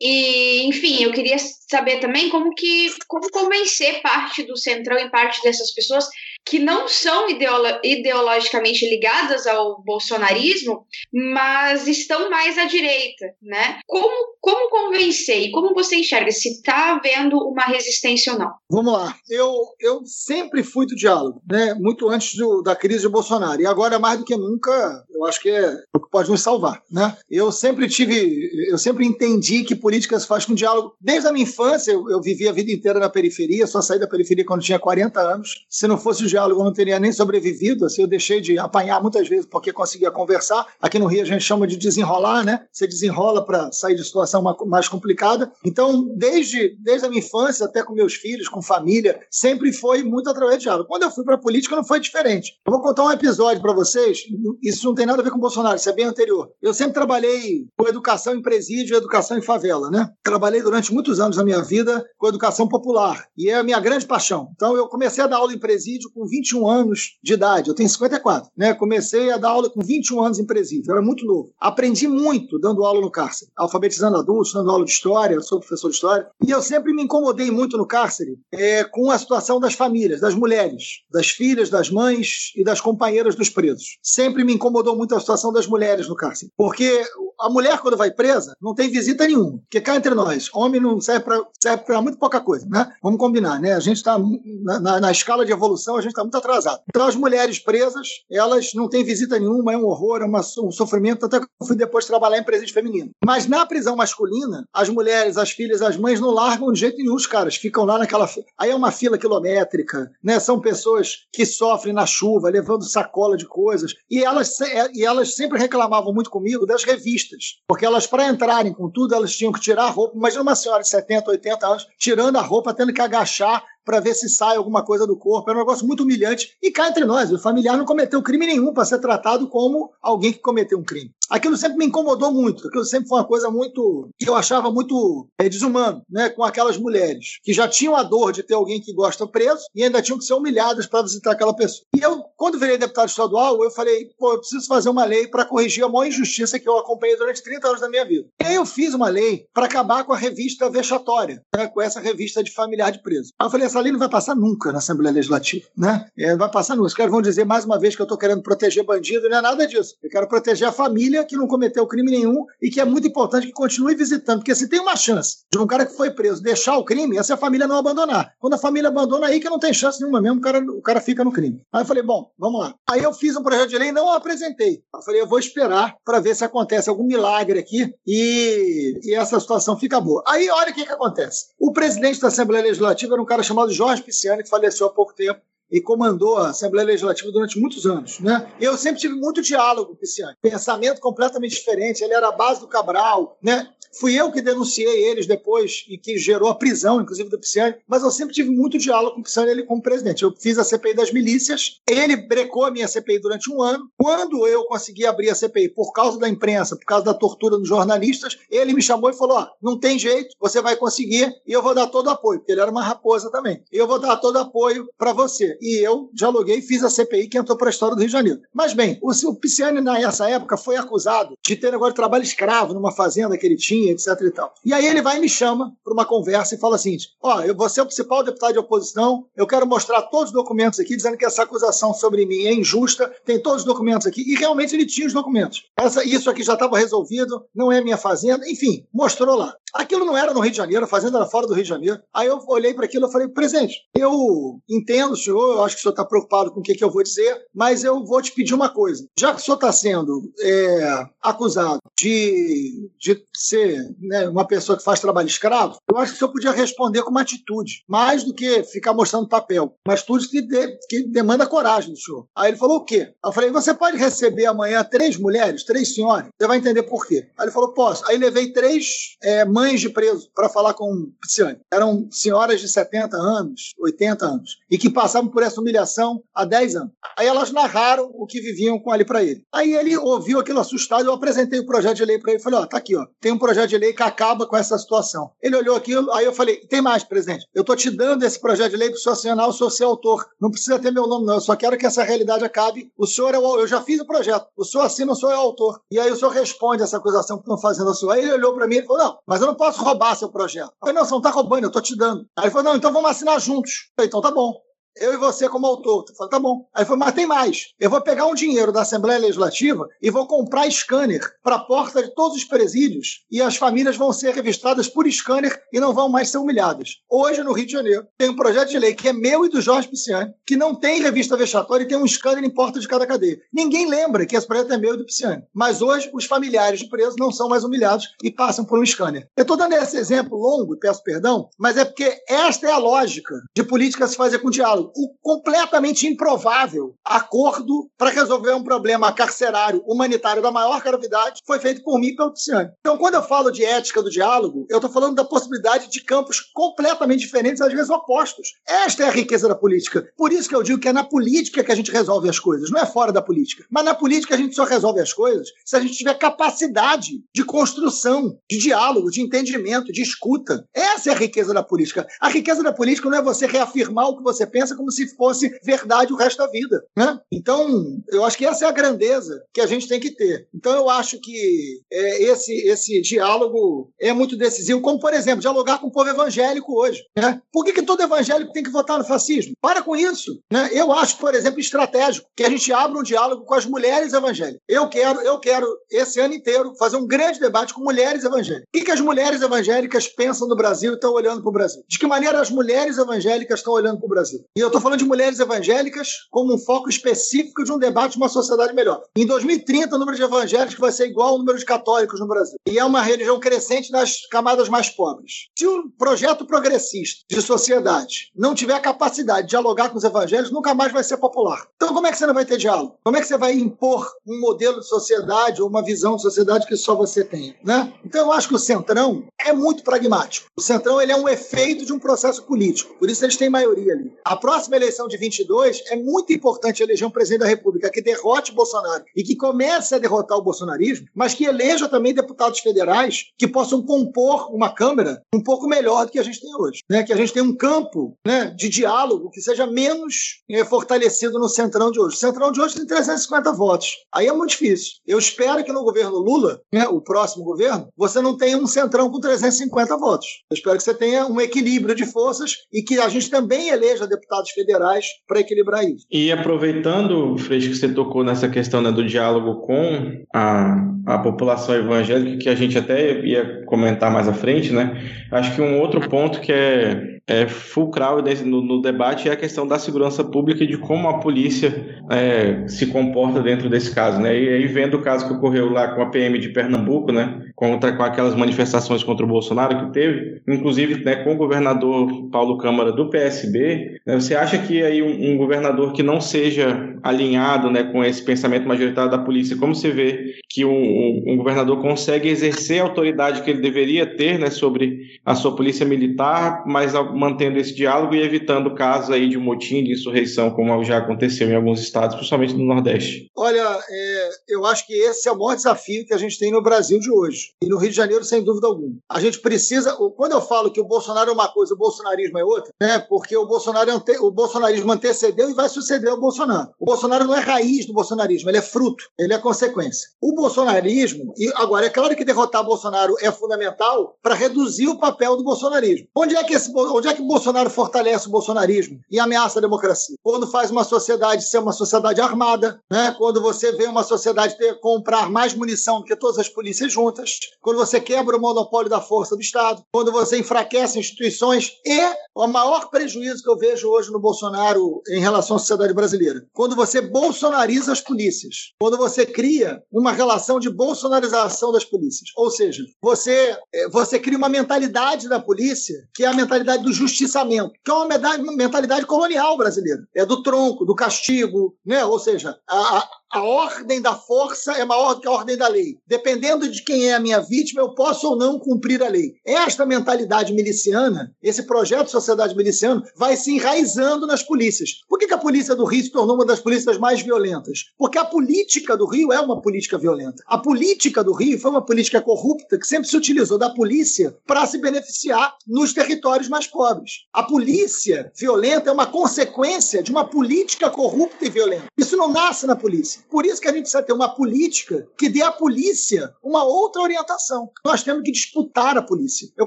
e, 0.00 0.62
enfim, 0.64 1.02
eu 1.02 1.12
queria 1.12 1.36
saber 1.38 2.00
também 2.00 2.30
como 2.30 2.54
que 2.54 2.92
como 3.06 3.30
convencer 3.30 4.00
parte 4.00 4.42
do 4.42 4.56
centrão 4.56 4.98
e 4.98 5.10
parte 5.10 5.42
dessas 5.42 5.72
pessoas 5.72 6.08
que 6.48 6.58
não 6.58 6.88
são 6.88 7.28
ideolo 7.28 7.78
ideologicamente 7.84 8.88
ligadas 8.88 9.46
ao 9.46 9.82
bolsonarismo, 9.82 10.86
mas 11.12 11.86
estão 11.86 12.30
mais 12.30 12.56
à 12.56 12.64
direita, 12.64 13.26
né? 13.42 13.80
Como, 13.86 14.36
como 14.40 14.70
convencer 14.70 15.42
e 15.42 15.50
como 15.50 15.74
você 15.74 15.96
enxerga 15.96 16.30
se 16.30 16.48
está 16.48 16.92
havendo 16.92 17.36
uma 17.36 17.64
resistência 17.64 18.32
ou 18.32 18.38
não? 18.38 18.52
Vamos 18.70 18.92
lá. 18.92 19.14
Eu, 19.28 19.52
eu 19.78 20.00
sempre 20.06 20.62
fui 20.62 20.86
do 20.86 20.96
diálogo, 20.96 21.42
né? 21.48 21.74
Muito 21.74 22.08
antes 22.08 22.34
do, 22.34 22.62
da 22.62 22.74
crise 22.74 23.02
de 23.02 23.08
Bolsonaro. 23.08 23.60
E 23.60 23.66
agora, 23.66 23.98
mais 23.98 24.18
do 24.18 24.24
que 24.24 24.36
nunca, 24.36 25.04
eu 25.18 25.26
acho 25.26 25.40
que 25.40 25.50
é 25.50 25.76
o 25.92 26.00
que 26.00 26.10
pode 26.10 26.30
nos 26.30 26.40
salvar, 26.40 26.80
né? 26.90 27.16
Eu 27.28 27.50
sempre 27.50 27.88
tive, 27.88 28.50
eu 28.70 28.78
sempre 28.78 29.04
entendi 29.04 29.64
que 29.64 29.74
política 29.74 30.18
se 30.18 30.26
faz 30.26 30.44
com 30.44 30.54
diálogo. 30.54 30.94
Desde 31.00 31.28
a 31.28 31.32
minha 31.32 31.42
infância, 31.42 31.90
eu, 31.90 32.08
eu 32.08 32.20
vivi 32.20 32.48
a 32.48 32.52
vida 32.52 32.70
inteira 32.70 33.00
na 33.00 33.08
periferia, 33.08 33.66
só 33.66 33.82
saí 33.82 33.98
da 33.98 34.06
periferia 34.06 34.44
quando 34.44 34.62
tinha 34.62 34.78
40 34.78 35.20
anos. 35.20 35.66
Se 35.68 35.88
não 35.88 35.98
fosse 35.98 36.22
do 36.22 36.28
diálogo 36.28 36.60
eu 36.60 36.64
não 36.64 36.72
teria 36.72 37.00
nem 37.00 37.12
sobrevivido, 37.12 37.84
assim, 37.84 38.02
eu 38.02 38.08
deixei 38.08 38.40
de 38.40 38.58
apanhar 38.58 39.02
muitas 39.02 39.28
vezes 39.28 39.46
porque 39.46 39.72
conseguia 39.72 40.10
conversar. 40.10 40.66
Aqui 40.80 40.98
no 40.98 41.06
Rio 41.06 41.22
a 41.22 41.26
gente 41.26 41.42
chama 41.42 41.66
de 41.66 41.76
desenrolar, 41.76 42.44
né? 42.44 42.64
Você 42.72 42.86
desenrola 42.86 43.44
para 43.44 43.72
sair 43.72 43.96
de 43.96 44.04
situação 44.04 44.42
mais 44.66 44.88
complicada. 44.88 45.50
Então, 45.64 46.08
desde, 46.16 46.76
desde 46.80 47.06
a 47.06 47.08
minha 47.08 47.22
infância, 47.22 47.66
até 47.66 47.82
com 47.82 47.92
meus 47.92 48.14
filhos, 48.14 48.48
com 48.48 48.62
família, 48.62 49.20
sempre 49.30 49.72
foi 49.72 50.04
muito 50.04 50.30
através 50.30 50.58
de 50.58 50.64
diálogo. 50.64 50.88
Quando 50.88 51.02
eu 51.02 51.10
fui 51.10 51.24
para 51.24 51.36
política, 51.36 51.74
não 51.74 51.84
foi 51.84 51.98
diferente. 51.98 52.52
Eu 52.64 52.72
vou 52.72 52.82
contar 52.82 53.04
um 53.04 53.10
episódio 53.10 53.60
para 53.60 53.72
vocês, 53.72 54.20
isso 54.62 54.86
não 54.86 54.94
tem 54.94 55.07
nada 55.08 55.22
a 55.22 55.24
ver 55.24 55.30
com 55.30 55.38
o 55.38 55.40
Bolsonaro, 55.40 55.76
isso 55.76 55.88
é 55.88 55.92
bem 55.92 56.04
anterior. 56.04 56.50
Eu 56.60 56.74
sempre 56.74 56.92
trabalhei 56.92 57.66
com 57.76 57.88
educação 57.88 58.34
em 58.34 58.42
presídio 58.42 58.94
e 58.94 58.98
educação 58.98 59.38
em 59.38 59.42
favela, 59.42 59.90
né? 59.90 60.10
Trabalhei 60.22 60.62
durante 60.62 60.92
muitos 60.92 61.18
anos 61.18 61.36
da 61.36 61.44
minha 61.44 61.62
vida 61.62 62.04
com 62.18 62.28
educação 62.28 62.68
popular, 62.68 63.26
e 63.36 63.48
é 63.48 63.54
a 63.54 63.62
minha 63.62 63.80
grande 63.80 64.06
paixão. 64.06 64.50
Então, 64.54 64.76
eu 64.76 64.86
comecei 64.86 65.24
a 65.24 65.26
dar 65.26 65.38
aula 65.38 65.54
em 65.54 65.58
presídio 65.58 66.10
com 66.12 66.26
21 66.26 66.68
anos 66.68 67.18
de 67.22 67.32
idade, 67.32 67.68
eu 67.68 67.74
tenho 67.74 67.88
54, 67.88 68.50
né? 68.56 68.74
Comecei 68.74 69.32
a 69.32 69.38
dar 69.38 69.48
aula 69.48 69.70
com 69.70 69.80
21 69.80 70.20
anos 70.20 70.38
em 70.38 70.44
presídio, 70.44 70.90
eu 70.90 70.96
era 70.96 71.04
muito 71.04 71.24
novo. 71.24 71.52
Aprendi 71.58 72.06
muito 72.06 72.58
dando 72.58 72.84
aula 72.84 73.00
no 73.00 73.10
cárcere, 73.10 73.50
alfabetizando 73.56 74.18
adultos, 74.18 74.52
dando 74.52 74.70
aula 74.70 74.84
de 74.84 74.90
história, 74.90 75.34
eu 75.34 75.42
sou 75.42 75.58
professor 75.58 75.88
de 75.88 75.94
história, 75.94 76.26
e 76.46 76.50
eu 76.50 76.60
sempre 76.60 76.92
me 76.92 77.02
incomodei 77.02 77.50
muito 77.50 77.78
no 77.78 77.86
cárcere 77.86 78.38
é, 78.52 78.84
com 78.84 79.10
a 79.10 79.18
situação 79.18 79.58
das 79.58 79.72
famílias, 79.72 80.20
das 80.20 80.34
mulheres, 80.34 81.02
das 81.10 81.30
filhas, 81.30 81.70
das 81.70 81.90
mães 81.90 82.52
e 82.54 82.62
das 82.62 82.80
companheiras 82.80 83.34
dos 83.34 83.48
presos. 83.48 83.96
Sempre 84.02 84.44
me 84.44 84.52
incomodou 84.52 84.97
muito 84.98 85.14
a 85.14 85.20
situação 85.20 85.52
das 85.52 85.66
mulheres 85.66 86.08
no 86.08 86.16
cárcere, 86.16 86.52
porque 86.56 87.04
a 87.40 87.48
mulher, 87.48 87.78
quando 87.78 87.96
vai 87.96 88.10
presa, 88.10 88.56
não 88.60 88.74
tem 88.74 88.90
visita 88.90 89.26
nenhuma. 89.26 89.58
Porque 89.58 89.80
cá 89.80 89.96
entre 89.96 90.14
nós, 90.14 90.50
homem 90.52 90.80
não 90.80 91.00
serve 91.00 91.24
para 91.24 91.46
serve 91.60 92.00
muito 92.00 92.18
pouca 92.18 92.40
coisa, 92.40 92.66
né? 92.68 92.92
Vamos 93.02 93.18
combinar, 93.18 93.60
né? 93.60 93.74
A 93.74 93.80
gente 93.80 93.98
está, 93.98 94.18
na, 94.18 94.80
na, 94.80 95.00
na, 95.00 95.10
escala 95.12 95.44
de 95.44 95.52
evolução, 95.52 95.96
a 95.96 96.00
gente 96.00 96.10
está 96.10 96.22
muito 96.22 96.36
atrasado. 96.36 96.80
Então, 96.88 97.06
as 97.06 97.14
mulheres 97.14 97.58
presas, 97.58 98.08
elas 98.30 98.72
não 98.74 98.88
têm 98.88 99.04
visita 99.04 99.38
nenhuma, 99.38 99.72
é 99.72 99.76
um 99.76 99.86
horror, 99.86 100.20
é 100.22 100.24
uma, 100.24 100.40
um 100.40 100.72
sofrimento, 100.72 101.26
até 101.26 101.38
que 101.38 101.46
eu 101.60 101.66
fui 101.66 101.76
depois 101.76 102.06
trabalhar 102.06 102.38
em 102.38 102.44
presídio 102.44 102.74
feminino. 102.74 103.10
Mas 103.24 103.46
na 103.46 103.64
prisão 103.64 103.94
masculina, 103.94 104.66
as 104.72 104.88
mulheres, 104.88 105.36
as 105.36 105.50
filhas, 105.50 105.80
as 105.80 105.96
mães 105.96 106.20
não 106.20 106.30
largam 106.30 106.72
de 106.72 106.80
jeito 106.80 106.98
nenhum 106.98 107.14
os 107.14 107.26
caras, 107.26 107.56
ficam 107.56 107.84
lá 107.84 107.98
naquela. 107.98 108.28
Aí 108.58 108.70
é 108.70 108.74
uma 108.74 108.90
fila 108.90 109.18
quilométrica, 109.18 110.10
né? 110.22 110.40
São 110.40 110.60
pessoas 110.60 111.26
que 111.32 111.46
sofrem 111.46 111.94
na 111.94 112.06
chuva, 112.06 112.50
levando 112.50 112.84
sacola 112.84 113.36
de 113.36 113.46
coisas. 113.46 113.94
E 114.10 114.24
elas, 114.24 114.56
e 114.94 115.04
elas 115.04 115.34
sempre 115.34 115.58
reclamavam 115.58 116.12
muito 116.12 116.30
comigo 116.30 116.66
das 116.66 116.84
revistas. 116.84 117.60
Porque 117.66 117.84
elas, 117.84 118.06
para 118.06 118.28
entrarem 118.28 118.72
com 118.72 118.90
tudo, 118.90 119.14
elas 119.14 119.36
tinham 119.36 119.52
que 119.52 119.60
tirar 119.60 119.84
a 119.84 119.90
roupa. 119.90 120.16
Imagina 120.16 120.42
uma 120.42 120.54
senhora 120.54 120.82
de 120.82 120.88
70, 120.88 121.30
80 121.30 121.66
anos 121.66 121.86
tirando 121.98 122.36
a 122.36 122.42
roupa, 122.42 122.74
tendo 122.74 122.92
que 122.92 123.00
agachar 123.00 123.64
para 123.88 124.00
ver 124.00 124.14
se 124.14 124.28
sai 124.28 124.58
alguma 124.58 124.84
coisa 124.84 125.06
do 125.06 125.16
corpo. 125.16 125.48
Era 125.48 125.58
um 125.58 125.62
negócio 125.62 125.86
muito 125.86 126.02
humilhante. 126.02 126.58
E 126.62 126.70
cá 126.70 126.88
entre 126.88 127.06
nós, 127.06 127.32
o 127.32 127.38
familiar 127.38 127.78
não 127.78 127.86
cometeu 127.86 128.22
crime 128.22 128.46
nenhum 128.46 128.74
para 128.74 128.84
ser 128.84 128.98
tratado 128.98 129.48
como 129.48 129.90
alguém 130.02 130.30
que 130.30 130.40
cometeu 130.40 130.78
um 130.78 130.84
crime. 130.84 131.10
Aquilo 131.30 131.56
sempre 131.56 131.78
me 131.78 131.86
incomodou 131.86 132.32
muito. 132.32 132.68
Aquilo 132.68 132.84
sempre 132.84 133.08
foi 133.08 133.18
uma 133.18 133.26
coisa 133.26 133.50
muito. 133.50 134.10
que 134.18 134.28
eu 134.28 134.34
achava 134.34 134.70
muito 134.70 135.28
é, 135.38 135.48
desumano, 135.48 136.02
né? 136.08 136.28
Com 136.30 136.42
aquelas 136.42 136.76
mulheres 136.76 137.38
que 137.42 137.52
já 137.52 137.68
tinham 137.68 137.96
a 137.96 138.02
dor 138.02 138.32
de 138.32 138.42
ter 138.42 138.54
alguém 138.54 138.80
que 138.80 138.92
gosta 138.94 139.26
preso 139.26 139.64
e 139.74 139.82
ainda 139.82 140.02
tinham 140.02 140.18
que 140.18 140.24
ser 140.24 140.34
humilhadas 140.34 140.86
para 140.86 141.02
visitar 141.02 141.32
aquela 141.32 141.54
pessoa. 141.54 141.86
E 141.94 142.00
eu, 142.00 142.24
quando 142.36 142.58
virei 142.58 142.78
deputado 142.78 143.08
estadual, 143.08 143.62
eu 143.62 143.70
falei, 143.70 144.10
pô, 144.18 144.32
eu 144.32 144.38
preciso 144.38 144.66
fazer 144.66 144.88
uma 144.88 145.04
lei 145.04 145.26
para 145.26 145.44
corrigir 145.44 145.84
a 145.84 145.88
maior 145.88 146.06
injustiça 146.06 146.58
que 146.58 146.68
eu 146.68 146.78
acompanhei 146.78 147.16
durante 147.16 147.42
30 147.42 147.68
anos 147.68 147.80
da 147.80 147.88
minha 147.88 148.04
vida. 148.04 148.26
E 148.40 148.44
aí 148.44 148.54
eu 148.54 148.64
fiz 148.64 148.94
uma 148.94 149.08
lei 149.08 149.46
para 149.52 149.66
acabar 149.66 150.04
com 150.04 150.12
a 150.12 150.16
revista 150.16 150.70
vexatória, 150.70 151.42
né? 151.54 151.66
com 151.66 151.82
essa 151.82 152.00
revista 152.00 152.42
de 152.42 152.50
familiar 152.50 152.90
de 152.90 153.02
preso. 153.02 153.32
Aí 153.38 153.46
eu 153.46 153.50
falei, 153.50 153.66
essa 153.66 153.77
lei 153.80 153.92
não 153.92 153.98
vai 153.98 154.08
passar 154.08 154.34
nunca 154.34 154.72
na 154.72 154.78
Assembleia 154.78 155.14
Legislativa, 155.14 155.66
né? 155.76 156.06
É, 156.18 156.30
não 156.30 156.38
vai 156.38 156.50
passar 156.50 156.74
nunca. 156.74 156.86
Os 156.86 156.94
caras 156.94 157.12
vão 157.12 157.22
dizer 157.22 157.44
mais 157.44 157.64
uma 157.64 157.78
vez 157.78 157.94
que 157.94 158.02
eu 158.02 158.04
estou 158.04 158.18
querendo 158.18 158.42
proteger 158.42 158.84
bandido, 158.84 159.28
não 159.28 159.38
é 159.38 159.40
nada 159.40 159.66
disso. 159.66 159.94
Eu 160.02 160.10
quero 160.10 160.28
proteger 160.28 160.68
a 160.68 160.72
família 160.72 161.24
que 161.24 161.36
não 161.36 161.46
cometeu 161.46 161.86
crime 161.86 162.10
nenhum 162.10 162.44
e 162.60 162.70
que 162.70 162.80
é 162.80 162.84
muito 162.84 163.06
importante 163.06 163.46
que 163.46 163.52
continue 163.52 163.94
visitando, 163.94 164.38
porque 164.38 164.54
se 164.54 164.68
tem 164.68 164.80
uma 164.80 164.96
chance 164.96 165.38
de 165.52 165.58
um 165.58 165.66
cara 165.66 165.86
que 165.86 165.96
foi 165.96 166.10
preso 166.10 166.42
deixar 166.42 166.76
o 166.76 166.84
crime, 166.84 167.18
essa 167.18 167.32
é 167.32 167.34
a 167.34 167.38
família 167.38 167.66
não 167.66 167.76
abandonar. 167.76 168.32
Quando 168.38 168.54
a 168.54 168.58
família 168.58 168.88
abandona, 168.88 169.26
aí 169.26 169.40
que 169.40 169.48
não 169.48 169.58
tem 169.58 169.72
chance 169.72 170.00
nenhuma 170.00 170.20
mesmo, 170.20 170.38
o 170.38 170.42
cara, 170.42 170.58
o 170.58 170.82
cara 170.82 171.00
fica 171.00 171.24
no 171.24 171.32
crime. 171.32 171.60
Aí 171.72 171.82
eu 171.82 171.86
falei, 171.86 172.02
bom, 172.02 172.30
vamos 172.38 172.60
lá. 172.60 172.74
Aí 172.88 173.02
eu 173.02 173.12
fiz 173.12 173.36
um 173.36 173.42
projeto 173.42 173.70
de 173.70 173.78
lei 173.78 173.88
e 173.88 173.92
não 173.92 174.10
apresentei. 174.12 174.82
Eu 174.94 175.02
falei, 175.02 175.20
eu 175.20 175.26
vou 175.26 175.38
esperar 175.38 175.96
para 176.04 176.20
ver 176.20 176.34
se 176.34 176.44
acontece 176.44 176.88
algum 176.88 177.04
milagre 177.04 177.58
aqui 177.58 177.92
e, 178.06 178.98
e 179.02 179.14
essa 179.14 179.38
situação 179.38 179.78
fica 179.78 180.00
boa. 180.00 180.22
Aí 180.26 180.48
olha 180.50 180.70
o 180.70 180.74
que, 180.74 180.84
que 180.84 180.92
acontece. 180.92 181.48
O 181.58 181.72
presidente 181.72 182.20
da 182.20 182.28
Assembleia 182.28 182.64
Legislativa 182.64 183.14
era 183.14 183.22
um 183.22 183.26
cara 183.26 183.42
chamado 183.42 183.67
Jorge 183.70 184.02
Pisciani, 184.02 184.42
que 184.42 184.48
faleceu 184.48 184.86
há 184.86 184.90
pouco 184.90 185.14
tempo 185.14 185.40
e 185.70 185.80
comandou 185.80 186.38
a 186.38 186.50
Assembleia 186.50 186.86
Legislativa 186.86 187.30
durante 187.30 187.58
muitos 187.58 187.86
anos. 187.86 188.20
Né? 188.20 188.50
Eu 188.60 188.76
sempre 188.76 189.00
tive 189.00 189.14
muito 189.14 189.42
diálogo 189.42 189.88
com 189.88 189.92
o 189.94 189.96
Pisciani, 189.96 190.36
pensamento 190.40 191.00
completamente 191.00 191.54
diferente. 191.54 192.02
Ele 192.02 192.14
era 192.14 192.28
a 192.28 192.32
base 192.32 192.60
do 192.60 192.68
Cabral. 192.68 193.38
Né? 193.42 193.68
Fui 193.98 194.14
eu 194.14 194.30
que 194.30 194.40
denunciei 194.40 195.04
eles 195.08 195.26
depois 195.26 195.84
e 195.88 195.98
que 195.98 196.18
gerou 196.18 196.48
a 196.48 196.54
prisão, 196.54 197.00
inclusive, 197.00 197.28
do 197.28 197.38
Pisciani, 197.38 197.76
mas 197.86 198.02
eu 198.02 198.10
sempre 198.10 198.34
tive 198.34 198.50
muito 198.50 198.78
diálogo 198.78 199.14
com 199.14 199.20
o 199.20 199.24
Pisciani, 199.24 199.50
ele 199.50 199.62
como 199.64 199.82
presidente. 199.82 200.22
Eu 200.22 200.32
fiz 200.38 200.58
a 200.58 200.64
CPI 200.64 200.94
das 200.94 201.12
milícias, 201.12 201.80
ele 201.88 202.16
brecou 202.16 202.64
a 202.64 202.70
minha 202.70 202.86
CPI 202.86 203.18
durante 203.18 203.50
um 203.50 203.62
ano. 203.62 203.90
Quando 203.96 204.46
eu 204.46 204.64
consegui 204.64 205.06
abrir 205.06 205.30
a 205.30 205.34
CPI 205.34 205.70
por 205.70 205.92
causa 205.92 206.18
da 206.18 206.28
imprensa, 206.28 206.76
por 206.76 206.84
causa 206.84 207.04
da 207.04 207.14
tortura 207.14 207.58
dos 207.58 207.68
jornalistas, 207.68 208.38
ele 208.50 208.72
me 208.72 208.82
chamou 208.82 209.10
e 209.10 209.14
falou: 209.14 209.38
ó, 209.38 209.48
não 209.60 209.78
tem 209.78 209.98
jeito, 209.98 210.36
você 210.40 210.60
vai 210.60 210.76
conseguir 210.76 211.32
e 211.46 211.52
eu 211.52 211.62
vou 211.62 211.74
dar 211.74 211.86
todo 211.86 212.06
o 212.06 212.10
apoio, 212.10 212.38
porque 212.38 212.52
ele 212.52 212.60
era 212.60 212.70
uma 212.70 212.82
raposa 212.82 213.30
também. 213.30 213.62
Eu 213.72 213.86
vou 213.86 213.98
dar 213.98 214.16
todo 214.18 214.36
o 214.36 214.40
apoio 214.40 214.88
para 214.96 215.12
você 215.12 215.57
e 215.60 215.84
eu 215.84 216.10
dialoguei 216.12 216.58
e 216.58 216.62
fiz 216.62 216.82
a 216.82 216.90
CPI 216.90 217.28
que 217.28 217.38
entrou 217.38 217.56
para 217.56 217.68
a 217.68 217.70
história 217.70 217.94
do 217.94 218.00
Rio 218.00 218.08
de 218.08 218.12
Janeiro. 218.12 218.40
Mas 218.52 218.72
bem, 218.72 218.98
o, 219.02 219.10
o 219.10 219.34
Pisciani, 219.34 219.80
nessa 219.80 220.28
época, 220.28 220.56
foi 220.56 220.76
acusado 220.76 221.34
de 221.44 221.56
ter 221.56 221.74
agora 221.74 221.92
trabalho 221.92 222.22
escravo 222.22 222.74
numa 222.74 222.92
fazenda 222.92 223.36
que 223.36 223.46
ele 223.46 223.56
tinha, 223.56 223.92
etc 223.92 224.06
e 224.20 224.30
tal. 224.30 224.52
E 224.64 224.72
aí 224.72 224.86
ele 224.86 225.02
vai 225.02 225.16
e 225.16 225.20
me 225.20 225.28
chama 225.28 225.72
para 225.84 225.92
uma 225.92 226.04
conversa 226.04 226.54
e 226.54 226.58
fala 226.58 226.76
assim: 226.76 226.96
ó, 227.22 227.42
eu 227.42 227.54
vou 227.54 227.68
ser 227.68 227.80
o 227.80 227.86
principal 227.86 228.22
deputado 228.22 228.52
de 228.52 228.58
oposição, 228.58 229.26
eu 229.36 229.46
quero 229.46 229.66
mostrar 229.66 230.02
todos 230.02 230.28
os 230.28 230.32
documentos 230.32 230.78
aqui, 230.80 230.96
dizendo 230.96 231.16
que 231.16 231.24
essa 231.24 231.42
acusação 231.42 231.92
sobre 231.94 232.24
mim 232.26 232.46
é 232.46 232.52
injusta, 232.52 233.12
tem 233.24 233.40
todos 233.40 233.60
os 233.60 233.66
documentos 233.66 234.06
aqui. 234.06 234.22
E 234.22 234.34
realmente 234.34 234.74
ele 234.74 234.86
tinha 234.86 235.06
os 235.06 235.12
documentos. 235.12 235.64
Essa, 235.78 236.04
isso 236.04 236.30
aqui 236.30 236.42
já 236.42 236.54
estava 236.54 236.78
resolvido, 236.78 237.44
não 237.54 237.70
é 237.70 237.80
minha 237.80 237.96
fazenda, 237.96 238.48
enfim, 238.48 238.86
mostrou 238.92 239.36
lá. 239.36 239.54
Aquilo 239.74 240.04
não 240.04 240.16
era 240.16 240.32
no 240.32 240.40
Rio 240.40 240.50
de 240.50 240.56
Janeiro, 240.56 240.84
a 240.84 240.88
fazenda 240.88 241.18
era 241.18 241.26
fora 241.26 241.46
do 241.46 241.54
Rio 241.54 241.62
de 241.62 241.68
Janeiro. 241.68 242.00
Aí 242.14 242.26
eu 242.26 242.38
olhei 242.48 242.72
para 242.72 242.86
aquilo 242.86 243.06
e 243.06 243.12
falei, 243.12 243.28
presidente, 243.28 243.76
eu 243.94 244.58
entendo, 244.68 245.16
senhor, 245.16 245.47
eu 245.52 245.64
acho 245.64 245.76
que 245.76 245.80
o 245.80 245.82
senhor 245.82 245.92
está 245.92 246.04
preocupado 246.04 246.50
com 246.50 246.60
o 246.60 246.62
que, 246.62 246.74
que, 246.74 246.84
eu 246.84 246.90
vou 246.90 247.02
dizer, 247.02 247.44
mas 247.54 247.84
eu 247.84 248.04
vou 248.04 248.20
te 248.22 248.32
pedir 248.32 248.54
uma 248.54 248.68
coisa. 248.68 249.06
Já 249.18 249.34
que 249.34 249.40
o 249.40 249.44
senhor 249.44 249.56
está 249.56 249.72
sendo 249.72 250.32
é, 250.40 251.06
acusado 251.22 251.80
de, 251.98 252.90
de 252.98 253.22
ser 253.34 253.94
né, 254.00 254.28
uma 254.28 254.46
pessoa 254.46 254.76
que 254.76 254.84
faz 254.84 255.00
trabalho 255.00 255.26
escravo, 255.26 255.78
eu 255.90 255.98
acho 255.98 256.12
que 256.12 256.16
o 256.16 256.18
senhor 256.18 256.32
podia 256.32 256.50
responder 256.50 257.02
com 257.02 257.10
uma 257.10 257.22
atitude, 257.22 257.84
mais 257.88 258.24
do 258.24 258.34
que 258.34 258.62
ficar 258.64 258.94
mostrando 258.94 259.28
papel. 259.28 259.74
Uma 259.86 259.94
atitude 259.94 260.28
que, 260.28 260.42
de, 260.42 260.78
que 260.88 261.02
demanda 261.04 261.46
coragem 261.46 261.92
do 261.92 261.98
senhor. 261.98 262.26
Aí 262.36 262.50
ele 262.50 262.58
falou 262.58 262.78
o 262.78 262.84
quê? 262.84 263.12
Eu 263.24 263.32
falei, 263.32 263.50
você 263.50 263.74
pode 263.74 263.96
receber 263.96 264.46
amanhã 264.46 264.84
três 264.84 265.16
mulheres, 265.16 265.64
três 265.64 265.94
senhoras? 265.94 266.28
Você 266.38 266.46
vai 266.46 266.58
entender 266.58 266.82
por 266.84 267.06
quê. 267.06 267.28
Aí 267.36 267.46
ele 267.46 267.52
falou, 267.52 267.72
posso. 267.72 268.04
Aí 268.06 268.16
levei 268.16 268.52
três 268.52 269.16
é, 269.22 269.44
mães 269.44 269.80
de 269.80 269.88
preso 269.88 270.30
para 270.34 270.48
falar 270.48 270.74
com 270.74 270.92
o 270.92 271.12
Pisciani. 271.20 271.58
Eram 271.72 272.08
senhoras 272.10 272.60
de 272.60 272.68
70 272.68 273.16
anos, 273.16 273.72
80 273.78 274.24
anos, 274.24 274.58
e 274.70 274.78
que 274.78 274.90
passavam 274.90 275.30
por 275.38 275.44
essa 275.44 275.60
humilhação 275.60 276.20
há 276.34 276.44
10 276.44 276.74
anos. 276.74 276.90
Aí 277.16 277.28
elas 277.28 277.52
narraram 277.52 278.10
o 278.12 278.26
que 278.26 278.40
viviam 278.40 278.76
com 278.80 278.90
ali 278.90 279.04
para 279.04 279.22
ele. 279.22 279.44
Aí 279.54 279.72
ele 279.72 279.96
ouviu 279.96 280.40
aquilo 280.40 280.58
assustado, 280.58 281.06
eu 281.06 281.12
apresentei 281.12 281.60
o 281.60 281.66
projeto 281.66 281.98
de 281.98 282.04
lei 282.04 282.18
para 282.18 282.32
ele, 282.32 282.42
falei, 282.42 282.58
ó, 282.58 282.66
tá 282.66 282.76
aqui, 282.76 282.96
ó, 282.96 283.06
tem 283.20 283.30
um 283.30 283.38
projeto 283.38 283.68
de 283.68 283.78
lei 283.78 283.92
que 283.92 284.02
acaba 284.02 284.48
com 284.48 284.56
essa 284.56 284.76
situação. 284.76 285.30
Ele 285.40 285.54
olhou 285.54 285.76
aquilo, 285.76 286.12
aí 286.12 286.24
eu 286.24 286.32
falei, 286.32 286.56
tem 286.66 286.82
mais, 286.82 287.04
presidente, 287.04 287.46
eu 287.54 287.62
tô 287.62 287.76
te 287.76 287.88
dando 287.88 288.24
esse 288.24 288.40
projeto 288.40 288.70
de 288.70 288.76
lei 288.76 288.88
para 288.88 288.96
o 288.96 289.00
senhor 289.00 289.12
assinar, 289.12 289.48
o 289.48 289.52
senhor 289.52 289.70
ser 289.70 289.84
autor. 289.84 290.26
Não 290.40 290.50
precisa 290.50 290.76
ter 290.76 290.90
meu 290.90 291.06
nome, 291.06 291.24
não, 291.24 291.34
eu 291.34 291.40
só 291.40 291.54
quero 291.54 291.78
que 291.78 291.86
essa 291.86 292.02
realidade 292.02 292.44
acabe. 292.44 292.90
O 292.98 293.06
senhor 293.06 293.32
é 293.32 293.38
o, 293.38 293.60
eu 293.60 293.66
já 293.68 293.80
fiz 293.80 294.00
o 294.00 294.06
projeto, 294.06 294.48
o 294.56 294.64
senhor 294.64 294.84
assina, 294.84 295.12
o 295.12 295.14
senhor 295.14 295.32
é 295.32 295.36
o 295.36 295.40
autor. 295.40 295.80
E 295.88 296.00
aí 296.00 296.10
o 296.10 296.16
senhor 296.16 296.32
responde 296.32 296.82
essa 296.82 296.96
acusação 296.96 297.36
que 297.36 297.42
estão 297.42 297.58
fazendo 297.58 297.88
ao 297.88 297.94
senhor. 297.94 298.10
Aí 298.10 298.22
ele 298.22 298.32
olhou 298.32 298.54
para 298.54 298.66
mim 298.66 298.78
e 298.78 298.82
falou, 298.82 299.04
não, 299.04 299.18
mas 299.24 299.40
eu 299.40 299.46
não 299.46 299.54
posso 299.54 299.80
roubar 299.84 300.16
seu 300.16 300.30
projeto. 300.30 300.70
Eu 300.70 300.78
falei, 300.80 300.94
não, 300.96 301.04
você 301.04 301.10
não 301.12 301.18
está 301.18 301.30
roubando, 301.30 301.62
eu 301.62 301.68
estou 301.68 301.82
te 301.82 301.96
dando. 301.96 302.26
Aí 302.36 302.46
ele 302.46 302.50
falou, 302.50 302.64
não, 302.64 302.76
então 302.76 302.92
vamos 302.92 303.10
assinar 303.10 303.40
juntos. 303.40 303.72
Eu 303.72 303.94
falei, 303.96 304.08
então 304.08 304.20
tá 304.20 304.32
bom 304.32 304.67
eu 305.00 305.14
e 305.14 305.16
você 305.16 305.48
como 305.48 305.66
autor. 305.66 306.04
Eu 306.08 306.14
falei, 306.14 306.30
tá 306.30 306.38
bom. 306.38 306.68
Aí 306.74 306.84
foi, 306.84 306.96
mas 306.96 307.12
tem 307.12 307.26
mais. 307.26 307.74
Eu 307.78 307.90
vou 307.90 308.00
pegar 308.00 308.26
um 308.26 308.34
dinheiro 308.34 308.72
da 308.72 308.82
Assembleia 308.82 309.18
Legislativa 309.18 309.88
e 310.00 310.10
vou 310.10 310.26
comprar 310.26 310.70
scanner 310.70 311.22
para 311.42 311.56
a 311.56 311.64
porta 311.64 312.02
de 312.02 312.14
todos 312.14 312.36
os 312.36 312.44
presídios 312.44 313.24
e 313.30 313.40
as 313.40 313.56
famílias 313.56 313.96
vão 313.96 314.12
ser 314.12 314.34
revistadas 314.34 314.88
por 314.88 315.10
scanner 315.10 315.62
e 315.72 315.80
não 315.80 315.92
vão 315.92 316.08
mais 316.08 316.30
ser 316.30 316.38
humilhadas. 316.38 316.96
Hoje, 317.10 317.42
no 317.42 317.52
Rio 317.52 317.66
de 317.66 317.72
Janeiro, 317.72 318.06
tem 318.16 318.28
um 318.28 318.36
projeto 318.36 318.70
de 318.70 318.78
lei 318.78 318.94
que 318.94 319.08
é 319.08 319.12
meu 319.12 319.44
e 319.44 319.48
do 319.48 319.60
Jorge 319.60 319.88
Pisciani, 319.88 320.32
que 320.46 320.56
não 320.56 320.74
tem 320.74 321.00
revista 321.00 321.36
vexatória 321.36 321.84
e 321.84 321.88
tem 321.88 321.96
um 321.96 322.06
scanner 322.06 322.44
em 322.44 322.52
porta 322.52 322.80
de 322.80 322.88
cada 322.88 323.06
cadeia. 323.06 323.38
Ninguém 323.52 323.88
lembra 323.88 324.26
que 324.26 324.36
esse 324.36 324.46
projeto 324.46 324.72
é 324.72 324.78
meu 324.78 324.94
e 324.94 324.98
do 324.98 325.06
Pisciani. 325.06 325.42
Mas 325.54 325.80
hoje, 325.82 326.10
os 326.12 326.24
familiares 326.24 326.80
de 326.80 326.88
presos 326.88 327.16
não 327.18 327.30
são 327.30 327.48
mais 327.48 327.64
humilhados 327.64 328.08
e 328.22 328.30
passam 328.30 328.64
por 328.64 328.78
um 328.78 328.86
scanner. 328.86 329.28
Eu 329.36 329.42
estou 329.42 329.56
dando 329.56 329.74
esse 329.74 329.96
exemplo 329.96 330.38
longo, 330.38 330.74
e 330.74 330.78
peço 330.78 331.02
perdão, 331.02 331.48
mas 331.58 331.76
é 331.76 331.84
porque 331.84 332.22
esta 332.28 332.66
é 332.66 332.72
a 332.72 332.78
lógica 332.78 333.34
de 333.54 333.62
política 333.62 334.06
se 334.06 334.16
fazer 334.16 334.38
com 334.38 334.50
diálogo 334.50 334.87
o 334.96 335.14
completamente 335.20 336.06
improvável 336.06 336.94
acordo 337.04 337.88
para 337.96 338.10
resolver 338.10 338.52
um 338.52 338.62
problema 338.62 339.12
carcerário 339.12 339.82
humanitário 339.86 340.42
da 340.42 340.50
maior 340.50 340.82
gravidade 340.82 341.40
foi 341.46 341.58
feito 341.58 341.82
por 341.82 341.98
mim 341.98 342.08
e 342.08 342.16
pelo 342.16 342.32
Tiziane. 342.32 342.70
Então, 342.80 342.98
quando 342.98 343.14
eu 343.14 343.22
falo 343.22 343.50
de 343.50 343.64
ética 343.64 344.02
do 344.02 344.10
diálogo, 344.10 344.66
eu 344.68 344.78
estou 344.78 344.90
falando 344.90 345.14
da 345.14 345.24
possibilidade 345.24 345.90
de 345.90 346.02
campos 346.02 346.40
completamente 346.54 347.20
diferentes, 347.20 347.60
às 347.60 347.72
vezes 347.72 347.90
opostos. 347.90 348.48
Esta 348.66 349.04
é 349.04 349.08
a 349.08 349.12
riqueza 349.12 349.48
da 349.48 349.54
política. 349.54 350.08
Por 350.16 350.32
isso 350.32 350.48
que 350.48 350.54
eu 350.54 350.62
digo 350.62 350.80
que 350.80 350.88
é 350.88 350.92
na 350.92 351.04
política 351.04 351.64
que 351.64 351.72
a 351.72 351.74
gente 351.74 351.90
resolve 351.90 352.28
as 352.28 352.38
coisas, 352.38 352.70
não 352.70 352.80
é 352.80 352.86
fora 352.86 353.12
da 353.12 353.22
política. 353.22 353.64
Mas 353.70 353.84
na 353.84 353.94
política 353.94 354.34
a 354.34 354.38
gente 354.38 354.54
só 354.54 354.64
resolve 354.64 355.00
as 355.00 355.12
coisas 355.12 355.48
se 355.64 355.76
a 355.76 355.80
gente 355.80 355.94
tiver 355.94 356.14
capacidade 356.14 357.22
de 357.34 357.44
construção, 357.44 358.38
de 358.50 358.58
diálogo, 358.58 359.10
de 359.10 359.20
entendimento, 359.20 359.92
de 359.92 360.02
escuta. 360.02 360.64
Essa 360.74 361.10
é 361.10 361.12
a 361.12 361.16
riqueza 361.16 361.52
da 361.52 361.62
política. 361.62 362.06
A 362.20 362.28
riqueza 362.28 362.62
da 362.62 362.72
política 362.72 363.08
não 363.08 363.18
é 363.18 363.22
você 363.22 363.46
reafirmar 363.46 364.08
o 364.08 364.16
que 364.16 364.22
você 364.22 364.46
pensa 364.46 364.76
como 364.78 364.90
se 364.90 365.14
fosse 365.16 365.50
verdade 365.62 366.12
o 366.12 366.16
resto 366.16 366.38
da 366.38 366.46
vida. 366.46 366.82
Né? 366.96 367.18
Então, 367.30 368.00
eu 368.08 368.24
acho 368.24 368.38
que 368.38 368.46
essa 368.46 368.64
é 368.64 368.68
a 368.68 368.72
grandeza 368.72 369.42
que 369.52 369.60
a 369.60 369.66
gente 369.66 369.88
tem 369.88 370.00
que 370.00 370.12
ter. 370.12 370.48
Então, 370.54 370.74
eu 370.74 370.88
acho 370.88 371.20
que 371.20 371.80
é, 371.92 372.22
esse, 372.22 372.52
esse 372.68 373.02
diálogo 373.02 373.90
é 374.00 374.12
muito 374.12 374.36
decisivo, 374.36 374.80
como, 374.80 375.00
por 375.00 375.12
exemplo, 375.12 375.40
dialogar 375.40 375.78
com 375.78 375.88
o 375.88 375.92
povo 375.92 376.08
evangélico 376.08 376.80
hoje. 376.80 377.02
Né? 377.16 377.42
Por 377.52 377.64
que, 377.64 377.72
que 377.72 377.82
todo 377.82 378.02
evangélico 378.02 378.52
tem 378.52 378.62
que 378.62 378.70
votar 378.70 378.98
no 378.98 379.04
fascismo? 379.04 379.52
Para 379.60 379.82
com 379.82 379.96
isso. 379.96 380.40
Né? 380.50 380.70
Eu 380.72 380.92
acho, 380.92 381.18
por 381.18 381.34
exemplo, 381.34 381.60
estratégico 381.60 382.28
que 382.36 382.44
a 382.44 382.50
gente 382.50 382.72
abra 382.72 382.98
um 382.98 383.02
diálogo 383.02 383.44
com 383.44 383.54
as 383.54 383.66
mulheres 383.66 384.12
evangélicas. 384.12 384.60
Eu 384.68 384.88
quero, 384.88 385.20
eu 385.20 385.38
quero 385.40 385.66
esse 385.90 386.20
ano 386.20 386.34
inteiro 386.34 386.74
fazer 386.76 386.96
um 386.96 387.06
grande 387.06 387.40
debate 387.40 387.74
com 387.74 387.82
mulheres 387.82 388.24
evangélicas. 388.24 388.66
O 388.68 388.78
que, 388.78 388.84
que 388.84 388.90
as 388.90 389.00
mulheres 389.00 389.42
evangélicas 389.42 390.06
pensam 390.06 390.46
do 390.46 390.56
Brasil 390.56 390.92
e 390.92 390.94
estão 390.94 391.12
olhando 391.12 391.40
para 391.40 391.48
o 391.48 391.52
Brasil? 391.52 391.82
De 391.88 391.98
que 391.98 392.06
maneira 392.06 392.40
as 392.40 392.50
mulheres 392.50 392.98
evangélicas 392.98 393.60
estão 393.60 393.72
olhando 393.72 393.98
para 393.98 394.06
o 394.06 394.10
Brasil? 394.10 394.44
E 394.58 394.60
eu 394.60 394.66
estou 394.66 394.80
falando 394.80 394.98
de 394.98 395.04
mulheres 395.04 395.38
evangélicas 395.38 396.26
como 396.32 396.52
um 396.52 396.58
foco 396.58 396.88
específico 396.88 397.62
de 397.62 397.70
um 397.70 397.78
debate 397.78 398.14
de 398.14 398.16
uma 398.16 398.28
sociedade 398.28 398.74
melhor. 398.74 399.04
Em 399.16 399.24
2030, 399.24 399.94
o 399.94 399.98
número 400.00 400.16
de 400.16 400.24
evangélicos 400.24 400.74
vai 400.74 400.90
ser 400.90 401.06
igual 401.06 401.28
ao 401.28 401.38
número 401.38 401.56
de 401.56 401.64
católicos 401.64 402.18
no 402.18 402.26
Brasil. 402.26 402.58
E 402.66 402.76
é 402.76 402.84
uma 402.84 403.00
religião 403.00 403.38
crescente 403.38 403.92
nas 403.92 404.26
camadas 404.26 404.68
mais 404.68 404.90
pobres. 404.90 405.46
Se 405.56 405.64
o 405.64 405.88
projeto 405.96 406.44
progressista 406.44 407.24
de 407.30 407.40
sociedade 407.40 408.32
não 408.34 408.52
tiver 408.52 408.74
a 408.74 408.80
capacidade 408.80 409.42
de 409.42 409.50
dialogar 409.50 409.90
com 409.90 409.98
os 409.98 410.02
evangélicos, 410.02 410.50
nunca 410.50 410.74
mais 410.74 410.92
vai 410.92 411.04
ser 411.04 411.18
popular. 411.18 411.68
Então, 411.76 411.94
como 411.94 412.08
é 412.08 412.10
que 412.10 412.18
você 412.18 412.26
não 412.26 412.34
vai 412.34 412.44
ter 412.44 412.56
diálogo? 412.56 412.96
Como 413.04 413.16
é 413.16 413.20
que 413.20 413.28
você 413.28 413.38
vai 413.38 413.52
impor 413.52 414.10
um 414.26 414.40
modelo 414.40 414.80
de 414.80 414.88
sociedade 414.88 415.62
ou 415.62 415.68
uma 415.68 415.84
visão 415.84 416.16
de 416.16 416.22
sociedade 416.22 416.66
que 416.66 416.76
só 416.76 416.96
você 416.96 417.22
tem? 417.22 417.54
Né? 417.62 417.92
Então, 418.04 418.26
eu 418.26 418.32
acho 418.32 418.48
que 418.48 418.56
o 418.56 418.58
Centrão 418.58 419.22
é 419.40 419.52
muito 419.52 419.84
pragmático. 419.84 420.48
O 420.58 420.60
Centrão 420.60 421.00
ele 421.00 421.12
é 421.12 421.16
um 421.16 421.28
efeito 421.28 421.86
de 421.86 421.92
um 421.92 421.98
processo 422.00 422.42
político. 422.42 422.96
Por 422.98 423.08
isso, 423.08 423.24
eles 423.24 423.36
têm 423.36 423.48
maioria 423.48 423.92
ali. 423.92 424.12
A 424.24 424.36
próxima 424.48 424.76
eleição 424.76 425.06
de 425.06 425.18
22 425.18 425.82
é 425.90 425.96
muito 425.96 426.32
importante 426.32 426.82
eleger 426.82 427.06
um 427.06 427.10
presidente 427.10 427.40
da 427.40 427.46
República 427.46 427.90
que 427.90 428.00
derrote 428.00 428.50
Bolsonaro 428.50 429.04
e 429.14 429.22
que 429.22 429.36
comece 429.36 429.94
a 429.94 429.98
derrotar 429.98 430.38
o 430.38 430.42
bolsonarismo, 430.42 431.06
mas 431.14 431.34
que 431.34 431.44
eleja 431.44 431.86
também 431.86 432.14
deputados 432.14 432.60
federais 432.60 433.26
que 433.36 433.46
possam 433.46 433.82
compor 433.82 434.50
uma 434.50 434.72
Câmara 434.72 435.20
um 435.34 435.42
pouco 435.42 435.68
melhor 435.68 436.06
do 436.06 436.12
que 436.12 436.18
a 436.18 436.22
gente 436.22 436.40
tem 436.40 436.54
hoje. 436.56 436.80
Né? 436.88 437.02
Que 437.02 437.12
a 437.12 437.16
gente 437.16 437.32
tem 437.34 437.42
um 437.42 437.54
campo 437.54 438.16
né, 438.26 438.46
de 438.56 438.70
diálogo 438.70 439.28
que 439.28 439.42
seja 439.42 439.66
menos 439.66 440.42
é, 440.50 440.64
fortalecido 440.64 441.38
no 441.38 441.48
Centrão 441.48 441.90
de 441.90 442.00
hoje. 442.00 442.16
O 442.16 442.18
Centrão 442.18 442.50
de 442.50 442.58
hoje 442.58 442.76
tem 442.76 442.86
350 442.86 443.52
votos. 443.52 443.96
Aí 444.14 444.28
é 444.28 444.32
muito 444.32 444.50
difícil. 444.50 444.92
Eu 445.06 445.18
espero 445.18 445.62
que 445.62 445.72
no 445.72 445.84
governo 445.84 446.16
Lula, 446.16 446.58
né, 446.72 446.88
o 446.88 447.02
próximo 447.02 447.44
governo, 447.44 447.88
você 447.94 448.22
não 448.22 448.34
tenha 448.34 448.56
um 448.56 448.66
Centrão 448.66 449.10
com 449.10 449.20
350 449.20 449.96
votos. 449.98 450.28
Eu 450.50 450.54
espero 450.54 450.76
que 450.78 450.84
você 450.84 450.94
tenha 450.94 451.26
um 451.26 451.38
equilíbrio 451.38 451.94
de 451.94 452.06
forças 452.06 452.52
e 452.72 452.82
que 452.82 452.98
a 452.98 453.10
gente 453.10 453.28
também 453.28 453.68
eleja 453.68 454.06
deputados 454.06 454.37
federais 454.50 455.06
para 455.26 455.40
equilibrar 455.40 455.84
isso. 455.84 456.06
E 456.10 456.30
aproveitando, 456.32 457.36
Freixo, 457.38 457.70
que 457.70 457.76
você 457.76 457.88
tocou 457.88 458.24
nessa 458.24 458.48
questão 458.48 458.80
né, 458.80 458.90
do 458.90 459.04
diálogo 459.04 459.56
com 459.62 460.24
a, 460.34 460.76
a 461.06 461.18
população 461.18 461.74
evangélica, 461.74 462.38
que 462.38 462.48
a 462.48 462.54
gente 462.54 462.76
até 462.78 463.20
ia 463.24 463.64
comentar 463.66 464.10
mais 464.10 464.28
à 464.28 464.32
frente, 464.32 464.72
né? 464.72 465.00
Acho 465.30 465.54
que 465.54 465.60
um 465.60 465.80
outro 465.80 466.08
ponto 466.08 466.40
que 466.40 466.52
é 466.52 467.18
é, 467.28 467.46
fulcral 467.46 468.22
no, 468.46 468.62
no, 468.62 468.80
debate 468.80 469.28
é 469.28 469.32
a 469.32 469.36
questão 469.36 469.66
da 469.66 469.78
segurança 469.78 470.24
pública 470.24 470.64
e 470.64 470.66
de 470.66 470.78
como 470.78 471.08
a 471.08 471.18
polícia 471.18 472.02
é, 472.10 472.66
se 472.66 472.86
comporta 472.86 473.42
dentro 473.42 473.68
desse 473.68 473.94
caso. 473.94 474.18
Né? 474.18 474.34
E 474.34 474.48
aí, 474.48 474.66
vendo 474.66 474.96
o 474.96 475.02
caso 475.02 475.28
que 475.28 475.34
ocorreu 475.34 475.70
lá 475.70 475.88
com 475.88 476.00
a 476.00 476.06
PM 476.06 476.38
de 476.38 476.48
Pernambuco, 476.48 477.12
né, 477.12 477.42
contra, 477.58 477.92
com 477.92 478.04
aquelas 478.04 478.36
manifestações 478.36 479.02
contra 479.02 479.26
o 479.26 479.28
Bolsonaro 479.28 479.86
que 479.86 479.92
teve, 479.92 480.40
inclusive 480.46 481.02
né, 481.04 481.16
com 481.24 481.32
o 481.32 481.36
governador 481.36 482.30
Paulo 482.30 482.56
Câmara 482.56 482.92
do 482.92 483.10
PSB, 483.10 484.00
né, 484.06 484.14
você 484.14 484.36
acha 484.36 484.58
que 484.58 484.80
aí 484.80 485.02
um, 485.02 485.32
um, 485.32 485.36
governador 485.36 485.92
que 485.92 486.00
não 486.00 486.20
seja 486.20 486.96
alinhado 487.02 487.68
né, 487.68 487.82
com 487.82 488.04
esse 488.04 488.22
pensamento 488.22 488.68
majoritário 488.68 489.10
da 489.10 489.18
polícia, 489.18 489.56
como 489.56 489.74
você 489.74 489.90
vê 489.90 490.36
que 490.48 490.64
um, 490.64 491.24
um 491.26 491.36
governador 491.36 491.82
consegue 491.82 492.28
exercer 492.28 492.80
a 492.80 492.84
autoridade 492.84 493.42
que 493.42 493.50
ele 493.50 493.60
deveria 493.60 494.06
ter 494.06 494.38
né, 494.38 494.50
sobre 494.50 495.18
a 495.26 495.34
sua 495.34 495.56
polícia 495.56 495.84
militar, 495.84 496.62
mas 496.64 496.92
mantendo 497.12 497.58
esse 497.58 497.74
diálogo 497.74 498.14
e 498.14 498.22
evitando 498.22 498.72
casos 498.72 499.10
aí 499.10 499.28
de 499.28 499.36
motim, 499.36 499.82
de 499.82 499.94
insurreição, 499.94 500.52
como 500.52 500.84
já 500.84 500.98
aconteceu 500.98 501.48
em 501.48 501.56
alguns 501.56 501.80
estados, 501.80 502.14
principalmente 502.14 502.54
no 502.54 502.64
Nordeste? 502.64 503.28
Olha, 503.36 503.78
é, 503.90 504.28
eu 504.48 504.64
acho 504.64 504.86
que 504.86 504.92
esse 504.92 505.28
é 505.28 505.32
o 505.32 505.36
maior 505.36 505.56
desafio 505.56 506.06
que 506.06 506.14
a 506.14 506.18
gente 506.18 506.38
tem 506.38 506.52
no 506.52 506.62
Brasil 506.62 507.00
de 507.00 507.10
hoje. 507.10 507.47
E 507.62 507.68
no 507.68 507.78
Rio 507.78 507.90
de 507.90 507.96
Janeiro, 507.96 508.24
sem 508.24 508.42
dúvida 508.42 508.66
alguma. 508.66 508.96
A 509.08 509.20
gente 509.20 509.40
precisa. 509.40 509.96
Quando 510.16 510.32
eu 510.32 510.40
falo 510.40 510.70
que 510.70 510.80
o 510.80 510.84
Bolsonaro 510.84 511.30
é 511.30 511.32
uma 511.32 511.48
coisa, 511.48 511.74
o 511.74 511.76
bolsonarismo 511.76 512.38
é 512.38 512.44
outra, 512.44 512.72
né? 512.80 512.98
Porque 512.98 513.36
o, 513.36 513.46
Bolsonaro 513.46 513.90
ante, 513.90 514.16
o 514.18 514.30
bolsonarismo 514.30 514.92
antecedeu 514.92 515.50
e 515.50 515.54
vai 515.54 515.68
suceder 515.68 516.10
ao 516.10 516.20
Bolsonaro. 516.20 516.70
O 516.78 516.84
Bolsonaro 516.84 517.24
não 517.24 517.34
é 517.34 517.40
raiz 517.40 517.86
do 517.86 517.92
bolsonarismo, 517.92 518.50
ele 518.50 518.58
é 518.58 518.62
fruto, 518.62 519.04
ele 519.18 519.32
é 519.32 519.38
consequência. 519.38 520.10
O 520.20 520.34
bolsonarismo, 520.34 521.32
e 521.36 521.50
agora 521.54 521.86
é 521.86 521.90
claro 521.90 522.14
que 522.14 522.24
derrotar 522.24 522.64
Bolsonaro 522.64 523.14
é 523.20 523.30
fundamental 523.30 524.16
para 524.22 524.34
reduzir 524.34 524.88
o 524.88 524.98
papel 524.98 525.36
do 525.36 525.44
bolsonarismo. 525.44 526.08
Onde 526.14 526.36
é 526.36 526.44
que 526.44 526.54
esse, 526.54 526.72
onde 526.74 527.08
é 527.08 527.14
que 527.14 527.22
Bolsonaro 527.22 527.70
fortalece 527.70 528.28
o 528.28 528.30
bolsonarismo 528.30 529.00
e 529.10 529.18
ameaça 529.18 529.58
a 529.58 529.62
democracia? 529.62 530.16
Quando 530.22 530.46
faz 530.46 530.70
uma 530.70 530.84
sociedade 530.84 531.44
ser 531.44 531.58
uma 531.58 531.72
sociedade 531.72 532.20
armada, 532.20 532.80
né? 532.90 533.14
quando 533.18 533.40
você 533.40 533.72
vê 533.72 533.86
uma 533.86 534.02
sociedade 534.02 534.56
ter, 534.56 534.78
comprar 534.80 535.30
mais 535.30 535.54
munição 535.54 535.98
do 535.98 536.04
que 536.04 536.16
todas 536.16 536.38
as 536.38 536.48
polícias 536.48 536.92
juntas, 536.92 537.37
quando 537.60 537.76
você 537.76 538.00
quebra 538.00 538.36
o 538.36 538.40
monopólio 538.40 538.90
da 538.90 539.00
força 539.00 539.36
do 539.36 539.42
Estado, 539.42 539.82
quando 539.92 540.12
você 540.12 540.38
enfraquece 540.38 540.98
instituições 540.98 541.72
e 541.84 541.98
o 542.34 542.46
maior 542.46 542.88
prejuízo 542.90 543.42
que 543.42 543.50
eu 543.50 543.58
vejo 543.58 543.88
hoje 543.88 544.10
no 544.10 544.20
Bolsonaro 544.20 545.02
em 545.08 545.20
relação 545.20 545.56
à 545.56 545.58
sociedade 545.58 545.92
brasileira, 545.92 546.44
quando 546.52 546.76
você 546.76 547.00
bolsonariza 547.00 547.92
as 547.92 548.00
polícias, 548.00 548.72
quando 548.80 548.96
você 548.96 549.26
cria 549.26 549.82
uma 549.92 550.12
relação 550.12 550.58
de 550.58 550.70
bolsonarização 550.70 551.72
das 551.72 551.84
polícias, 551.84 552.30
ou 552.36 552.50
seja, 552.50 552.84
você, 553.02 553.56
eh, 553.74 553.88
você 553.88 554.18
cria 554.18 554.38
uma 554.38 554.48
mentalidade 554.48 555.28
da 555.28 555.40
polícia 555.40 555.96
que 556.14 556.24
é 556.24 556.26
a 556.26 556.34
mentalidade 556.34 556.82
do 556.82 556.92
justiçamento, 556.92 557.72
que 557.84 557.90
é 557.90 557.94
uma 557.94 558.08
mentalidade 558.56 559.06
colonial 559.06 559.56
brasileira. 559.56 560.02
É 560.14 560.24
do 560.24 560.42
tronco, 560.42 560.84
do 560.84 560.94
castigo, 560.94 561.74
né? 561.84 562.04
ou 562.04 562.18
seja, 562.18 562.58
a, 562.68 563.08
a 563.30 563.42
ordem 563.42 564.00
da 564.00 564.14
força 564.14 564.72
é 564.72 564.84
maior 564.84 565.14
do 565.14 565.20
que 565.20 565.28
a 565.28 565.32
ordem 565.32 565.56
da 565.56 565.68
lei. 565.68 565.98
Dependendo 566.06 566.68
de 566.68 566.82
quem 566.82 567.08
é 567.08 567.14
a 567.14 567.20
minha 567.20 567.40
vítima, 567.40 567.82
eu 567.82 567.94
posso 567.94 568.26
ou 568.26 568.36
não 568.36 568.58
cumprir 568.58 569.02
a 569.02 569.08
lei. 569.08 569.34
Esta 569.44 569.84
mentalidade 569.84 570.52
miliciana, 570.52 571.34
esse 571.42 571.64
projeto 571.64 572.06
de 572.06 572.12
sociedade 572.12 572.56
miliciano, 572.56 573.02
vai 573.14 573.36
se 573.36 573.54
enraizando 573.54 574.26
nas 574.26 574.42
polícias. 574.42 575.00
Por 575.08 575.18
que, 575.18 575.26
que 575.26 575.34
a 575.34 575.38
polícia 575.38 575.76
do 575.76 575.84
Rio 575.84 576.02
se 576.02 576.10
tornou 576.10 576.36
uma 576.36 576.46
das 576.46 576.60
polícias 576.60 576.96
mais 576.96 577.20
violentas? 577.20 577.90
Porque 577.98 578.18
a 578.18 578.24
política 578.24 578.96
do 578.96 579.06
Rio 579.06 579.32
é 579.32 579.40
uma 579.40 579.60
política 579.60 579.98
violenta. 579.98 580.42
A 580.46 580.56
política 580.56 581.22
do 581.22 581.32
Rio 581.32 581.60
foi 581.60 581.70
uma 581.70 581.84
política 581.84 582.22
corrupta 582.22 582.78
que 582.78 582.86
sempre 582.86 583.08
se 583.08 583.16
utilizou 583.16 583.58
da 583.58 583.70
polícia 583.70 584.36
para 584.46 584.66
se 584.66 584.78
beneficiar 584.78 585.54
nos 585.66 585.92
territórios 585.92 586.48
mais 586.48 586.66
pobres. 586.66 587.26
A 587.32 587.42
polícia 587.42 588.32
violenta 588.34 588.88
é 588.88 588.92
uma 588.92 589.06
consequência 589.06 590.02
de 590.02 590.10
uma 590.10 590.24
política 590.24 590.88
corrupta 590.88 591.44
e 591.44 591.50
violenta. 591.50 591.86
Isso 591.96 592.16
não 592.16 592.32
nasce 592.32 592.66
na 592.66 592.76
polícia. 592.76 593.17
Por 593.30 593.44
isso 593.44 593.60
que 593.60 593.68
a 593.68 593.72
gente 593.72 593.82
precisa 593.82 594.02
ter 594.02 594.12
uma 594.12 594.34
política 594.34 595.06
que 595.16 595.28
dê 595.28 595.42
à 595.42 595.50
polícia 595.50 596.34
uma 596.42 596.64
outra 596.64 597.02
orientação. 597.02 597.70
Nós 597.84 598.02
temos 598.02 598.22
que 598.22 598.32
disputar 598.32 598.96
a 598.96 599.02
polícia. 599.02 599.48
Eu 599.56 599.66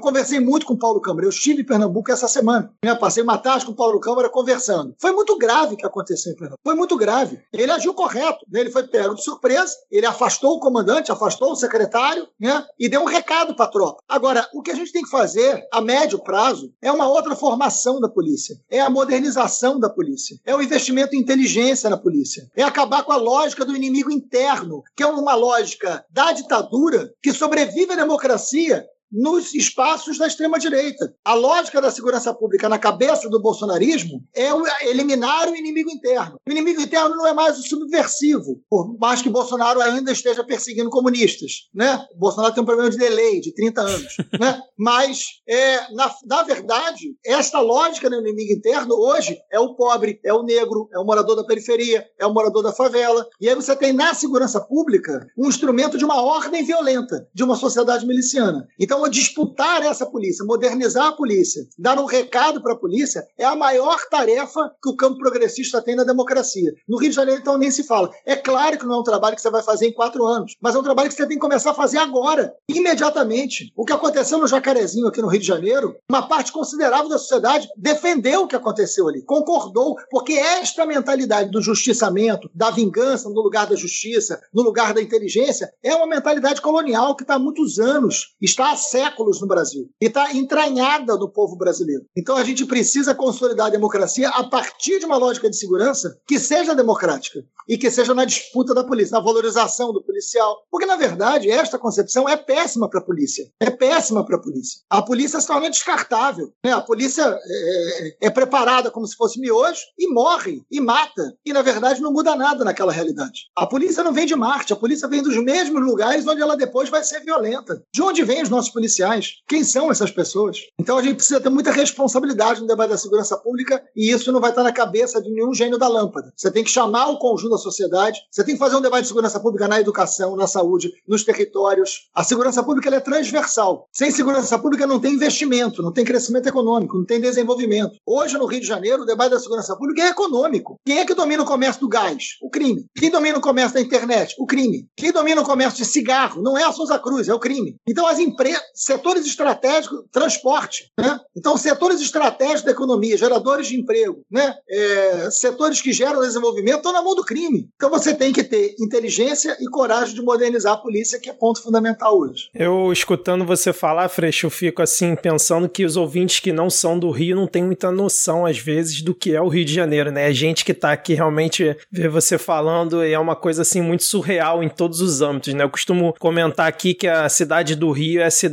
conversei 0.00 0.40
muito 0.40 0.66
com 0.66 0.74
o 0.74 0.78
Paulo 0.78 1.00
Câmara. 1.00 1.26
Eu 1.26 1.30
estive 1.30 1.62
em 1.62 1.66
Pernambuco 1.66 2.10
essa 2.10 2.26
semana. 2.26 2.72
Eu 2.82 2.96
passei 2.96 3.22
uma 3.22 3.38
tarde 3.38 3.66
com 3.66 3.72
o 3.72 3.76
Paulo 3.76 4.00
Câmara 4.00 4.28
conversando. 4.28 4.94
Foi 4.98 5.12
muito 5.12 5.36
grave 5.36 5.74
o 5.74 5.76
que 5.76 5.86
aconteceu 5.86 6.32
em 6.32 6.34
Pernambuco. 6.34 6.60
Foi 6.64 6.74
muito 6.74 6.96
grave. 6.96 7.40
Ele 7.52 7.70
agiu 7.70 7.94
correto. 7.94 8.44
Ele 8.52 8.70
foi 8.70 8.86
pego 8.86 9.14
de 9.14 9.22
surpresa. 9.22 9.74
Ele 9.90 10.06
afastou 10.06 10.56
o 10.56 10.60
comandante, 10.60 11.12
afastou 11.12 11.52
o 11.52 11.56
secretário 11.56 12.26
né? 12.40 12.64
e 12.78 12.88
deu 12.88 13.02
um 13.02 13.06
recado 13.06 13.54
para 13.54 13.66
a 13.66 13.70
tropa. 13.70 14.02
Agora, 14.08 14.48
o 14.54 14.62
que 14.62 14.70
a 14.70 14.74
gente 14.74 14.92
tem 14.92 15.02
que 15.02 15.10
fazer 15.10 15.66
a 15.72 15.80
médio 15.80 16.18
prazo 16.22 16.72
é 16.80 16.90
uma 16.90 17.08
outra 17.08 17.36
formação 17.36 18.00
da 18.00 18.08
polícia. 18.08 18.56
É 18.70 18.80
a 18.80 18.90
modernização 18.90 19.78
da 19.78 19.90
polícia. 19.90 20.38
É 20.44 20.54
o 20.54 20.62
investimento 20.62 21.14
em 21.14 21.18
inteligência 21.18 21.88
na 21.88 21.96
polícia. 21.96 22.50
É 22.56 22.62
acabar 22.62 23.04
com 23.04 23.12
a 23.12 23.16
lógica 23.16 23.41
lógica 23.42 23.64
do 23.64 23.74
inimigo 23.74 24.10
interno, 24.10 24.84
que 24.96 25.02
é 25.02 25.06
uma 25.06 25.34
lógica 25.34 26.04
da 26.08 26.30
ditadura 26.30 27.12
que 27.20 27.32
sobrevive 27.32 27.92
à 27.92 27.96
democracia 27.96 28.86
nos 29.12 29.54
espaços 29.54 30.16
da 30.16 30.26
extrema-direita. 30.26 31.14
A 31.24 31.34
lógica 31.34 31.80
da 31.80 31.90
segurança 31.90 32.32
pública 32.32 32.68
na 32.68 32.78
cabeça 32.78 33.28
do 33.28 33.40
bolsonarismo 33.40 34.24
é 34.34 34.48
eliminar 34.88 35.48
o 35.48 35.56
inimigo 35.56 35.90
interno. 35.90 36.36
O 36.48 36.50
inimigo 36.50 36.80
interno 36.80 37.16
não 37.16 37.26
é 37.26 37.34
mais 37.34 37.58
o 37.58 37.62
subversivo, 37.62 38.60
por 38.70 38.96
mais 38.98 39.20
que 39.20 39.28
Bolsonaro 39.28 39.80
ainda 39.82 40.12
esteja 40.12 40.42
perseguindo 40.42 40.88
comunistas. 40.88 41.68
Né? 41.74 42.02
O 42.14 42.18
Bolsonaro 42.18 42.54
tem 42.54 42.62
um 42.62 42.66
problema 42.66 42.90
de 42.90 42.96
delay 42.96 43.40
de 43.40 43.52
30 43.54 43.80
anos. 43.82 44.16
né? 44.40 44.60
Mas, 44.78 45.42
é, 45.46 45.92
na, 45.92 46.10
na 46.26 46.42
verdade, 46.42 47.14
esta 47.24 47.60
lógica 47.60 48.08
do 48.08 48.16
inimigo 48.16 48.52
interno 48.52 48.94
hoje 48.94 49.38
é 49.50 49.60
o 49.60 49.74
pobre, 49.74 50.18
é 50.24 50.32
o 50.32 50.42
negro, 50.42 50.88
é 50.92 50.98
o 50.98 51.04
morador 51.04 51.36
da 51.36 51.44
periferia, 51.44 52.06
é 52.18 52.26
o 52.26 52.32
morador 52.32 52.62
da 52.62 52.72
favela. 52.72 53.26
E 53.40 53.48
aí 53.48 53.54
você 53.54 53.76
tem 53.76 53.92
na 53.92 54.14
segurança 54.14 54.60
pública 54.60 55.26
um 55.36 55.48
instrumento 55.48 55.98
de 55.98 56.04
uma 56.04 56.22
ordem 56.22 56.64
violenta, 56.64 57.28
de 57.34 57.44
uma 57.44 57.56
sociedade 57.56 58.06
miliciana. 58.06 58.66
Então, 58.78 59.01
disputar 59.08 59.82
essa 59.82 60.06
polícia, 60.06 60.44
modernizar 60.44 61.06
a 61.06 61.12
polícia, 61.12 61.66
dar 61.78 61.98
um 61.98 62.04
recado 62.04 62.62
para 62.62 62.74
a 62.74 62.78
polícia 62.78 63.26
é 63.38 63.44
a 63.44 63.56
maior 63.56 63.98
tarefa 64.10 64.72
que 64.82 64.88
o 64.88 64.96
campo 64.96 65.18
progressista 65.18 65.82
tem 65.82 65.96
na 65.96 66.04
democracia. 66.04 66.72
No 66.88 66.98
Rio 66.98 67.10
de 67.10 67.16
Janeiro, 67.16 67.40
então, 67.40 67.58
nem 67.58 67.70
se 67.70 67.84
fala. 67.84 68.10
É 68.26 68.36
claro 68.36 68.78
que 68.78 68.86
não 68.86 68.96
é 68.96 69.00
um 69.00 69.04
trabalho 69.04 69.36
que 69.36 69.42
você 69.42 69.50
vai 69.50 69.62
fazer 69.62 69.86
em 69.86 69.92
quatro 69.92 70.24
anos, 70.26 70.56
mas 70.60 70.74
é 70.74 70.78
um 70.78 70.82
trabalho 70.82 71.08
que 71.08 71.14
você 71.14 71.26
tem 71.26 71.36
que 71.36 71.42
começar 71.42 71.70
a 71.70 71.74
fazer 71.74 71.98
agora, 71.98 72.54
imediatamente. 72.68 73.72
O 73.76 73.84
que 73.84 73.92
aconteceu 73.92 74.38
no 74.38 74.46
Jacarezinho 74.46 75.06
aqui 75.06 75.20
no 75.20 75.28
Rio 75.28 75.40
de 75.40 75.46
Janeiro, 75.46 75.96
uma 76.08 76.26
parte 76.28 76.52
considerável 76.52 77.08
da 77.08 77.18
sociedade 77.18 77.68
defendeu 77.76 78.42
o 78.42 78.48
que 78.48 78.56
aconteceu 78.56 79.08
ali, 79.08 79.22
concordou, 79.22 79.96
porque 80.10 80.34
esta 80.34 80.86
mentalidade 80.86 81.50
do 81.50 81.62
justiçamento, 81.62 82.50
da 82.54 82.70
vingança 82.70 83.28
no 83.28 83.40
lugar 83.40 83.66
da 83.66 83.76
justiça, 83.76 84.40
no 84.52 84.62
lugar 84.62 84.94
da 84.94 85.02
inteligência, 85.02 85.72
é 85.82 85.94
uma 85.94 86.06
mentalidade 86.06 86.60
colonial 86.60 87.16
que 87.16 87.22
está 87.22 87.34
há 87.34 87.38
muitos 87.38 87.78
anos, 87.78 88.34
está 88.40 88.72
há 88.72 88.76
séculos 88.92 89.40
no 89.40 89.46
Brasil 89.46 89.88
e 90.00 90.06
está 90.06 90.32
entranhada 90.34 91.16
no 91.16 91.28
povo 91.28 91.56
brasileiro. 91.56 92.04
Então 92.16 92.36
a 92.36 92.44
gente 92.44 92.64
precisa 92.66 93.14
consolidar 93.14 93.66
a 93.66 93.70
democracia 93.70 94.28
a 94.28 94.44
partir 94.44 94.98
de 94.98 95.06
uma 95.06 95.16
lógica 95.16 95.48
de 95.48 95.56
segurança 95.56 96.18
que 96.26 96.38
seja 96.38 96.74
democrática 96.74 97.42
e 97.68 97.78
que 97.78 97.90
seja 97.90 98.14
na 98.14 98.24
disputa 98.24 98.74
da 98.74 98.84
polícia, 98.84 99.16
na 99.16 99.24
valorização 99.24 99.92
do 99.92 100.02
policial. 100.02 100.58
Porque, 100.70 100.86
na 100.86 100.96
verdade, 100.96 101.50
esta 101.50 101.78
concepção 101.78 102.28
é 102.28 102.36
péssima 102.36 102.88
para 102.88 103.00
a 103.00 103.04
polícia. 103.04 103.48
É 103.60 103.70
péssima 103.70 104.24
para 104.24 104.36
a 104.36 104.40
polícia. 104.40 104.80
A 104.90 105.02
polícia 105.02 105.40
se 105.40 105.46
torna 105.46 105.70
descartável. 105.70 106.52
Né? 106.64 106.72
A 106.72 106.80
polícia 106.80 107.22
é, 107.22 108.08
é, 108.08 108.16
é 108.22 108.30
preparada 108.30 108.90
como 108.90 109.06
se 109.06 109.16
fosse 109.16 109.40
miojo 109.40 109.80
e 109.98 110.12
morre, 110.12 110.62
e 110.70 110.80
mata. 110.80 111.34
E, 111.44 111.52
na 111.52 111.62
verdade, 111.62 112.00
não 112.00 112.12
muda 112.12 112.34
nada 112.34 112.64
naquela 112.64 112.92
realidade. 112.92 113.42
A 113.56 113.66
polícia 113.66 114.02
não 114.02 114.12
vem 114.12 114.26
de 114.26 114.34
Marte, 114.34 114.72
a 114.72 114.76
polícia 114.76 115.08
vem 115.08 115.22
dos 115.22 115.36
mesmos 115.36 115.82
lugares 115.82 116.26
onde 116.26 116.42
ela 116.42 116.56
depois 116.56 116.88
vai 116.88 117.04
ser 117.04 117.20
violenta. 117.20 117.82
De 117.94 118.02
onde 118.02 118.24
vêm 118.24 118.42
os 118.42 118.48
nossos 118.48 118.71
policiais? 118.72 119.34
Quem 119.46 119.62
são 119.62 119.90
essas 119.90 120.10
pessoas? 120.10 120.58
Então 120.78 120.98
a 120.98 121.02
gente 121.02 121.16
precisa 121.16 121.40
ter 121.40 121.50
muita 121.50 121.70
responsabilidade 121.70 122.60
no 122.60 122.66
debate 122.66 122.90
da 122.90 122.98
segurança 122.98 123.36
pública 123.36 123.82
e 123.94 124.10
isso 124.10 124.32
não 124.32 124.40
vai 124.40 124.50
estar 124.50 124.62
na 124.62 124.72
cabeça 124.72 125.20
de 125.20 125.30
nenhum 125.30 125.54
gênio 125.54 125.78
da 125.78 125.88
lâmpada. 125.88 126.32
Você 126.36 126.50
tem 126.50 126.64
que 126.64 126.70
chamar 126.70 127.08
o 127.08 127.18
conjunto 127.18 127.52
da 127.52 127.58
sociedade, 127.58 128.20
você 128.30 128.42
tem 128.44 128.54
que 128.54 128.58
fazer 128.58 128.76
um 128.76 128.80
debate 128.80 129.02
de 129.02 129.08
segurança 129.08 129.38
pública 129.38 129.68
na 129.68 129.80
educação, 129.80 130.36
na 130.36 130.46
saúde, 130.46 130.92
nos 131.06 131.24
territórios. 131.24 132.08
A 132.14 132.24
segurança 132.24 132.62
pública 132.62 132.94
é 132.94 133.00
transversal. 133.00 133.88
Sem 133.92 134.10
segurança 134.10 134.58
pública 134.58 134.86
não 134.86 134.98
tem 134.98 135.14
investimento, 135.14 135.82
não 135.82 135.92
tem 135.92 136.04
crescimento 136.04 136.46
econômico, 136.46 136.96
não 136.96 137.04
tem 137.04 137.20
desenvolvimento. 137.20 137.96
Hoje, 138.06 138.36
no 138.38 138.46
Rio 138.46 138.60
de 138.60 138.66
Janeiro, 138.66 139.02
o 139.02 139.06
debate 139.06 139.30
da 139.30 139.40
segurança 139.40 139.76
pública 139.76 140.02
é 140.02 140.08
econômico. 140.08 140.78
Quem 140.84 140.98
é 140.98 141.04
que 141.04 141.14
domina 141.14 141.42
o 141.42 141.46
comércio 141.46 141.80
do 141.80 141.88
gás? 141.88 142.36
O 142.42 142.50
crime. 142.50 142.86
Quem 142.96 143.10
domina 143.10 143.38
o 143.38 143.42
comércio 143.42 143.74
da 143.74 143.80
internet? 143.80 144.34
O 144.38 144.46
crime. 144.46 144.88
Quem 144.96 145.12
domina 145.12 145.40
o 145.40 145.44
comércio 145.44 145.78
de 145.78 145.90
cigarro? 145.90 146.42
Não 146.42 146.56
é 146.56 146.64
a 146.64 146.72
Souza 146.72 146.98
Cruz, 146.98 147.28
é 147.28 147.34
o 147.34 147.38
crime. 147.38 147.76
Então, 147.86 148.06
as 148.06 148.18
empresas, 148.18 148.61
setores 148.74 149.26
estratégicos, 149.26 150.04
transporte, 150.10 150.90
né? 150.98 151.18
Então, 151.36 151.56
setores 151.56 152.00
estratégicos 152.00 152.62
da 152.62 152.72
economia, 152.72 153.16
geradores 153.16 153.68
de 153.68 153.78
emprego, 153.78 154.24
né? 154.30 154.54
É, 154.68 155.30
setores 155.30 155.80
que 155.80 155.92
geram 155.92 156.20
desenvolvimento 156.20 156.78
estão 156.78 156.92
na 156.92 157.02
mão 157.02 157.14
do 157.14 157.24
crime. 157.24 157.68
Então, 157.76 157.90
você 157.90 158.14
tem 158.14 158.32
que 158.32 158.44
ter 158.44 158.74
inteligência 158.78 159.56
e 159.60 159.66
coragem 159.66 160.14
de 160.14 160.22
modernizar 160.22 160.74
a 160.74 160.76
polícia, 160.76 161.18
que 161.18 161.30
é 161.30 161.32
ponto 161.32 161.62
fundamental 161.62 162.18
hoje. 162.18 162.48
Eu, 162.54 162.92
escutando 162.92 163.44
você 163.44 163.72
falar, 163.72 164.08
Freixo, 164.08 164.46
eu 164.46 164.50
fico 164.50 164.82
assim, 164.82 165.14
pensando 165.14 165.68
que 165.68 165.84
os 165.84 165.96
ouvintes 165.96 166.40
que 166.40 166.52
não 166.52 166.70
são 166.70 166.98
do 166.98 167.10
Rio 167.10 167.36
não 167.36 167.46
têm 167.46 167.64
muita 167.64 167.90
noção, 167.90 168.46
às 168.46 168.58
vezes, 168.58 169.02
do 169.02 169.14
que 169.14 169.34
é 169.34 169.40
o 169.40 169.48
Rio 169.48 169.64
de 169.64 169.74
Janeiro, 169.74 170.10
né? 170.10 170.26
A 170.26 170.32
gente 170.32 170.64
que 170.64 170.74
tá 170.74 170.92
aqui 170.92 171.14
realmente 171.14 171.76
vê 171.90 172.08
você 172.08 172.38
falando 172.38 173.04
e 173.04 173.12
é 173.12 173.18
uma 173.18 173.36
coisa 173.36 173.62
assim 173.62 173.80
muito 173.80 174.04
surreal 174.04 174.62
em 174.62 174.68
todos 174.68 175.00
os 175.00 175.20
âmbitos, 175.20 175.54
né? 175.54 175.64
Eu 175.64 175.70
costumo 175.70 176.14
comentar 176.18 176.66
aqui 176.66 176.94
que 176.94 177.08
a 177.08 177.28
cidade 177.28 177.74
do 177.74 177.90
Rio 177.90 178.20
é 178.20 178.26
a 178.26 178.30
cidade 178.30 178.51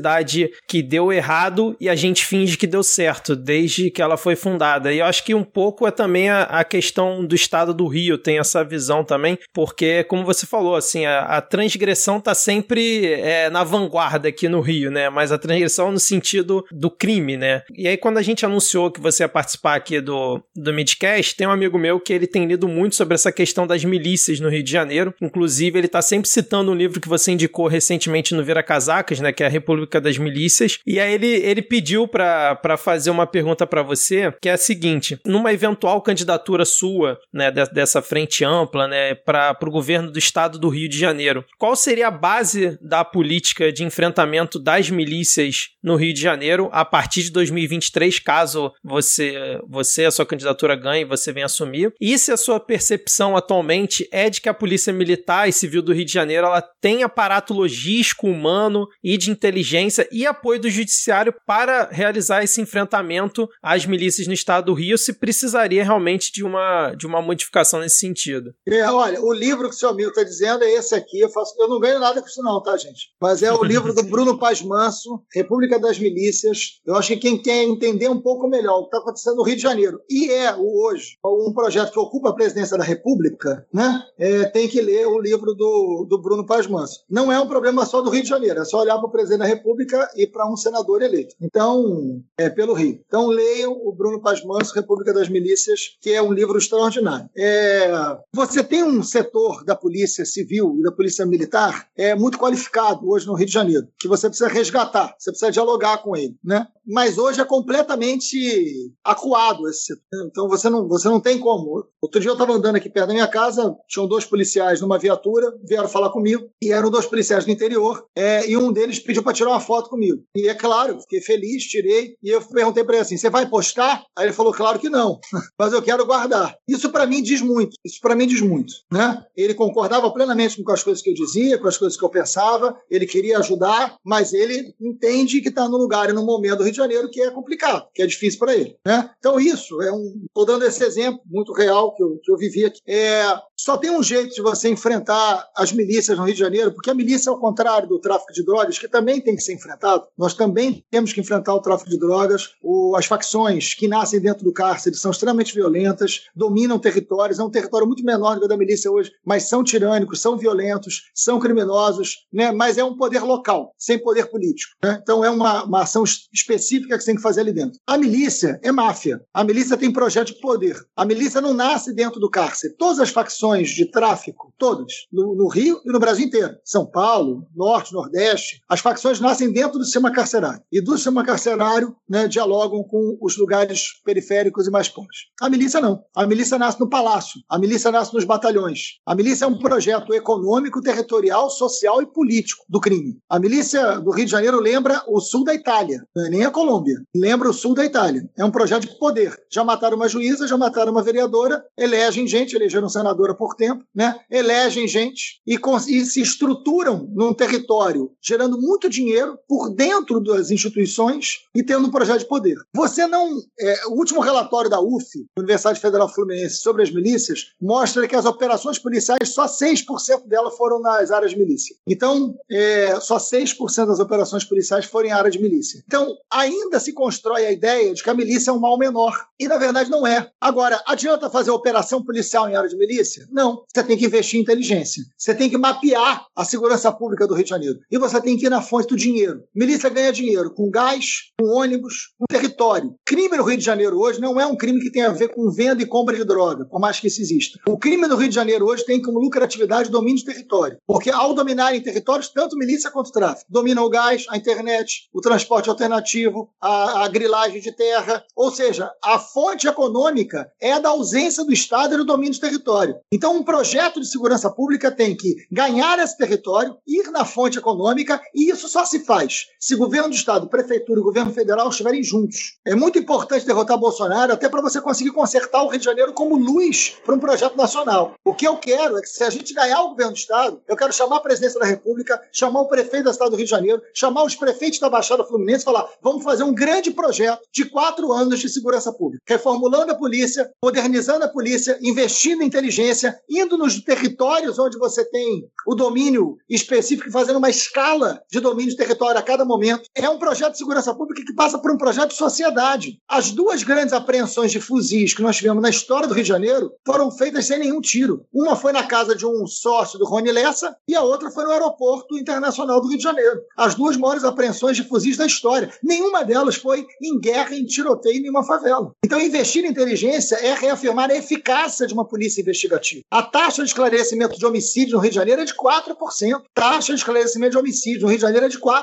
que 0.68 0.82
deu 0.82 1.12
errado 1.12 1.76
e 1.80 1.90
a 1.90 1.96
gente 1.96 2.26
finge 2.26 2.58
que 2.58 2.68
deu 2.68 2.84
certo 2.84 3.36
desde 3.36 3.90
que 3.92 4.02
ela 4.02 4.18
foi 4.18 4.36
fundada. 4.36 4.92
E 4.92 5.00
eu 5.00 5.06
acho 5.06 5.24
que 5.24 5.34
um 5.34 5.44
pouco 5.44 5.88
é 5.88 5.92
também 5.92 6.30
a, 6.30 6.44
a 6.44 6.64
questão 6.64 7.26
do 7.26 7.36
estado 7.36 7.74
do 7.74 7.88
Rio, 7.88 8.18
tem 8.18 8.40
essa 8.40 8.64
visão 8.64 9.04
também, 9.04 9.38
porque, 9.54 10.04
como 10.04 10.24
você 10.24 10.46
falou, 10.46 10.76
assim, 10.76 11.06
a, 11.06 11.22
a 11.22 11.42
transgressão 11.42 12.20
tá 12.20 12.34
sempre 12.34 13.06
é, 13.14 13.50
na 13.50 13.64
vanguarda 13.64 14.30
aqui 14.30 14.48
no 14.48 14.62
Rio, 14.62 14.92
né? 14.92 15.10
Mas 15.10 15.32
a 15.32 15.38
transgressão 15.38 15.92
no 15.92 16.00
sentido 16.00 16.66
do 16.72 16.90
crime, 16.90 17.38
né? 17.38 17.64
E 17.76 17.88
aí, 17.88 17.98
quando 17.98 18.18
a 18.18 18.22
gente 18.22 18.46
anunciou 18.46 18.92
que 18.92 19.02
você 19.02 19.24
ia 19.24 19.30
participar 19.30 19.76
aqui 19.76 20.00
do, 20.02 20.42
do 20.56 20.74
Midcast, 20.74 21.36
tem 21.36 21.48
um 21.48 21.52
amigo 21.52 21.78
meu 21.78 22.00
que 22.00 22.14
ele 22.14 22.28
tem 22.28 22.46
lido 22.46 22.68
muito 22.68 22.96
sobre 22.96 23.16
essa 23.16 23.32
questão 23.32 23.66
das 23.66 23.84
milícias 23.84 24.40
no 24.40 24.50
Rio 24.50 24.64
de 24.64 24.72
Janeiro. 24.72 25.14
Inclusive, 25.22 25.80
ele 25.80 25.88
tá 25.88 26.02
sempre 26.02 26.30
citando 26.30 26.72
um 26.72 26.76
livro 26.76 27.02
que 27.02 27.10
você 27.10 27.32
indicou 27.32 27.68
recentemente 27.68 28.36
no 28.36 28.44
Vira 28.44 28.62
Casacas, 28.62 29.20
né? 29.20 29.32
Que 29.32 29.44
é 29.44 29.48
a 29.48 29.50
República 29.50 29.89
das 29.98 30.18
Milícias. 30.18 30.80
E 30.86 31.00
aí 31.00 31.14
ele, 31.14 31.28
ele 31.28 31.62
pediu 31.62 32.08
para 32.08 32.78
fazer 32.78 33.10
uma 33.10 33.26
pergunta 33.26 33.66
para 33.66 33.82
você, 33.82 34.34
que 34.42 34.50
é 34.50 34.54
a 34.54 34.58
seguinte: 34.58 35.20
numa 35.26 35.54
eventual 35.54 36.02
candidatura 36.02 36.66
sua, 36.66 37.18
né, 37.34 37.52
dessa 37.52 38.02
frente 38.02 38.44
ampla, 38.44 38.88
né, 38.88 39.16
para 39.16 39.58
o 39.64 39.72
governo 39.72 40.12
do 40.12 40.20
estado 40.20 40.60
do 40.60 40.70
Rio 40.70 40.90
de 40.90 40.98
Janeiro, 40.98 41.46
qual 41.58 41.76
seria 41.76 42.08
a 42.08 42.12
base 42.12 42.78
da 42.82 43.06
política 43.06 43.72
de 43.72 43.84
enfrentamento 43.84 44.60
das 44.60 44.90
milícias 44.90 45.70
no 45.82 45.96
Rio 45.96 46.14
de 46.14 46.22
Janeiro 46.22 46.70
a 46.72 46.84
partir 46.84 47.24
de 47.24 47.32
2023, 47.32 48.20
caso 48.20 48.74
você, 48.84 49.60
você 49.68 50.06
a 50.06 50.12
sua 50.12 50.26
candidatura 50.26 50.76
ganhe 50.76 51.06
você 51.06 51.32
venha 51.32 51.46
assumir? 51.46 51.94
E 52.00 52.18
se 52.18 52.32
a 52.32 52.38
sua 52.38 52.60
percepção 52.60 53.38
atualmente 53.38 54.08
é 54.12 54.30
de 54.30 54.42
que 54.42 54.50
a 54.50 54.54
Polícia 54.54 54.92
Militar 54.92 55.48
e 55.48 55.54
Civil 55.54 55.82
do 55.82 55.94
Rio 55.94 56.06
de 56.06 56.12
Janeiro 56.12 56.48
ela 56.48 56.62
tem 56.82 57.04
aparato 57.04 57.54
logístico, 57.54 58.28
humano 58.28 58.88
e 59.04 59.18
de 59.18 59.32
inteligência 59.32 59.79
e 60.12 60.26
apoio 60.26 60.60
do 60.60 60.70
judiciário 60.70 61.34
para 61.46 61.90
realizar 61.92 62.44
esse 62.44 62.62
enfrentamento 62.62 63.48
às 63.62 63.86
milícias 63.86 64.28
no 64.28 64.34
estado 64.34 64.66
do 64.66 64.74
Rio, 64.74 64.98
se 64.98 65.14
precisaria 65.14 65.84
realmente 65.84 66.32
de 66.32 66.44
uma, 66.44 66.94
de 66.96 67.06
uma 67.06 67.22
modificação 67.22 67.80
nesse 67.80 67.98
sentido. 67.98 68.54
É, 68.68 68.90
olha, 68.90 69.22
o 69.22 69.34
livro 69.34 69.70
que 69.70 69.76
o 69.76 69.78
seu 69.78 69.90
amigo 69.90 70.10
está 70.10 70.24
dizendo 70.24 70.64
é 70.64 70.72
esse 70.72 70.96
aqui. 70.96 71.20
Eu, 71.20 71.30
faço, 71.30 71.54
eu 71.60 71.68
não 71.68 71.80
ganho 71.80 72.00
nada 72.00 72.22
com 72.22 72.28
isso, 72.28 72.42
não, 72.42 72.62
tá, 72.62 72.76
gente? 72.78 73.10
Mas 73.22 73.44
é 73.44 73.52
o 73.52 73.64
livro 73.64 73.94
do 73.94 74.04
Bruno 74.04 74.38
Paz 74.38 74.62
Manso, 74.62 75.22
República 75.34 75.80
das 75.80 76.00
Milícias. 76.00 76.80
Eu 76.86 76.96
acho 76.96 77.10
que 77.10 77.18
quem 77.18 77.42
quer 77.42 77.64
entender 77.64 78.10
um 78.10 78.22
pouco 78.22 78.48
melhor 78.48 78.80
o 78.80 78.82
que 78.84 78.88
está 78.88 78.98
acontecendo 79.00 79.36
no 79.38 79.44
Rio 79.44 79.56
de 79.56 79.62
Janeiro 79.62 80.00
e 80.10 80.32
é 80.32 80.56
hoje 80.56 81.18
um 81.24 81.54
projeto 81.54 81.92
que 81.92 82.00
ocupa 82.00 82.30
a 82.30 82.36
presidência 82.36 82.78
da 82.78 82.84
República, 82.84 83.66
né? 83.74 84.02
É, 84.18 84.46
tem 84.46 84.68
que 84.68 84.82
ler 84.82 85.08
o 85.08 85.20
livro 85.20 85.54
do, 85.54 86.06
do 86.10 86.22
Bruno 86.22 86.46
Paz 86.46 86.68
Manso. 86.68 87.04
Não 87.10 87.32
é 87.32 87.40
um 87.40 87.48
problema 87.48 87.86
só 87.86 88.02
do 88.02 88.10
Rio 88.10 88.24
de 88.24 88.30
Janeiro, 88.30 88.60
é 88.60 88.66
só 88.66 88.80
olhar 88.80 88.98
para 88.98 89.08
o 89.08 89.12
presidente 89.12 89.40
da 89.40 89.46
República 89.46 89.69
e 90.16 90.28
para 90.28 90.50
um 90.52 90.56
senador 90.56 91.02
eleito. 91.02 91.36
Então, 91.42 92.22
é 92.38 92.50
pelo 92.50 92.74
Rio. 92.74 93.02
Então, 93.06 93.28
leiam 93.28 93.72
o 93.72 93.92
Bruno 93.92 94.22
Paz 94.22 94.44
Manso, 94.44 94.74
República 94.74 95.14
das 95.14 95.30
Milícias, 95.30 95.98
que 96.02 96.12
é 96.12 96.22
um 96.22 96.34
livro 96.34 96.58
extraordinário. 96.58 97.30
É, 97.38 97.90
você 98.34 98.64
tem 98.64 98.84
um 98.84 99.04
setor 99.04 99.64
da 99.64 99.76
Polícia 99.76 100.26
Civil 100.26 100.76
e 100.80 100.84
da 100.84 100.92
Polícia 100.92 101.26
Militar 101.26 101.88
é 101.96 102.16
muito 102.16 102.38
qualificado 102.38 103.10
hoje 103.10 103.28
no 103.28 103.34
Rio 103.34 103.46
de 103.46 103.54
Janeiro, 103.54 103.88
que 104.00 104.08
você 104.08 104.28
precisa 104.28 104.50
resgatar, 104.50 105.16
você 105.18 105.32
precisa 105.32 105.52
dialogar 105.52 106.00
com 106.00 106.16
ele, 106.16 106.36
né? 106.44 106.68
Mas 106.86 107.18
hoje 107.18 107.40
é 107.40 107.46
completamente 107.46 108.92
acuado 109.04 109.68
esse 109.70 109.84
setor. 109.84 110.26
Então 110.26 110.48
você 110.48 110.70
não, 110.70 110.88
você 110.88 111.08
não 111.08 111.20
tem 111.20 111.38
como. 111.38 111.86
Outro 112.02 112.20
dia 112.20 112.30
eu 112.30 112.34
estava 112.34 112.54
andando 112.54 112.78
aqui 112.78 112.90
perto 112.90 113.08
da 113.08 113.14
minha 113.14 113.28
casa, 113.28 113.76
tinham 113.88 114.08
dois 114.08 114.26
policiais 114.26 114.82
numa 114.82 114.98
viatura, 114.98 115.56
vieram 115.64 115.88
falar 115.88 116.10
comigo, 116.10 116.50
e 116.62 116.72
eram 116.72 116.90
dois 116.90 117.06
policiais 117.06 117.46
do 117.46 117.52
interior, 117.52 118.06
é, 118.16 118.50
e 118.50 118.58
um 118.58 118.72
deles 118.72 119.00
pediu 119.00 119.22
para 119.22 119.34
tirar 119.34 119.52
uma 119.52 119.59
foto 119.60 119.90
comigo. 119.90 120.24
E 120.36 120.48
é 120.48 120.54
claro, 120.54 121.00
fiquei 121.02 121.22
feliz, 121.22 121.64
tirei, 121.64 122.16
e 122.22 122.30
eu 122.30 122.42
perguntei 122.42 122.84
para 122.84 122.96
ele 122.96 123.02
assim: 123.02 123.18
você 123.18 123.30
vai 123.30 123.50
postar? 123.50 124.04
Aí 124.18 124.26
ele 124.26 124.34
falou: 124.34 124.54
claro 124.54 124.80
que 124.80 124.90
não, 124.90 125.20
mas 125.58 125.74
eu 125.74 125.82
quero 125.82 126.06
guardar. 126.06 126.56
Isso 126.68 126.90
para 126.92 127.06
mim 127.06 127.22
diz 127.22 127.42
muito, 127.42 127.76
isso 127.84 128.00
para 128.02 128.16
mim 128.16 128.28
diz 128.28 128.42
muito. 128.42 128.74
Né? 128.92 129.24
Ele 129.36 129.54
concordava 129.54 130.12
plenamente 130.12 130.62
com 130.62 130.72
as 130.72 130.84
coisas 130.84 131.02
que 131.02 131.10
eu 131.10 131.14
dizia, 131.14 131.58
com 131.58 131.68
as 131.68 131.78
coisas 131.78 131.98
que 131.98 132.04
eu 132.04 132.10
pensava, 132.10 132.76
ele 132.90 133.06
queria 133.06 133.40
ajudar, 133.40 133.96
mas 134.04 134.34
ele 134.34 134.74
entende 134.80 135.42
que 135.42 135.50
está 135.50 135.68
no 135.68 135.78
lugar 135.78 136.10
e 136.10 136.14
no 136.14 136.26
momento 136.26 136.58
do 136.58 136.64
Rio 136.64 136.72
de 136.72 136.78
Janeiro 136.78 137.10
que 137.10 137.22
é 137.22 137.32
complicado, 137.32 137.88
que 137.94 138.02
é 138.02 138.08
difícil 138.08 138.40
para 138.40 138.56
ele. 138.56 138.76
Né? 138.86 139.10
Então, 139.18 139.40
isso 139.40 139.82
é 139.82 139.92
um. 139.92 140.24
Estou 140.26 140.46
dando 140.46 140.66
esse 140.66 140.84
exemplo 140.84 141.22
muito 141.26 141.54
real 141.54 141.96
que 141.96 142.04
eu, 142.04 142.20
que 142.24 142.32
eu 142.32 142.38
vivi 142.38 142.66
aqui. 142.66 142.80
É, 142.88 143.24
só 143.58 143.78
tem 143.78 143.92
um 143.92 144.04
jeito 144.04 144.34
de 144.34 144.42
você 144.42 144.70
enfrentar 144.70 145.48
as 145.56 145.72
milícias 145.72 146.18
no 146.18 146.24
Rio 146.26 146.34
de 146.34 146.40
Janeiro, 146.40 146.74
porque 146.74 146.90
a 146.90 146.94
milícia, 146.94 147.30
ao 147.30 147.40
contrário 147.40 147.88
do 147.88 148.00
tráfico 148.00 148.34
de 148.34 148.44
drogas, 148.44 148.78
que 148.78 148.88
também 148.88 149.22
tem 149.22 149.36
que 149.36 149.44
ser 149.44 149.49
ser 149.50 149.54
enfrentado. 149.54 150.06
Nós 150.18 150.34
também 150.34 150.84
temos 150.90 151.12
que 151.12 151.20
enfrentar 151.20 151.54
o 151.54 151.62
tráfico 151.62 151.90
de 151.90 151.98
drogas. 151.98 152.50
O, 152.62 152.96
as 152.96 153.06
facções 153.06 153.74
que 153.74 153.88
nascem 153.88 154.20
dentro 154.20 154.44
do 154.44 154.54
cárcere 154.54 154.96
são 154.96 155.12
extremamente 155.12 155.54
violentas, 155.54 156.28
dominam 156.36 156.80
territórios. 156.80 157.40
É 157.40 157.44
um 157.44 157.50
território 157.50 157.88
muito 157.88 158.04
menor 158.04 158.36
do 158.36 158.42
que 158.42 158.46
o 158.46 158.50
da 158.50 158.58
milícia 158.58 158.92
hoje, 158.92 159.12
mas 159.26 159.44
são 159.50 159.64
tirânicos, 159.64 160.22
são 160.22 160.38
violentos, 160.38 161.10
são 161.14 161.40
criminosos, 161.40 162.28
né? 162.32 162.52
mas 162.52 162.78
é 162.78 162.84
um 162.84 162.96
poder 162.96 163.24
local, 163.24 163.74
sem 163.78 163.98
poder 164.00 164.28
político. 164.28 164.76
Né? 164.84 165.00
Então 165.02 165.24
é 165.24 165.30
uma, 165.30 165.64
uma 165.64 165.82
ação 165.82 166.04
específica 166.34 166.96
que 166.96 167.04
você 167.04 167.08
tem 167.08 167.16
que 167.16 167.22
fazer 167.22 167.42
ali 167.42 167.52
dentro. 167.52 167.80
A 167.88 167.98
milícia 167.98 168.60
é 168.64 168.72
máfia. 168.72 169.22
A 169.34 169.44
milícia 169.44 169.78
tem 169.78 169.92
projeto 169.92 170.28
de 170.28 170.40
poder. 170.40 170.78
A 170.96 171.06
milícia 171.06 171.42
não 171.42 171.54
nasce 171.54 171.94
dentro 171.94 172.20
do 172.20 172.30
cárcere. 172.30 172.76
Todas 172.78 173.00
as 173.00 173.10
facções 173.10 173.70
de 173.70 173.86
tráfico, 173.86 174.54
todas, 174.58 174.94
no, 175.12 175.36
no 175.36 175.48
Rio 175.48 175.82
e 175.86 175.92
no 175.92 176.00
Brasil 176.00 176.26
inteiro, 176.26 176.56
São 176.64 176.86
Paulo, 176.86 177.48
Norte, 177.56 177.94
Nordeste, 177.94 178.62
as 178.68 178.80
facções 178.80 179.20
nascem 179.20 179.39
dentro 179.48 179.78
do 179.78 179.86
sistema 179.86 180.12
carcerário. 180.12 180.62
E 180.72 180.82
do 180.82 180.96
sistema 180.96 181.24
carcerário 181.24 181.96
né, 182.10 182.28
dialogam 182.28 182.84
com 182.84 183.18
os 183.22 183.38
lugares 183.38 184.02
periféricos 184.04 184.68
e 184.68 184.72
mais 184.72 184.90
pobres. 184.90 185.18
A 185.42 185.50
milícia 185.50 185.80
não. 185.80 186.04
A 186.16 186.26
milícia 186.26 186.58
nasce 186.58 186.80
no 186.80 186.90
palácio. 186.90 187.40
A 187.48 187.60
milícia 187.60 187.92
nasce 187.92 188.14
nos 188.14 188.26
batalhões. 188.26 188.98
A 189.06 189.14
milícia 189.14 189.46
é 189.46 189.48
um 189.48 189.60
projeto 189.60 190.14
econômico, 190.14 190.82
territorial, 190.82 191.50
social 191.50 192.02
e 192.02 192.12
político 192.12 192.66
do 192.68 192.80
crime. 192.80 193.18
A 193.30 193.40
milícia 193.40 194.00
do 194.00 194.12
Rio 194.12 194.26
de 194.26 194.32
Janeiro 194.32 194.60
lembra 194.60 195.04
o 195.08 195.20
sul 195.20 195.44
da 195.44 195.54
Itália, 195.54 196.04
não 196.16 196.26
é 196.26 196.30
nem 196.30 196.46
a 196.46 196.52
Colômbia. 196.52 196.96
Lembra 197.16 197.50
o 197.50 197.54
sul 197.54 197.74
da 197.74 197.86
Itália. 197.86 198.28
É 198.38 198.44
um 198.44 198.52
projeto 198.52 198.88
de 198.88 198.98
poder. 198.98 199.36
Já 199.52 199.64
mataram 199.64 199.96
uma 199.96 200.08
juíza, 200.08 200.48
já 200.48 200.58
mataram 200.58 200.92
uma 200.92 201.04
vereadora, 201.04 201.64
elegem 201.78 202.28
gente, 202.28 202.56
elegeram 202.56 202.90
senadora 202.90 203.36
por 203.36 203.56
tempo, 203.56 203.84
né? 203.94 204.16
elegem 204.30 204.88
gente 204.88 205.42
e, 205.46 205.60
e 205.90 206.06
se 206.06 206.22
estruturam 206.22 207.10
num 207.14 207.34
território, 207.34 208.12
gerando 208.22 208.60
muito 208.60 208.90
dinheiro 208.90 209.19
por 209.48 209.70
dentro 209.70 210.20
das 210.20 210.52
instituições 210.52 211.46
e 211.56 211.64
tendo 211.64 211.88
um 211.88 211.92
projeto 211.92 212.20
de 212.20 212.28
poder. 212.28 212.58
Você 212.74 213.08
não. 213.08 213.30
É, 213.60 213.88
o 213.88 213.94
último 213.94 214.22
relatório 214.22 214.70
da 214.70 214.80
UF, 214.80 215.26
Universidade 215.38 215.80
Federal 215.80 216.08
Fluminense, 216.08 216.58
sobre 216.58 216.84
as 216.84 216.92
milícias, 216.92 217.54
mostra 217.62 218.08
que 218.08 218.16
as 218.16 218.26
operações 218.26 218.80
policiais, 218.80 219.30
só 219.30 219.46
6% 219.46 220.28
delas 220.28 220.56
foram 220.56 220.80
nas 220.82 221.12
áreas 221.12 221.32
de 221.32 221.38
milícia. 221.38 221.76
Então, 221.88 222.36
é, 222.50 223.00
só 223.00 223.18
6% 223.18 223.88
das 223.88 224.00
operações 224.00 224.44
policiais 224.44 224.86
foram 224.86 225.10
em 225.10 225.12
área 225.12 225.32
de 225.32 225.42
milícia. 225.42 225.84
Então, 225.86 226.16
ainda 226.32 226.80
se 226.80 226.94
constrói 226.94 227.46
a 227.46 227.52
ideia 227.52 227.94
de 227.94 228.04
que 228.04 228.10
a 228.10 228.14
milícia 228.14 228.52
é 228.52 228.54
um 228.54 228.60
mal 228.60 228.78
menor. 228.78 229.28
E, 229.40 229.48
na 229.48 229.58
verdade, 229.58 229.90
não 229.90 230.06
é. 230.06 230.30
Agora, 230.40 230.82
adianta 230.86 231.30
fazer 231.30 231.52
operação 231.52 232.04
policial 232.04 232.50
em 232.50 232.56
área 232.56 232.70
de 232.70 232.78
milícia? 232.78 233.28
Não. 233.32 233.64
Você 233.68 233.84
tem 233.84 233.98
que 233.98 234.06
investir 234.06 234.40
em 234.40 234.44
inteligência. 234.44 235.04
Você 235.18 235.34
tem 235.34 235.50
que 235.50 235.58
mapear 235.58 236.26
a 236.36 236.46
segurança 236.46 236.92
pública 236.92 237.28
do 237.28 237.34
Rio 237.34 237.44
de 237.44 237.50
Janeiro. 237.50 237.80
E 237.92 237.98
você 237.98 238.22
tem 238.22 238.38
que 238.38 238.46
ir 238.46 238.50
na 238.50 238.62
fonte 238.62 238.88
do 238.88 238.96
dinheiro. 238.96 239.09
Milícia 239.54 239.90
ganha 239.90 240.12
dinheiro 240.12 240.54
com 240.54 240.70
gás, 240.70 241.32
com 241.40 241.48
ônibus, 241.48 242.14
com 242.18 242.26
território. 242.26 242.96
Crime 243.06 243.38
no 243.38 243.44
Rio 243.44 243.58
de 243.58 243.64
Janeiro 243.64 244.00
hoje 244.00 244.20
não 244.20 244.40
é 244.40 244.46
um 244.46 244.56
crime 244.56 244.80
que 244.80 244.92
tem 244.92 245.04
a 245.04 245.12
ver 245.12 245.30
com 245.30 245.50
venda 245.50 245.82
e 245.82 245.86
compra 245.86 246.16
de 246.16 246.24
droga, 246.24 246.66
por 246.66 246.80
mais 246.80 247.00
que 247.00 247.08
isso 247.08 247.22
exista. 247.22 247.60
O 247.68 247.78
crime 247.78 248.08
no 248.08 248.16
Rio 248.16 248.30
de 248.30 248.36
Janeiro 248.36 248.66
hoje 248.66 248.86
tem 248.86 249.02
como 249.02 249.20
lucratividade 249.20 249.90
domínio 249.90 250.18
de 250.18 250.26
território. 250.26 250.78
Porque 250.86 251.10
ao 251.10 251.34
dominarem 251.34 251.82
territórios, 251.82 252.30
tanto 252.30 252.58
milícia 252.58 252.92
quanto 252.92 253.12
tráfico, 253.12 253.46
dominam 253.50 253.84
o 253.84 253.90
gás, 253.90 254.26
a 254.30 254.38
internet, 254.38 255.10
o 255.14 255.22
transporte 255.22 255.70
alternativo, 255.70 256.50
a, 256.62 257.06
a 257.06 257.08
grilagem 257.08 257.62
de 257.62 257.72
terra. 257.76 258.24
Ou 258.36 258.52
seja, 258.52 258.92
a 259.04 259.20
fonte 259.20 259.68
econômica 259.68 260.52
é 260.60 260.80
da 260.80 260.90
ausência 260.90 261.44
do 261.44 261.54
Estado 261.54 261.94
e 261.94 261.98
do 261.98 262.06
domínio 262.06 262.34
de 262.34 262.40
território. 262.40 262.96
Então, 263.12 263.36
um 263.36 263.44
projeto 263.44 264.00
de 264.00 264.08
segurança 264.08 264.50
pública 264.50 264.92
tem 264.92 265.16
que 265.16 265.36
ganhar 265.52 266.00
esse 266.00 266.18
território, 266.18 266.78
ir 266.88 267.10
na 267.12 267.26
fonte 267.26 267.58
econômica, 267.58 268.22
e 268.34 268.50
isso 268.50 268.68
só 268.68 268.86
se 268.86 268.99
faz 269.00 269.48
se 269.60 269.76
governo 269.76 270.10
do 270.10 270.16
Estado, 270.16 270.48
prefeitura 270.48 271.00
e 271.00 271.04
governo 271.04 271.34
federal 271.34 271.70
estiverem 271.70 272.04
juntos. 272.04 272.58
É 272.66 272.76
muito 272.76 273.00
importante 273.00 273.46
derrotar 273.46 273.78
Bolsonaro, 273.78 274.34
até 274.34 274.48
para 274.48 274.62
você 274.62 274.82
conseguir 274.82 275.12
consertar 275.12 275.64
o 275.64 275.68
Rio 275.68 275.80
de 275.80 275.86
Janeiro 275.86 276.14
como 276.14 276.38
luz 276.38 276.98
para 277.06 277.16
um 277.16 277.20
projeto 277.20 277.56
nacional. 277.56 278.14
O 278.24 278.34
que 278.34 278.48
eu 278.48 278.58
quero 278.58 278.98
é 278.98 279.02
que, 279.02 279.08
se 279.08 279.24
a 279.24 279.30
gente 279.30 279.54
ganhar 279.54 279.82
o 279.82 279.90
governo 279.90 280.14
do 280.14 280.18
Estado, 280.18 280.62
eu 280.68 280.76
quero 280.76 280.94
chamar 280.94 281.18
a 281.18 281.22
presidência 281.22 281.60
da 281.60 281.66
República, 281.66 282.22
chamar 282.32 282.62
o 282.62 282.68
prefeito 282.68 283.06
da 283.06 283.14
cidade 283.14 283.32
do 283.32 283.38
Rio 283.38 283.46
de 283.46 283.52
Janeiro, 283.52 283.82
chamar 283.94 284.24
os 284.24 284.36
prefeitos 284.36 284.80
da 284.80 284.90
Baixada 284.90 285.24
Fluminense 285.24 285.62
e 285.62 285.66
falar: 285.66 285.88
vamos 286.02 286.24
fazer 286.24 286.44
um 286.44 286.54
grande 286.54 286.92
projeto 286.92 287.42
de 287.54 287.66
quatro 287.66 288.12
anos 288.12 288.40
de 288.40 288.50
segurança 288.50 288.92
pública, 288.94 289.24
reformulando 289.28 289.92
a 289.92 289.96
polícia, 289.96 290.50
modernizando 290.64 291.26
a 291.26 291.30
polícia, 291.30 291.78
investindo 291.82 292.44
em 292.44 292.50
inteligência, 292.50 293.18
indo 293.30 293.58
nos 293.58 293.80
territórios 293.82 294.60
onde 294.60 294.78
você 294.78 295.06
tem 295.06 295.48
o 295.66 295.76
domínio 295.76 296.38
específico, 296.50 297.12
fazendo 297.12 297.38
uma 297.38 297.50
escala 297.50 298.22
de 298.30 298.40
domínio 298.40 298.72
de 298.72 298.78
território 298.90 299.20
a 299.20 299.24
cada 299.24 299.46
momento. 299.46 299.84
É 299.96 300.10
um 300.10 300.18
projeto 300.18 300.54
de 300.54 300.58
segurança 300.58 300.94
pública 300.94 301.24
que 301.26 301.34
passa 301.34 301.60
por 301.60 301.72
um 301.72 301.78
projeto 301.78 302.10
de 302.10 302.16
sociedade. 302.16 303.00
As 303.08 303.32
duas 303.32 303.64
grandes 303.64 303.94
apreensões 303.94 304.52
de 304.52 304.60
fuzis 304.60 305.14
que 305.14 305.22
nós 305.22 305.38
tivemos 305.38 305.62
na 305.62 305.70
história 305.70 306.08
do 306.08 306.14
Rio 306.14 306.24
de 306.24 306.30
Janeiro 306.30 306.72
foram 306.86 307.12
feitas 307.12 307.46
sem 307.46 307.60
nenhum 307.60 307.80
tiro. 307.80 308.26
Uma 308.34 308.56
foi 308.56 308.74
na 308.74 308.84
casa 308.84 309.16
de 309.16 309.26
um 309.26 309.46
sócio 309.46 310.00
do 310.00 310.06
Rony 310.06 310.32
Lessa 310.32 310.76
e 310.88 310.96
a 310.96 311.02
outra 311.02 311.30
foi 311.30 311.44
no 311.44 311.52
aeroporto 311.52 312.18
internacional 312.18 312.82
do 312.82 312.88
Rio 312.88 312.98
de 312.98 313.04
Janeiro. 313.04 313.42
As 313.58 313.76
duas 313.76 313.96
maiores 313.98 314.24
apreensões 314.24 314.76
de 314.76 314.84
fuzis 314.84 315.18
da 315.18 315.26
história. 315.26 315.72
Nenhuma 315.84 316.24
delas 316.24 316.56
foi 316.56 316.88
em 317.02 317.20
guerra, 317.20 317.56
em 317.56 317.66
tiroteio 317.66 318.18
em 318.18 318.22
nenhuma 318.22 318.44
favela. 318.44 318.92
Então, 319.04 319.20
investir 319.20 319.64
em 319.64 319.70
inteligência 319.70 320.36
é 320.36 320.54
reafirmar 320.54 321.10
a 321.12 321.16
eficácia 321.16 321.86
de 321.86 321.94
uma 321.94 322.06
polícia 322.06 322.42
investigativa. 322.42 323.02
A 323.12 323.22
taxa 323.22 323.64
de 323.64 323.70
esclarecimento 323.70 324.38
de 324.38 324.46
homicídio 324.46 324.96
no 324.96 325.02
Rio 325.02 325.12
de 325.12 325.16
Janeiro 325.16 325.42
é 325.42 325.46
de 325.46 325.54
4%. 325.54 326.42
Taxa 326.54 326.94
de 326.94 327.00
esclarecimento 327.00 327.52
de 327.52 327.58
homicídio 327.58 328.02
no 328.02 328.08
Rio 328.08 328.18
de 328.18 328.22
Janeiro 328.22 328.46
é 328.46 328.50
de 328.50 328.60
4%. 328.60 328.79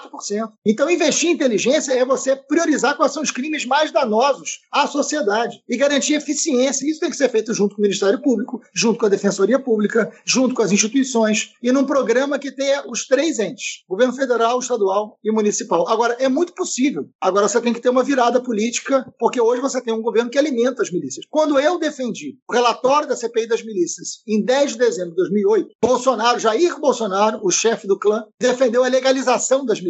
Então, 0.65 0.91
investir 0.91 1.31
em 1.31 1.33
inteligência 1.33 1.93
é 1.93 2.05
você 2.05 2.35
priorizar 2.37 2.97
quais 2.97 3.13
são 3.13 3.23
os 3.23 3.31
crimes 3.31 3.65
mais 3.65 3.91
danosos 3.93 4.61
à 4.73 4.87
sociedade 4.87 5.63
e 5.69 5.77
garantir 5.77 6.15
eficiência. 6.15 6.89
Isso 6.89 7.01
tem 7.01 7.11
que 7.11 7.17
ser 7.17 7.29
feito 7.29 7.53
junto 7.55 7.75
com 7.75 7.83
o 7.83 7.83
Ministério 7.83 8.21
Público, 8.21 8.61
junto 8.75 8.99
com 8.99 9.07
a 9.07 9.09
Defensoria 9.09 9.59
Pública, 9.59 10.13
junto 10.25 10.55
com 10.55 10.63
as 10.63 10.73
instituições 10.73 11.53
e 11.63 11.73
num 11.73 11.85
programa 11.85 12.39
que 12.39 12.53
tenha 12.53 12.85
os 12.89 13.07
três 13.07 13.39
entes: 13.39 13.85
governo 13.89 14.15
federal, 14.15 14.59
estadual 14.59 15.19
e 15.23 15.31
municipal. 15.31 15.89
Agora, 15.89 16.17
é 16.19 16.29
muito 16.29 16.55
possível. 16.55 17.09
Agora, 17.21 17.49
você 17.49 17.61
tem 17.61 17.73
que 17.73 17.81
ter 17.81 17.89
uma 17.89 18.03
virada 18.03 18.41
política, 18.41 19.07
porque 19.19 19.41
hoje 19.41 19.61
você 19.61 19.81
tem 19.81 19.93
um 19.93 20.03
governo 20.03 20.31
que 20.31 20.39
alimenta 20.39 20.83
as 20.83 20.91
milícias. 20.91 21.27
Quando 21.31 21.59
eu 21.59 21.79
defendi 21.79 22.37
o 22.49 22.53
relatório 22.53 23.09
da 23.09 23.17
CPI 23.17 23.47
das 23.47 23.65
milícias, 23.65 24.23
em 24.27 24.45
10 24.45 24.73
de 24.73 24.79
dezembro 24.79 25.11
de 25.11 25.17
2008, 25.17 25.71
Bolsonaro, 25.83 26.39
Jair 26.39 26.79
Bolsonaro, 26.81 27.41
o 27.43 27.51
chefe 27.51 27.87
do 27.87 27.99
clã, 27.99 28.25
defendeu 28.41 28.85
a 28.85 28.89
legalização 28.89 29.65
das 29.65 29.81
milícias. 29.81 29.86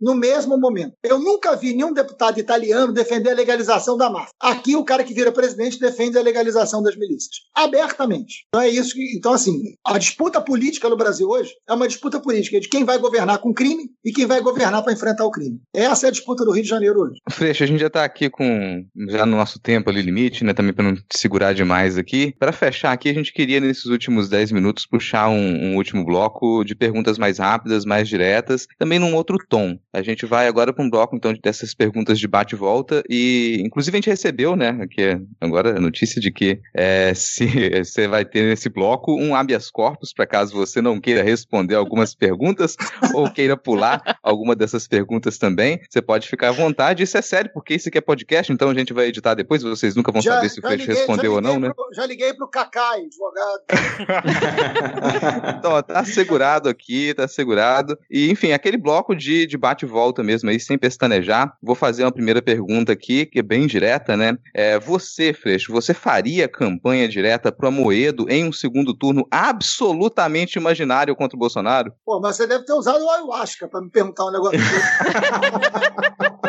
No 0.00 0.14
mesmo 0.14 0.58
momento. 0.58 0.94
Eu 1.02 1.18
nunca 1.18 1.56
vi 1.56 1.74
nenhum 1.74 1.92
deputado 1.92 2.38
italiano 2.38 2.92
defender 2.92 3.30
a 3.30 3.34
legalização 3.34 3.96
da 3.96 4.10
máfia. 4.10 4.32
Aqui, 4.40 4.76
o 4.76 4.84
cara 4.84 5.04
que 5.04 5.14
vira 5.14 5.32
presidente 5.32 5.78
defende 5.78 6.18
a 6.18 6.22
legalização 6.22 6.82
das 6.82 6.96
milícias. 6.96 7.42
Abertamente. 7.54 8.46
Então 8.48 8.62
é 8.62 8.68
isso 8.68 8.94
que. 8.94 9.16
Então, 9.16 9.32
assim, 9.32 9.74
a 9.84 9.98
disputa 9.98 10.40
política 10.40 10.88
no 10.88 10.96
Brasil 10.96 11.28
hoje 11.28 11.52
é 11.68 11.72
uma 11.72 11.88
disputa 11.88 12.20
política 12.20 12.60
de 12.60 12.68
quem 12.68 12.84
vai 12.84 12.98
governar 12.98 13.38
com 13.38 13.52
crime 13.52 13.90
e 14.04 14.12
quem 14.12 14.26
vai 14.26 14.40
governar 14.40 14.82
para 14.82 14.92
enfrentar 14.92 15.24
o 15.24 15.30
crime. 15.30 15.60
Essa 15.74 16.06
é 16.06 16.08
a 16.08 16.12
disputa 16.12 16.44
do 16.44 16.52
Rio 16.52 16.62
de 16.62 16.68
Janeiro 16.68 17.00
hoje. 17.00 17.20
Freixo, 17.30 17.64
a 17.64 17.66
gente 17.66 17.80
já 17.80 17.86
está 17.88 18.04
aqui 18.04 18.30
com. 18.30 18.84
já 19.08 19.26
no 19.26 19.36
nosso 19.36 19.58
tempo 19.58 19.90
ali 19.90 20.02
limite, 20.02 20.44
né? 20.44 20.52
Também 20.52 20.72
para 20.72 20.84
não 20.84 20.96
segurar 21.12 21.52
demais 21.52 21.96
aqui. 21.96 22.34
Para 22.38 22.52
fechar 22.52 22.92
aqui, 22.92 23.08
a 23.08 23.14
gente 23.14 23.32
queria, 23.32 23.60
nesses 23.60 23.86
últimos 23.86 24.28
10 24.28 24.52
minutos, 24.52 24.86
puxar 24.86 25.28
um, 25.28 25.72
um 25.72 25.76
último 25.76 26.04
bloco 26.04 26.64
de 26.64 26.74
perguntas 26.74 27.18
mais 27.18 27.38
rápidas, 27.38 27.84
mais 27.84 28.08
diretas, 28.08 28.66
também 28.78 28.98
num 28.98 29.14
outro 29.14 29.33
tom. 29.38 29.78
A 29.92 30.02
gente 30.02 30.26
vai 30.26 30.46
agora 30.46 30.72
para 30.72 30.84
um 30.84 30.90
bloco, 30.90 31.14
então, 31.16 31.32
dessas 31.42 31.74
perguntas 31.74 32.18
de 32.18 32.26
bate 32.26 32.54
e 32.54 32.58
volta. 32.58 33.02
E, 33.08 33.62
inclusive, 33.64 33.96
a 33.96 33.98
gente 33.98 34.10
recebeu, 34.10 34.56
né? 34.56 34.70
Aqui 34.80 35.20
agora 35.40 35.76
a 35.76 35.80
notícia 35.80 36.20
de 36.20 36.30
que 36.30 36.60
é, 36.72 37.12
se 37.14 37.46
você 37.84 38.08
vai 38.08 38.24
ter 38.24 38.42
nesse 38.42 38.68
bloco 38.68 39.14
um 39.14 39.34
habeas 39.34 39.70
corpus, 39.70 40.12
para 40.12 40.26
caso 40.26 40.54
você 40.54 40.80
não 40.80 41.00
queira 41.00 41.22
responder 41.22 41.74
algumas 41.74 42.14
perguntas 42.16 42.76
ou 43.12 43.30
queira 43.30 43.56
pular 43.56 44.18
alguma 44.22 44.54
dessas 44.54 44.86
perguntas 44.86 45.38
também. 45.38 45.80
Você 45.88 46.02
pode 46.02 46.28
ficar 46.28 46.48
à 46.48 46.52
vontade. 46.52 47.02
Isso 47.02 47.16
é 47.16 47.22
sério, 47.22 47.50
porque 47.52 47.74
isso 47.74 47.88
aqui 47.88 47.98
é 47.98 48.00
podcast, 48.00 48.52
então 48.52 48.70
a 48.70 48.74
gente 48.74 48.92
vai 48.92 49.06
editar 49.06 49.34
depois. 49.34 49.62
Vocês 49.62 49.94
nunca 49.94 50.12
vão 50.12 50.22
já, 50.22 50.36
saber 50.36 50.48
se 50.48 50.60
o 50.60 50.62
Fred 50.62 50.86
respondeu 50.86 51.34
ou 51.34 51.40
não, 51.40 51.58
né? 51.58 51.72
Pro, 51.74 51.88
já 51.94 52.06
liguei 52.06 52.34
para 52.34 52.44
o 52.44 52.48
Cacai, 52.48 53.02
advogado. 53.02 53.62
então, 55.58 55.82
tá 55.82 56.00
assegurado 56.00 56.68
aqui, 56.68 57.14
tá 57.14 57.24
assegurado. 57.24 57.98
E, 58.10 58.30
enfim, 58.30 58.52
aquele 58.52 58.76
bloco 58.76 59.14
de, 59.14 59.23
de 59.24 59.56
bate 59.56 59.84
e 59.84 59.88
volta 59.88 60.22
mesmo 60.22 60.50
aí, 60.50 60.60
sem 60.60 60.76
pestanejar. 60.76 61.56
Vou 61.62 61.74
fazer 61.74 62.04
uma 62.04 62.12
primeira 62.12 62.42
pergunta 62.42 62.92
aqui, 62.92 63.26
que 63.26 63.38
é 63.38 63.42
bem 63.42 63.66
direta, 63.66 64.16
né? 64.16 64.36
É, 64.52 64.78
você, 64.78 65.32
Freixo, 65.32 65.72
você 65.72 65.94
faria 65.94 66.48
campanha 66.48 67.08
direta 67.08 67.50
pro 67.50 67.68
Amoedo 67.68 68.26
em 68.28 68.44
um 68.44 68.52
segundo 68.52 68.94
turno 68.94 69.26
absolutamente 69.30 70.58
imaginário 70.58 71.16
contra 71.16 71.36
o 71.36 71.38
Bolsonaro? 71.38 71.92
Pô, 72.04 72.20
mas 72.20 72.36
você 72.36 72.46
deve 72.46 72.64
ter 72.64 72.72
usado 72.72 73.04
o 73.04 73.10
ayahuasca 73.10 73.68
para 73.68 73.80
me 73.80 73.90
perguntar 73.90 74.26
um 74.26 74.32
negócio 74.32 74.58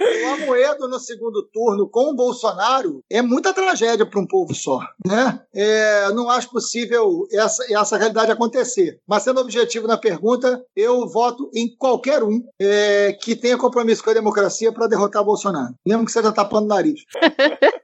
o 0.00 0.34
Amoedo 0.34 0.88
no 0.88 0.98
segundo 0.98 1.42
turno 1.52 1.88
com 1.88 2.10
o 2.10 2.14
Bolsonaro 2.14 3.02
é 3.10 3.20
muita 3.20 3.52
tragédia 3.52 4.06
para 4.06 4.20
um 4.20 4.26
povo 4.26 4.54
só. 4.54 4.80
Né? 5.06 5.40
É, 5.54 6.12
não 6.12 6.30
acho 6.30 6.50
possível 6.50 7.26
essa, 7.32 7.64
essa 7.72 7.96
realidade 7.96 8.32
acontecer. 8.32 8.98
Mas 9.06 9.22
sendo 9.22 9.40
objetivo 9.40 9.86
na 9.86 9.96
pergunta, 9.96 10.62
eu 10.74 11.08
voto 11.08 11.50
em 11.54 11.74
qualquer 11.76 12.22
um 12.22 12.42
é, 12.58 13.12
que 13.12 13.36
tenha 13.36 13.58
compromisso 13.58 14.02
com 14.02 14.10
a 14.10 14.14
democracia 14.14 14.72
para 14.72 14.86
derrotar 14.86 15.24
Bolsonaro. 15.24 15.74
Mesmo 15.86 16.04
que 16.04 16.12
seja 16.12 16.32
tapando 16.32 16.66
o 16.66 16.68
nariz. 16.68 17.00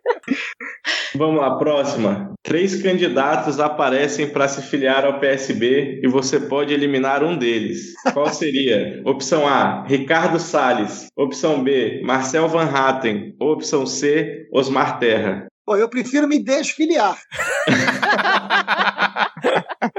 Vamos 1.15 1.41
lá, 1.41 1.57
próxima. 1.57 2.35
Três 2.43 2.83
candidatos 2.83 3.59
aparecem 3.59 4.29
para 4.29 4.49
se 4.49 4.63
filiar 4.63 5.05
ao 5.05 5.19
PSB 5.19 6.01
e 6.03 6.09
você 6.09 6.39
pode 6.39 6.75
eliminar 6.75 7.25
um 7.25 7.37
deles. 7.37 7.95
Qual 8.13 8.29
seria? 8.29 9.01
Opção 9.07 9.49
A, 9.49 9.85
Ricardo 9.87 10.39
Salles. 10.39 11.09
Opção 11.17 11.63
B, 11.63 12.03
Marcel 12.05 12.49
Van 12.49 12.71
Hatten. 12.71 13.35
Opção 13.41 13.87
C, 13.87 14.47
Osmar 14.53 14.99
Terra. 14.99 15.47
Pô, 15.65 15.77
eu 15.77 15.89
prefiro 15.89 16.29
me 16.29 16.39
desfiliar. 16.43 17.19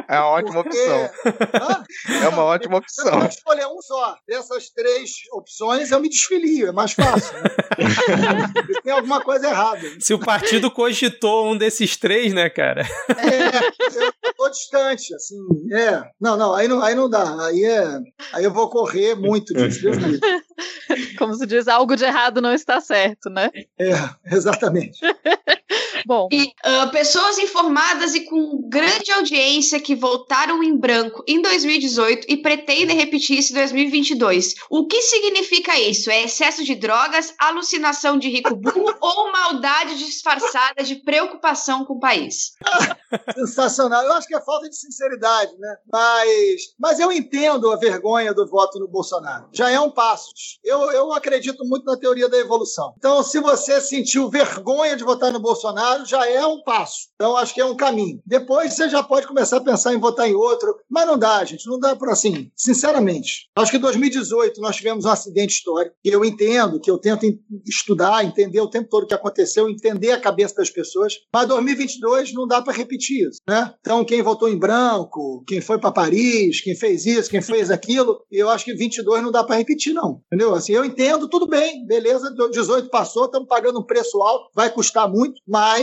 É 0.07 0.19
uma 0.19 0.27
ótima 0.29 0.63
Porque- 0.63 0.77
opção. 0.79 1.09
Hã? 1.53 1.83
É 2.23 2.27
uma 2.29 2.43
ótima 2.43 2.73
Eu 2.75 2.77
opção. 2.79 3.19
vou 3.19 3.27
escolher 3.27 3.65
um 3.67 3.81
só. 3.81 4.15
Dessas 4.27 4.69
três 4.69 5.11
opções, 5.33 5.91
eu 5.91 5.99
me 5.99 6.09
desfilio. 6.09 6.67
É 6.67 6.71
mais 6.71 6.93
fácil. 6.93 7.33
Né? 7.41 7.49
Tem 8.83 8.93
alguma 8.93 9.21
coisa 9.21 9.47
errada. 9.49 9.81
Se 9.99 10.13
o 10.13 10.19
partido 10.19 10.69
cogitou 10.71 11.51
um 11.51 11.57
desses 11.57 11.95
três, 11.97 12.33
né, 12.33 12.49
cara? 12.49 12.81
É, 13.09 13.57
eu 14.27 14.33
tô 14.35 14.49
distante, 14.49 15.13
assim. 15.15 15.37
É. 15.73 16.03
Não, 16.19 16.37
não, 16.37 16.53
aí 16.53 16.67
não, 16.67 16.81
aí 16.81 16.95
não 16.95 17.09
dá. 17.09 17.45
Aí, 17.45 17.63
é, 17.63 17.99
aí 18.33 18.43
eu 18.43 18.51
vou 18.51 18.69
correr 18.69 19.15
muito 19.15 19.53
disso. 19.53 19.81
Deus 19.81 19.97
me 19.97 20.03
livre. 20.13 20.47
Como 21.17 21.33
se 21.35 21.45
diz, 21.45 21.67
algo 21.67 21.95
de 21.95 22.05
errado 22.05 22.41
não 22.41 22.53
está 22.53 22.79
certo, 22.79 23.29
né? 23.29 23.49
É, 23.79 23.93
exatamente. 24.35 24.99
Bom, 26.05 26.27
E 26.31 26.51
ah, 26.63 26.87
pessoas 26.87 27.37
informadas 27.37 28.15
e 28.15 28.21
com 28.21 28.61
grande 28.67 29.11
audiência 29.11 29.79
que 29.79 29.95
votaram 29.95 30.63
em 30.63 30.75
branco 30.75 31.23
em 31.27 31.41
2018 31.41 32.27
e 32.29 32.37
pretendem 32.37 32.95
repetir 32.95 33.37
isso 33.37 33.51
em 33.51 33.55
2022. 33.55 34.55
O 34.69 34.85
que 34.85 35.01
significa 35.01 35.77
isso? 35.79 36.09
É 36.09 36.23
excesso 36.23 36.63
de 36.63 36.75
drogas, 36.75 37.33
alucinação 37.39 38.17
de 38.17 38.29
rico 38.29 38.55
burro 38.55 38.93
ou 39.01 39.31
maldade 39.31 39.97
disfarçada 39.97 40.83
de 40.83 40.95
preocupação 40.95 41.85
com 41.85 41.93
o 41.93 41.99
país? 41.99 42.53
Sensacional. 43.33 44.03
Eu 44.03 44.13
acho 44.13 44.27
que 44.27 44.35
é 44.35 44.41
falta 44.41 44.69
de 44.69 44.75
sinceridade, 44.75 45.57
né? 45.57 45.77
Mas, 45.91 46.73
mas 46.79 46.99
eu 46.99 47.11
entendo 47.11 47.71
a 47.71 47.75
vergonha 47.75 48.33
do 48.33 48.47
voto 48.47 48.79
no 48.79 48.87
Bolsonaro. 48.87 49.47
Já 49.51 49.69
é 49.69 49.79
um 49.79 49.91
passo. 49.91 50.31
Eu, 50.63 50.91
eu 50.91 51.13
acredito 51.13 51.63
muito 51.65 51.85
na 51.85 51.97
teoria 51.97 52.29
da 52.29 52.37
evolução. 52.37 52.93
Então, 52.97 53.23
se 53.23 53.39
você 53.39 53.79
sentiu 53.79 54.29
vergonha 54.29 54.95
de 54.95 55.03
votar 55.03 55.31
no 55.31 55.39
Bolsonaro, 55.39 55.86
já 56.05 56.27
é 56.29 56.45
um 56.45 56.61
passo. 56.63 57.07
Então, 57.15 57.35
acho 57.37 57.53
que 57.53 57.61
é 57.61 57.65
um 57.65 57.75
caminho. 57.75 58.19
Depois 58.25 58.73
você 58.73 58.89
já 58.89 59.01
pode 59.01 59.27
começar 59.27 59.57
a 59.57 59.63
pensar 59.63 59.93
em 59.93 59.99
votar 59.99 60.29
em 60.29 60.35
outro. 60.35 60.75
Mas 60.89 61.07
não 61.07 61.17
dá, 61.17 61.43
gente. 61.43 61.67
Não 61.67 61.79
dá 61.79 61.95
para 61.95 62.13
assim. 62.13 62.51
Sinceramente. 62.55 63.49
Acho 63.57 63.71
que 63.71 63.77
em 63.77 63.81
2018 63.81 64.61
nós 64.61 64.75
tivemos 64.75 65.05
um 65.05 65.09
acidente 65.09 65.53
histórico. 65.53 65.95
Que 66.03 66.09
eu 66.09 66.23
entendo, 66.23 66.79
que 66.79 66.89
eu 66.89 66.97
tento 66.97 67.25
estudar, 67.65 68.23
entender 68.23 68.59
o 68.61 68.69
tempo 68.69 68.89
todo 68.89 69.03
o 69.03 69.07
que 69.07 69.13
aconteceu, 69.13 69.69
entender 69.69 70.11
a 70.11 70.19
cabeça 70.19 70.55
das 70.55 70.69
pessoas. 70.69 71.15
Mas 71.33 71.47
2022 71.47 72.33
não 72.33 72.47
dá 72.47 72.61
para 72.61 72.73
repetir 72.73 73.27
isso, 73.27 73.39
né? 73.47 73.73
Então, 73.79 74.03
quem 74.05 74.21
votou 74.21 74.49
em 74.49 74.57
branco, 74.57 75.43
quem 75.47 75.61
foi 75.61 75.79
para 75.79 75.91
Paris, 75.91 76.61
quem 76.61 76.75
fez 76.75 77.05
isso, 77.05 77.29
quem 77.29 77.41
fez 77.41 77.71
aquilo, 77.71 78.21
eu 78.31 78.49
acho 78.49 78.65
que 78.65 78.73
22 78.73 79.23
não 79.23 79.31
dá 79.31 79.43
para 79.43 79.57
repetir, 79.57 79.93
não. 79.93 80.21
Entendeu? 80.27 80.53
Assim, 80.53 80.73
eu 80.73 80.85
entendo, 80.85 81.27
tudo 81.29 81.47
bem, 81.47 81.85
beleza, 81.85 82.33
18 82.51 82.89
passou, 82.89 83.25
estamos 83.25 83.47
pagando 83.47 83.79
um 83.79 83.85
preço 83.85 84.21
alto, 84.21 84.49
vai 84.55 84.69
custar 84.69 85.09
muito, 85.09 85.41
mas 85.47 85.76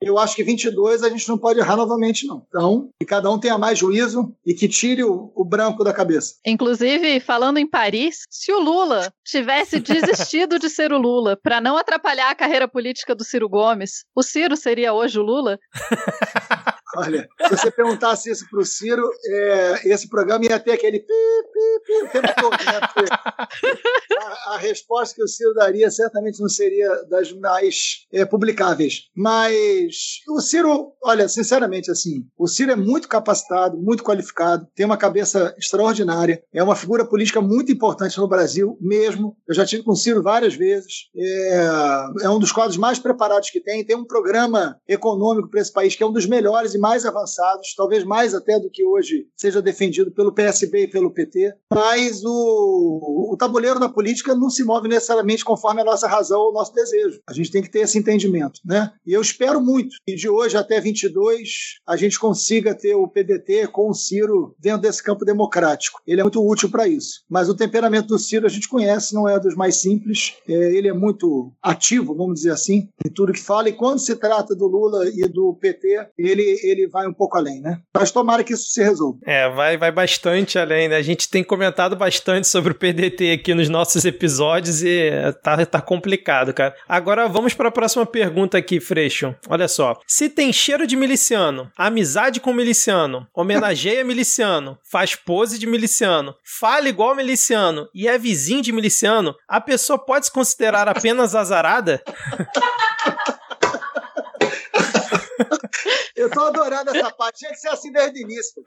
eu 0.00 0.18
acho 0.18 0.34
que 0.34 0.44
22 0.44 1.02
a 1.02 1.08
gente 1.08 1.28
não 1.28 1.38
pode 1.38 1.58
errar 1.58 1.76
novamente, 1.76 2.26
não. 2.26 2.44
Então, 2.48 2.90
que 3.00 3.06
cada 3.06 3.30
um 3.30 3.38
tenha 3.38 3.58
mais 3.58 3.78
juízo 3.78 4.34
e 4.44 4.54
que 4.54 4.68
tire 4.68 5.04
o, 5.04 5.32
o 5.34 5.44
branco 5.44 5.84
da 5.84 5.92
cabeça. 5.92 6.34
inclusive, 6.44 7.20
falando 7.20 7.58
em 7.58 7.66
Paris, 7.66 8.24
se 8.30 8.52
o 8.52 8.58
Lula 8.58 9.12
tivesse 9.24 9.80
desistido 9.80 10.58
de 10.58 10.68
ser 10.68 10.92
o 10.92 10.98
Lula 10.98 11.38
para 11.40 11.60
não 11.60 11.76
atrapalhar 11.76 12.30
a 12.30 12.34
carreira 12.34 12.68
política 12.68 13.14
do 13.14 13.24
Ciro 13.24 13.48
Gomes, 13.48 14.04
o 14.14 14.22
Ciro 14.22 14.56
seria 14.56 14.92
hoje 14.92 15.18
o 15.18 15.22
Lula? 15.22 15.58
Olha, 16.96 17.28
se 17.48 17.56
você 17.56 17.70
perguntasse 17.70 18.30
isso 18.30 18.46
para 18.50 18.60
o 18.60 18.64
Ciro, 18.64 19.08
é, 19.28 19.88
esse 19.88 20.08
programa 20.08 20.44
ia 20.44 20.58
ter 20.58 20.72
aquele 20.72 21.00
pi, 21.00 21.06
pi, 21.52 21.84
pi 21.86 22.02
o 22.04 22.08
tempo 22.08 22.28
todo, 22.40 22.52
né? 22.52 22.80
A, 24.22 24.54
a 24.54 24.58
resposta 24.58 25.14
que 25.14 25.22
o 25.22 25.28
Ciro 25.28 25.54
daria 25.54 25.90
certamente 25.90 26.40
não 26.40 26.48
seria 26.48 26.88
das 27.04 27.32
mais 27.32 28.06
é, 28.12 28.24
publicáveis. 28.24 29.04
Mas 29.14 30.20
o 30.28 30.40
Ciro, 30.40 30.92
olha, 31.02 31.28
sinceramente, 31.28 31.90
assim, 31.90 32.24
o 32.38 32.46
Ciro 32.46 32.72
é 32.72 32.76
muito 32.76 33.08
capacitado, 33.08 33.76
muito 33.76 34.02
qualificado, 34.02 34.66
tem 34.74 34.86
uma 34.86 34.96
cabeça 34.96 35.54
extraordinária, 35.58 36.42
é 36.52 36.62
uma 36.62 36.76
figura 36.76 37.04
política 37.04 37.40
muito 37.40 37.70
importante 37.72 38.18
no 38.18 38.28
Brasil 38.28 38.76
mesmo. 38.80 39.36
Eu 39.48 39.54
já 39.54 39.64
tive 39.66 39.82
com 39.82 39.92
o 39.92 39.96
Ciro 39.96 40.22
várias 40.22 40.54
vezes. 40.54 41.08
É, 41.16 41.66
é 42.22 42.30
um 42.30 42.38
dos 42.38 42.52
quadros 42.52 42.76
mais 42.76 42.98
preparados 42.98 43.50
que 43.50 43.60
tem, 43.60 43.84
tem 43.84 43.96
um 43.96 44.04
programa 44.04 44.80
econômico 44.88 45.50
para 45.50 45.60
esse 45.60 45.72
país 45.72 45.94
que 45.94 46.02
é 46.02 46.06
um 46.06 46.12
dos 46.12 46.26
melhores 46.26 46.74
e 46.74 46.78
mais 46.86 47.04
avançados, 47.04 47.74
talvez 47.76 48.04
mais 48.04 48.32
até 48.32 48.60
do 48.60 48.70
que 48.70 48.84
hoje 48.84 49.26
seja 49.36 49.60
defendido 49.60 50.12
pelo 50.12 50.32
PSB 50.32 50.84
e 50.84 50.88
pelo 50.88 51.10
PT. 51.10 51.52
Mas 51.68 52.22
o, 52.24 53.32
o 53.32 53.36
tabuleiro 53.36 53.80
da 53.80 53.88
política 53.88 54.36
não 54.36 54.48
se 54.48 54.62
move 54.62 54.86
necessariamente 54.86 55.44
conforme 55.44 55.80
a 55.80 55.84
nossa 55.84 56.06
razão 56.06 56.40
ou 56.40 56.50
o 56.50 56.52
nosso 56.52 56.72
desejo. 56.72 57.20
A 57.28 57.32
gente 57.32 57.50
tem 57.50 57.60
que 57.60 57.70
ter 57.70 57.80
esse 57.80 57.98
entendimento, 57.98 58.60
né? 58.64 58.92
E 59.04 59.12
eu 59.12 59.20
espero 59.20 59.60
muito 59.60 59.96
que 60.06 60.14
de 60.14 60.28
hoje 60.28 60.56
até 60.56 60.80
22 60.80 61.80
a 61.84 61.96
gente 61.96 62.20
consiga 62.20 62.72
ter 62.72 62.94
o 62.94 63.08
PDT 63.08 63.66
com 63.66 63.90
o 63.90 63.94
Ciro 63.94 64.54
dentro 64.56 64.82
desse 64.82 65.02
campo 65.02 65.24
democrático. 65.24 66.00
Ele 66.06 66.20
é 66.20 66.24
muito 66.24 66.46
útil 66.46 66.70
para 66.70 66.86
isso. 66.86 67.24
Mas 67.28 67.48
o 67.48 67.56
temperamento 67.56 68.06
do 68.06 68.18
Ciro 68.18 68.46
a 68.46 68.50
gente 68.50 68.68
conhece, 68.68 69.12
não 69.12 69.28
é 69.28 69.40
dos 69.40 69.56
mais 69.56 69.80
simples. 69.80 70.34
É, 70.48 70.52
ele 70.52 70.86
é 70.86 70.92
muito 70.92 71.52
ativo, 71.60 72.14
vamos 72.14 72.34
dizer 72.34 72.52
assim, 72.52 72.88
em 73.04 73.10
tudo 73.10 73.32
que 73.32 73.42
fala. 73.42 73.68
E 73.68 73.72
quando 73.72 73.98
se 73.98 74.14
trata 74.14 74.54
do 74.54 74.68
Lula 74.68 75.08
e 75.08 75.26
do 75.28 75.52
PT, 75.54 76.10
ele, 76.16 76.42
ele 76.70 76.88
vai 76.88 77.06
um 77.06 77.12
pouco 77.12 77.36
além, 77.36 77.60
né? 77.60 77.80
Mas 77.94 78.10
tomara 78.10 78.44
que 78.44 78.52
isso 78.52 78.70
se 78.70 78.82
resolva. 78.82 79.18
É, 79.24 79.48
vai, 79.50 79.76
vai 79.76 79.90
bastante 79.90 80.58
além, 80.58 80.88
né? 80.88 80.96
A 80.96 81.02
gente 81.02 81.28
tem 81.28 81.42
comentado 81.42 81.96
bastante 81.96 82.46
sobre 82.46 82.72
o 82.72 82.74
PDT 82.74 83.32
aqui 83.32 83.54
nos 83.54 83.68
nossos 83.68 84.04
episódios 84.04 84.82
e 84.82 85.10
tá, 85.42 85.64
tá 85.64 85.80
complicado, 85.80 86.52
cara. 86.52 86.74
Agora 86.88 87.28
vamos 87.28 87.54
para 87.54 87.68
a 87.68 87.72
próxima 87.72 88.06
pergunta 88.06 88.58
aqui, 88.58 88.80
Freixo. 88.80 89.34
Olha 89.48 89.68
só. 89.68 89.98
Se 90.06 90.28
tem 90.28 90.52
cheiro 90.52 90.86
de 90.86 90.96
miliciano, 90.96 91.70
amizade 91.76 92.40
com 92.40 92.52
miliciano, 92.52 93.26
homenageia 93.34 94.02
miliciano, 94.04 94.78
faz 94.90 95.14
pose 95.14 95.58
de 95.58 95.66
miliciano, 95.66 96.34
fala 96.44 96.88
igual 96.88 97.14
miliciano 97.14 97.88
e 97.94 98.08
é 98.08 98.18
vizinho 98.18 98.62
de 98.62 98.72
miliciano, 98.72 99.34
a 99.48 99.60
pessoa 99.60 99.98
pode 99.98 100.26
se 100.26 100.32
considerar 100.32 100.88
apenas 100.88 101.34
azarada? 101.34 102.02
tô 106.36 106.44
adorando 106.46 106.94
essa 106.94 107.10
parte. 107.12 107.38
Tinha 107.38 107.50
que 107.50 107.56
ser 107.58 107.68
assim 107.68 107.90
desde 107.90 108.18
o 108.20 108.22
início. 108.22 108.62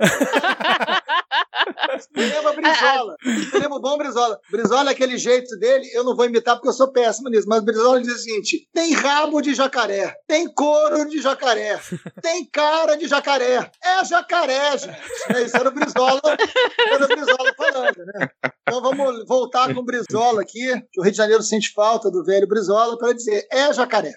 Lembra 2.15 2.53
Brizola. 2.53 3.15
Lembra 3.53 3.75
o 3.75 3.81
bom 3.81 3.97
Brizola. 3.97 4.39
Brizola, 4.51 4.91
aquele 4.91 5.17
jeito 5.17 5.57
dele, 5.57 5.87
eu 5.93 6.03
não 6.03 6.15
vou 6.15 6.25
imitar 6.25 6.55
porque 6.55 6.69
eu 6.69 6.73
sou 6.73 6.91
péssimo 6.91 7.29
nisso, 7.29 7.47
mas 7.47 7.63
Brizola 7.63 8.01
diz 8.01 8.13
o 8.13 8.17
seguinte: 8.19 8.67
tem 8.73 8.93
rabo 8.93 9.41
de 9.41 9.53
jacaré, 9.53 10.15
tem 10.27 10.51
couro 10.53 11.07
de 11.07 11.21
jacaré, 11.21 11.79
tem 12.21 12.45
cara 12.51 12.95
de 12.97 13.07
jacaré. 13.07 13.69
É 13.83 14.05
jacaré, 14.05 14.77
gente. 14.77 14.97
É 15.35 15.41
Isso 15.43 15.55
era 15.57 15.69
o 15.69 15.71
Brizola, 15.71 16.21
era 16.25 17.05
o 17.05 17.07
Brizola 17.07 17.53
falando, 17.55 18.05
né? 18.05 18.27
Então 18.67 18.81
vamos 18.81 19.25
voltar 19.27 19.73
com 19.73 19.79
o 19.81 19.85
Brizola 19.85 20.41
aqui, 20.41 20.73
que 20.91 20.99
o 20.99 21.03
Rio 21.03 21.11
de 21.11 21.17
Janeiro 21.17 21.43
sente 21.43 21.71
falta 21.73 22.09
do 22.09 22.23
velho 22.23 22.47
Brizola, 22.47 22.97
para 22.97 23.13
dizer: 23.13 23.47
é 23.51 23.71
jacaré. 23.73 24.13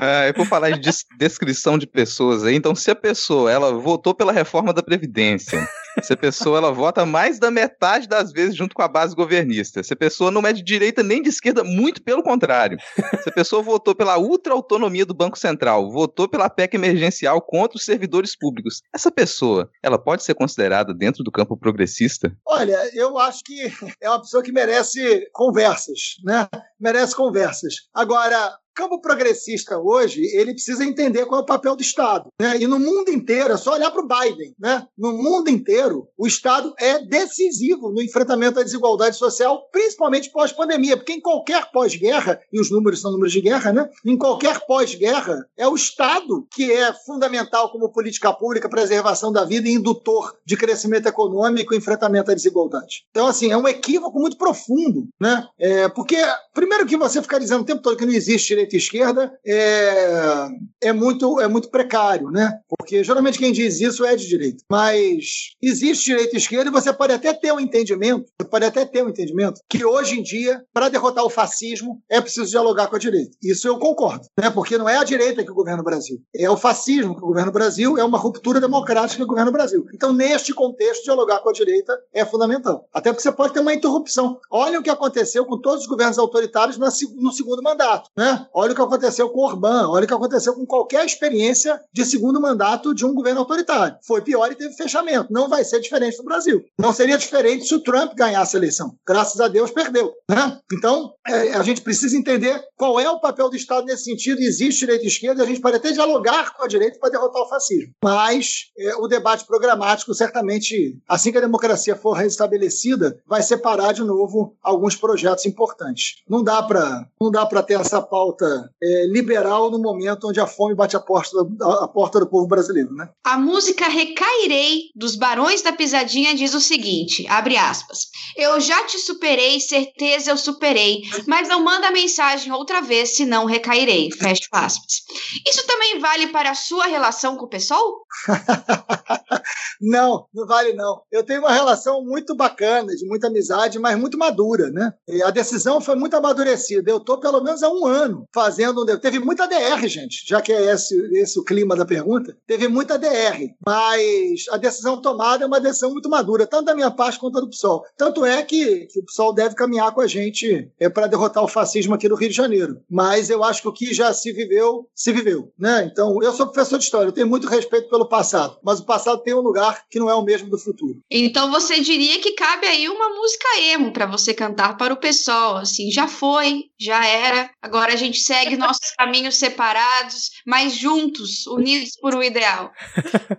É, 0.00 0.32
por 0.34 0.46
falar 0.46 0.70
de 0.70 0.80
des- 0.80 1.04
descrição 1.18 1.76
de 1.78 1.86
pessoas 1.88 2.44
aí, 2.44 2.54
então 2.54 2.74
se 2.74 2.90
a 2.90 2.94
pessoa 2.94 3.50
ela 3.50 3.72
votou 3.72 4.14
pela 4.14 4.32
reforma 4.32 4.72
da 4.72 4.82
Previdência, 4.82 5.66
se 6.02 6.12
a 6.12 6.16
pessoa 6.16 6.58
ela 6.58 6.72
vota 6.72 7.04
mais 7.04 7.38
da 7.38 7.50
metade 7.50 8.06
das 8.06 8.32
vezes 8.32 8.56
junto 8.56 8.74
com 8.74 8.82
a 8.82 8.88
base 8.88 9.14
governista, 9.14 9.82
se 9.82 9.92
a 9.92 9.96
pessoa 9.96 10.30
não 10.30 10.46
é 10.46 10.52
de 10.52 10.62
direita 10.62 11.02
nem 11.02 11.22
de 11.22 11.28
esquerda, 11.28 11.64
muito 11.64 12.02
pelo 12.02 12.22
contrário, 12.22 12.78
se 13.22 13.28
a 13.28 13.32
pessoa 13.32 13.62
votou 13.62 13.94
pela 13.94 14.18
ultra-autonomia 14.18 15.04
do 15.04 15.14
Banco 15.14 15.38
Central, 15.38 15.90
votou 15.90 16.28
pela 16.28 16.48
PEC 16.48 16.74
emergencial 16.74 17.40
contra 17.40 17.76
os 17.76 17.84
servidores 17.84 18.36
públicos, 18.36 18.82
essa 18.94 19.10
pessoa, 19.10 19.70
ela 19.82 19.98
pode 19.98 20.22
ser 20.22 20.34
considerada 20.34 20.94
dentro 20.94 21.24
do 21.24 21.32
campo 21.32 21.56
progressista? 21.56 22.32
Olha, 22.46 22.78
eu 22.94 23.18
acho 23.18 23.42
que 23.44 23.72
é 24.00 24.08
uma 24.08 24.20
pessoa 24.20 24.42
que 24.42 24.52
merece 24.52 25.28
conversas, 25.32 26.16
né? 26.24 26.48
Merece 26.78 27.14
conversas. 27.14 27.74
Agora, 27.92 28.56
campo 28.78 29.00
progressista 29.00 29.76
hoje, 29.76 30.22
ele 30.32 30.52
precisa 30.52 30.84
entender 30.84 31.26
qual 31.26 31.40
é 31.40 31.42
o 31.42 31.46
papel 31.46 31.74
do 31.74 31.82
Estado. 31.82 32.28
Né? 32.40 32.58
E 32.60 32.66
no 32.68 32.78
mundo 32.78 33.10
inteiro, 33.10 33.52
é 33.52 33.56
só 33.56 33.72
olhar 33.72 33.90
para 33.90 34.04
o 34.04 34.06
Biden. 34.06 34.54
Né? 34.56 34.86
No 34.96 35.12
mundo 35.14 35.50
inteiro, 35.50 36.06
o 36.16 36.28
Estado 36.28 36.72
é 36.78 37.04
decisivo 37.04 37.90
no 37.90 38.00
enfrentamento 38.00 38.54
da 38.54 38.62
desigualdade 38.62 39.16
social, 39.16 39.68
principalmente 39.72 40.30
pós-pandemia, 40.30 40.96
porque 40.96 41.12
em 41.12 41.20
qualquer 41.20 41.72
pós-guerra, 41.72 42.40
e 42.52 42.60
os 42.60 42.70
números 42.70 43.00
são 43.00 43.10
números 43.10 43.32
de 43.32 43.40
guerra, 43.40 43.72
né? 43.72 43.90
em 44.06 44.16
qualquer 44.16 44.64
pós-guerra, 44.64 45.44
é 45.56 45.66
o 45.66 45.74
Estado 45.74 46.46
que 46.52 46.70
é 46.70 46.92
fundamental 47.04 47.72
como 47.72 47.90
política 47.90 48.32
pública, 48.32 48.68
preservação 48.68 49.32
da 49.32 49.44
vida 49.44 49.68
e 49.68 49.72
indutor 49.72 50.36
de 50.46 50.56
crescimento 50.56 51.08
econômico 51.08 51.74
e 51.74 51.78
enfrentamento 51.78 52.30
à 52.30 52.34
desigualdade. 52.34 53.06
Então, 53.10 53.26
assim, 53.26 53.50
é 53.50 53.56
um 53.56 53.66
equívoco 53.66 54.20
muito 54.20 54.38
profundo, 54.38 55.08
né? 55.20 55.44
É, 55.58 55.88
porque, 55.88 56.16
primeiro 56.54 56.86
que 56.86 56.96
você 56.96 57.20
ficar 57.20 57.40
dizendo 57.40 57.62
o 57.62 57.66
tempo 57.66 57.82
todo 57.82 57.96
que 57.96 58.06
não 58.06 58.12
existe 58.12 58.54
e 58.74 58.78
esquerda 58.78 59.32
é, 59.46 60.48
é, 60.82 60.92
muito, 60.92 61.40
é 61.40 61.48
muito 61.48 61.70
precário, 61.70 62.30
né? 62.30 62.60
Porque 62.88 63.04
geralmente 63.04 63.38
quem 63.38 63.52
diz 63.52 63.82
isso 63.82 64.02
é 64.02 64.16
de 64.16 64.26
direita. 64.26 64.64
Mas 64.70 65.50
existe 65.60 66.06
direita 66.06 66.34
e 66.34 66.38
esquerda 66.38 66.70
e 66.70 66.72
você 66.72 66.90
pode 66.90 67.12
até 67.12 67.34
ter 67.34 67.52
um 67.52 67.60
entendimento, 67.60 68.24
pode 68.50 68.64
até 68.64 68.86
ter 68.86 69.04
um 69.04 69.10
entendimento 69.10 69.60
que 69.68 69.84
hoje 69.84 70.18
em 70.18 70.22
dia, 70.22 70.64
para 70.72 70.88
derrotar 70.88 71.22
o 71.22 71.28
fascismo, 71.28 72.02
é 72.08 72.18
preciso 72.18 72.48
dialogar 72.48 72.86
com 72.86 72.96
a 72.96 72.98
direita. 72.98 73.36
Isso 73.42 73.68
eu 73.68 73.78
concordo, 73.78 74.26
né? 74.40 74.48
Porque 74.48 74.78
não 74.78 74.88
é 74.88 74.96
a 74.96 75.04
direita 75.04 75.44
que 75.44 75.52
governa 75.52 75.82
o 75.82 75.84
Brasil, 75.84 76.18
é 76.34 76.48
o 76.48 76.56
fascismo 76.56 77.14
que 77.14 77.20
governa 77.20 77.50
o 77.50 77.52
Brasil, 77.52 77.98
é 77.98 78.04
uma 78.04 78.16
ruptura 78.16 78.58
democrática 78.58 79.22
que 79.22 79.28
governa 79.28 79.50
o 79.50 79.52
Brasil. 79.52 79.84
Então, 79.92 80.14
neste 80.14 80.54
contexto, 80.54 81.04
dialogar 81.04 81.40
com 81.40 81.50
a 81.50 81.52
direita 81.52 81.92
é 82.14 82.24
fundamental. 82.24 82.88
Até 82.94 83.12
porque 83.12 83.22
você 83.22 83.32
pode 83.32 83.52
ter 83.52 83.60
uma 83.60 83.74
interrupção. 83.74 84.40
Olha 84.50 84.80
o 84.80 84.82
que 84.82 84.88
aconteceu 84.88 85.44
com 85.44 85.60
todos 85.60 85.82
os 85.82 85.86
governos 85.86 86.18
autoritários 86.18 86.78
no 86.78 87.32
segundo 87.32 87.62
mandato, 87.62 88.08
né? 88.16 88.46
Olha 88.54 88.72
o 88.72 88.74
que 88.74 88.80
aconteceu 88.80 89.28
com 89.28 89.40
o 89.40 89.44
Orbán, 89.44 89.90
olha 89.90 90.04
o 90.04 90.08
que 90.08 90.14
aconteceu 90.14 90.54
com 90.54 90.64
qualquer 90.64 91.04
experiência 91.04 91.78
de 91.92 92.02
segundo 92.06 92.40
mandato 92.40 92.77
de 92.94 93.04
um 93.04 93.14
governo 93.14 93.40
autoritário. 93.40 93.96
Foi 94.02 94.20
pior 94.20 94.50
e 94.50 94.54
teve 94.54 94.74
fechamento. 94.74 95.32
Não 95.32 95.48
vai 95.48 95.64
ser 95.64 95.80
diferente 95.80 96.18
no 96.18 96.24
Brasil. 96.24 96.64
Não 96.78 96.92
seria 96.92 97.18
diferente 97.18 97.66
se 97.66 97.74
o 97.74 97.82
Trump 97.82 98.12
ganhasse 98.14 98.56
a 98.56 98.58
eleição. 98.58 98.94
Graças 99.06 99.40
a 99.40 99.48
Deus 99.48 99.70
perdeu. 99.70 100.12
Né? 100.28 100.58
Então, 100.72 101.12
é, 101.26 101.54
a 101.54 101.62
gente 101.62 101.80
precisa 101.80 102.16
entender 102.16 102.60
qual 102.76 102.98
é 103.00 103.10
o 103.10 103.20
papel 103.20 103.48
do 103.50 103.56
Estado 103.56 103.86
nesse 103.86 104.04
sentido. 104.04 104.40
Existe 104.40 104.80
direita 104.80 105.04
e 105.04 105.08
esquerda, 105.08 105.42
a 105.42 105.46
gente 105.46 105.60
pode 105.60 105.76
até 105.76 105.90
dialogar 105.92 106.54
com 106.54 106.64
a 106.64 106.68
direita 106.68 106.98
para 106.98 107.10
derrotar 107.10 107.42
o 107.42 107.48
fascismo. 107.48 107.92
Mas 108.02 108.70
é, 108.78 108.94
o 108.96 109.06
debate 109.08 109.46
programático, 109.46 110.14
certamente, 110.14 110.98
assim 111.08 111.32
que 111.32 111.38
a 111.38 111.42
democracia 111.42 111.96
for 111.96 112.12
restabelecida, 112.12 113.18
vai 113.26 113.42
separar 113.42 113.92
de 113.92 114.02
novo 114.02 114.56
alguns 114.62 114.96
projetos 114.96 115.46
importantes. 115.46 116.22
Não 116.28 116.42
dá 116.42 116.62
para 116.62 117.08
não 117.20 117.30
dá 117.30 117.44
para 117.44 117.62
ter 117.62 117.80
essa 117.80 118.00
pauta 118.00 118.70
é, 118.82 119.06
liberal 119.06 119.70
no 119.70 119.78
momento 119.78 120.28
onde 120.28 120.40
a 120.40 120.46
fome 120.46 120.74
bate 120.74 120.96
a 120.96 121.00
porta, 121.00 121.36
a 121.82 121.88
porta 121.88 122.20
do 122.20 122.26
povo 122.26 122.46
brasileiro, 122.46 122.67
né? 122.74 123.08
A 123.24 123.38
música 123.38 123.88
Recairei 123.88 124.90
dos 124.94 125.16
Barões 125.16 125.62
da 125.62 125.72
Pisadinha 125.72 126.34
diz 126.34 126.54
o 126.54 126.60
seguinte, 126.60 127.26
abre 127.28 127.56
aspas: 127.56 128.06
Eu 128.36 128.60
já 128.60 128.84
te 128.84 128.98
superei, 128.98 129.60
certeza 129.60 130.30
eu 130.30 130.36
superei, 130.36 131.02
mas 131.26 131.48
não 131.48 131.62
manda 131.62 131.90
mensagem 131.90 132.52
outra 132.52 132.80
vez, 132.80 133.16
senão 133.16 133.44
recairei. 133.44 134.10
Fecha 134.10 134.48
aspas. 134.52 135.02
Isso 135.46 135.66
também 135.66 135.98
vale 135.98 136.28
para 136.28 136.50
a 136.50 136.54
sua 136.54 136.86
relação 136.86 137.36
com 137.36 137.44
o 137.44 137.48
pessoal? 137.48 138.06
não, 139.80 140.26
não 140.34 140.46
vale 140.46 140.72
não. 140.72 141.02
Eu 141.10 141.22
tenho 141.22 141.40
uma 141.40 141.52
relação 141.52 142.04
muito 142.04 142.34
bacana, 142.34 142.94
de 142.94 143.06
muita 143.06 143.28
amizade, 143.28 143.78
mas 143.78 143.98
muito 143.98 144.18
madura, 144.18 144.70
né? 144.70 144.92
E 145.08 145.22
a 145.22 145.30
decisão 145.30 145.80
foi 145.80 145.96
muito 145.96 146.16
amadurecida. 146.16 146.90
Eu 146.90 146.98
estou 146.98 147.18
pelo 147.18 147.42
menos 147.42 147.62
há 147.62 147.68
um 147.68 147.86
ano 147.86 148.24
fazendo. 148.34 148.84
Teve 148.98 149.18
muita 149.18 149.46
DR, 149.46 149.86
gente, 149.86 150.24
já 150.26 150.40
que 150.40 150.52
é 150.52 150.72
esse, 150.72 150.94
esse 151.14 151.38
o 151.38 151.44
clima 151.44 151.76
da 151.76 151.84
pergunta. 151.84 152.36
Teve 152.46 152.57
muita 152.66 152.98
DR, 152.98 153.54
mas 153.64 154.46
a 154.50 154.56
decisão 154.56 155.00
tomada 155.00 155.44
é 155.44 155.46
uma 155.46 155.60
decisão 155.60 155.92
muito 155.92 156.08
madura, 156.08 156.46
tanto 156.46 156.64
da 156.64 156.74
minha 156.74 156.90
parte 156.90 157.18
quanto 157.18 157.40
do 157.40 157.50
PSOL. 157.50 157.84
Tanto 157.96 158.24
é 158.24 158.42
que, 158.42 158.86
que 158.86 158.98
o 158.98 159.04
PSOL 159.04 159.34
deve 159.34 159.54
caminhar 159.54 159.92
com 159.92 160.00
a 160.00 160.06
gente 160.06 160.70
é, 160.80 160.88
para 160.88 161.06
derrotar 161.06 161.44
o 161.44 161.48
fascismo 161.48 161.94
aqui 161.94 162.08
no 162.08 162.16
Rio 162.16 162.30
de 162.30 162.34
Janeiro. 162.34 162.80
Mas 162.90 163.30
eu 163.30 163.44
acho 163.44 163.62
que 163.62 163.68
o 163.68 163.72
que 163.72 163.94
já 163.94 164.12
se 164.12 164.32
viveu, 164.32 164.88
se 164.94 165.12
viveu. 165.12 165.52
Né? 165.58 165.88
Então, 165.90 166.22
eu 166.22 166.32
sou 166.32 166.46
professor 166.46 166.78
de 166.78 166.84
história, 166.84 167.08
eu 167.08 167.12
tenho 167.12 167.26
muito 167.26 167.46
respeito 167.46 167.88
pelo 167.88 168.08
passado, 168.08 168.58
mas 168.62 168.80
o 168.80 168.86
passado 168.86 169.22
tem 169.22 169.34
um 169.34 169.40
lugar 169.40 169.84
que 169.90 169.98
não 169.98 170.08
é 170.08 170.14
o 170.14 170.22
mesmo 170.22 170.48
do 170.48 170.58
futuro. 170.58 171.00
Então 171.10 171.50
você 171.50 171.80
diria 171.80 172.20
que 172.20 172.32
cabe 172.32 172.66
aí 172.66 172.88
uma 172.88 173.10
música 173.10 173.60
emo 173.72 173.92
para 173.92 174.06
você 174.06 174.32
cantar 174.32 174.76
para 174.76 174.94
o 174.94 174.96
pessoal, 174.96 175.56
assim, 175.56 175.90
já 175.90 176.08
foi, 176.08 176.64
já 176.80 177.04
era, 177.04 177.50
agora 177.60 177.92
a 177.92 177.96
gente 177.96 178.18
segue 178.20 178.56
nossos 178.56 178.90
caminhos 178.96 179.36
separados, 179.36 180.30
mas 180.46 180.74
juntos, 180.74 181.46
unidos 181.46 181.90
por 182.00 182.14
um 182.14 182.22
ideal. 182.22 182.37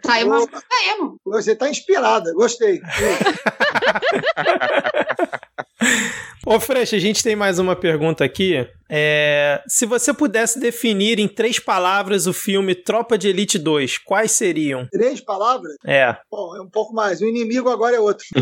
Tá 0.02 0.14
aí 0.14 0.24
uma 0.24 0.38
música 0.38 0.62
emo. 0.94 1.18
Você 1.26 1.52
está 1.54 1.70
inspirada, 1.70 2.34
gostei. 2.34 2.82
Ô, 6.50 6.60
Freixo, 6.60 6.96
a 6.96 7.00
gente 7.00 7.22
tem 7.22 7.36
mais 7.36 7.60
uma 7.60 7.76
pergunta 7.76 8.26
aqui. 8.26 8.68
É, 8.92 9.62
se 9.68 9.86
você 9.86 10.12
pudesse 10.12 10.60
definir 10.60 11.20
em 11.20 11.28
três 11.28 11.60
palavras 11.60 12.26
o 12.26 12.34
filme 12.34 12.74
Tropa 12.74 13.20
de 13.20 13.28
Elite 13.28 13.60
2, 13.60 14.00
quais 14.00 14.32
seriam? 14.32 14.88
Três 14.92 15.22
palavras? 15.22 15.76
É. 15.86 16.18
Bom, 16.32 16.56
é 16.56 16.62
um 16.62 16.68
pouco 16.68 16.92
mais. 16.92 17.22
O 17.22 17.28
inimigo 17.28 17.70
agora 17.70 17.96
é 17.96 18.00
outro. 18.00 18.26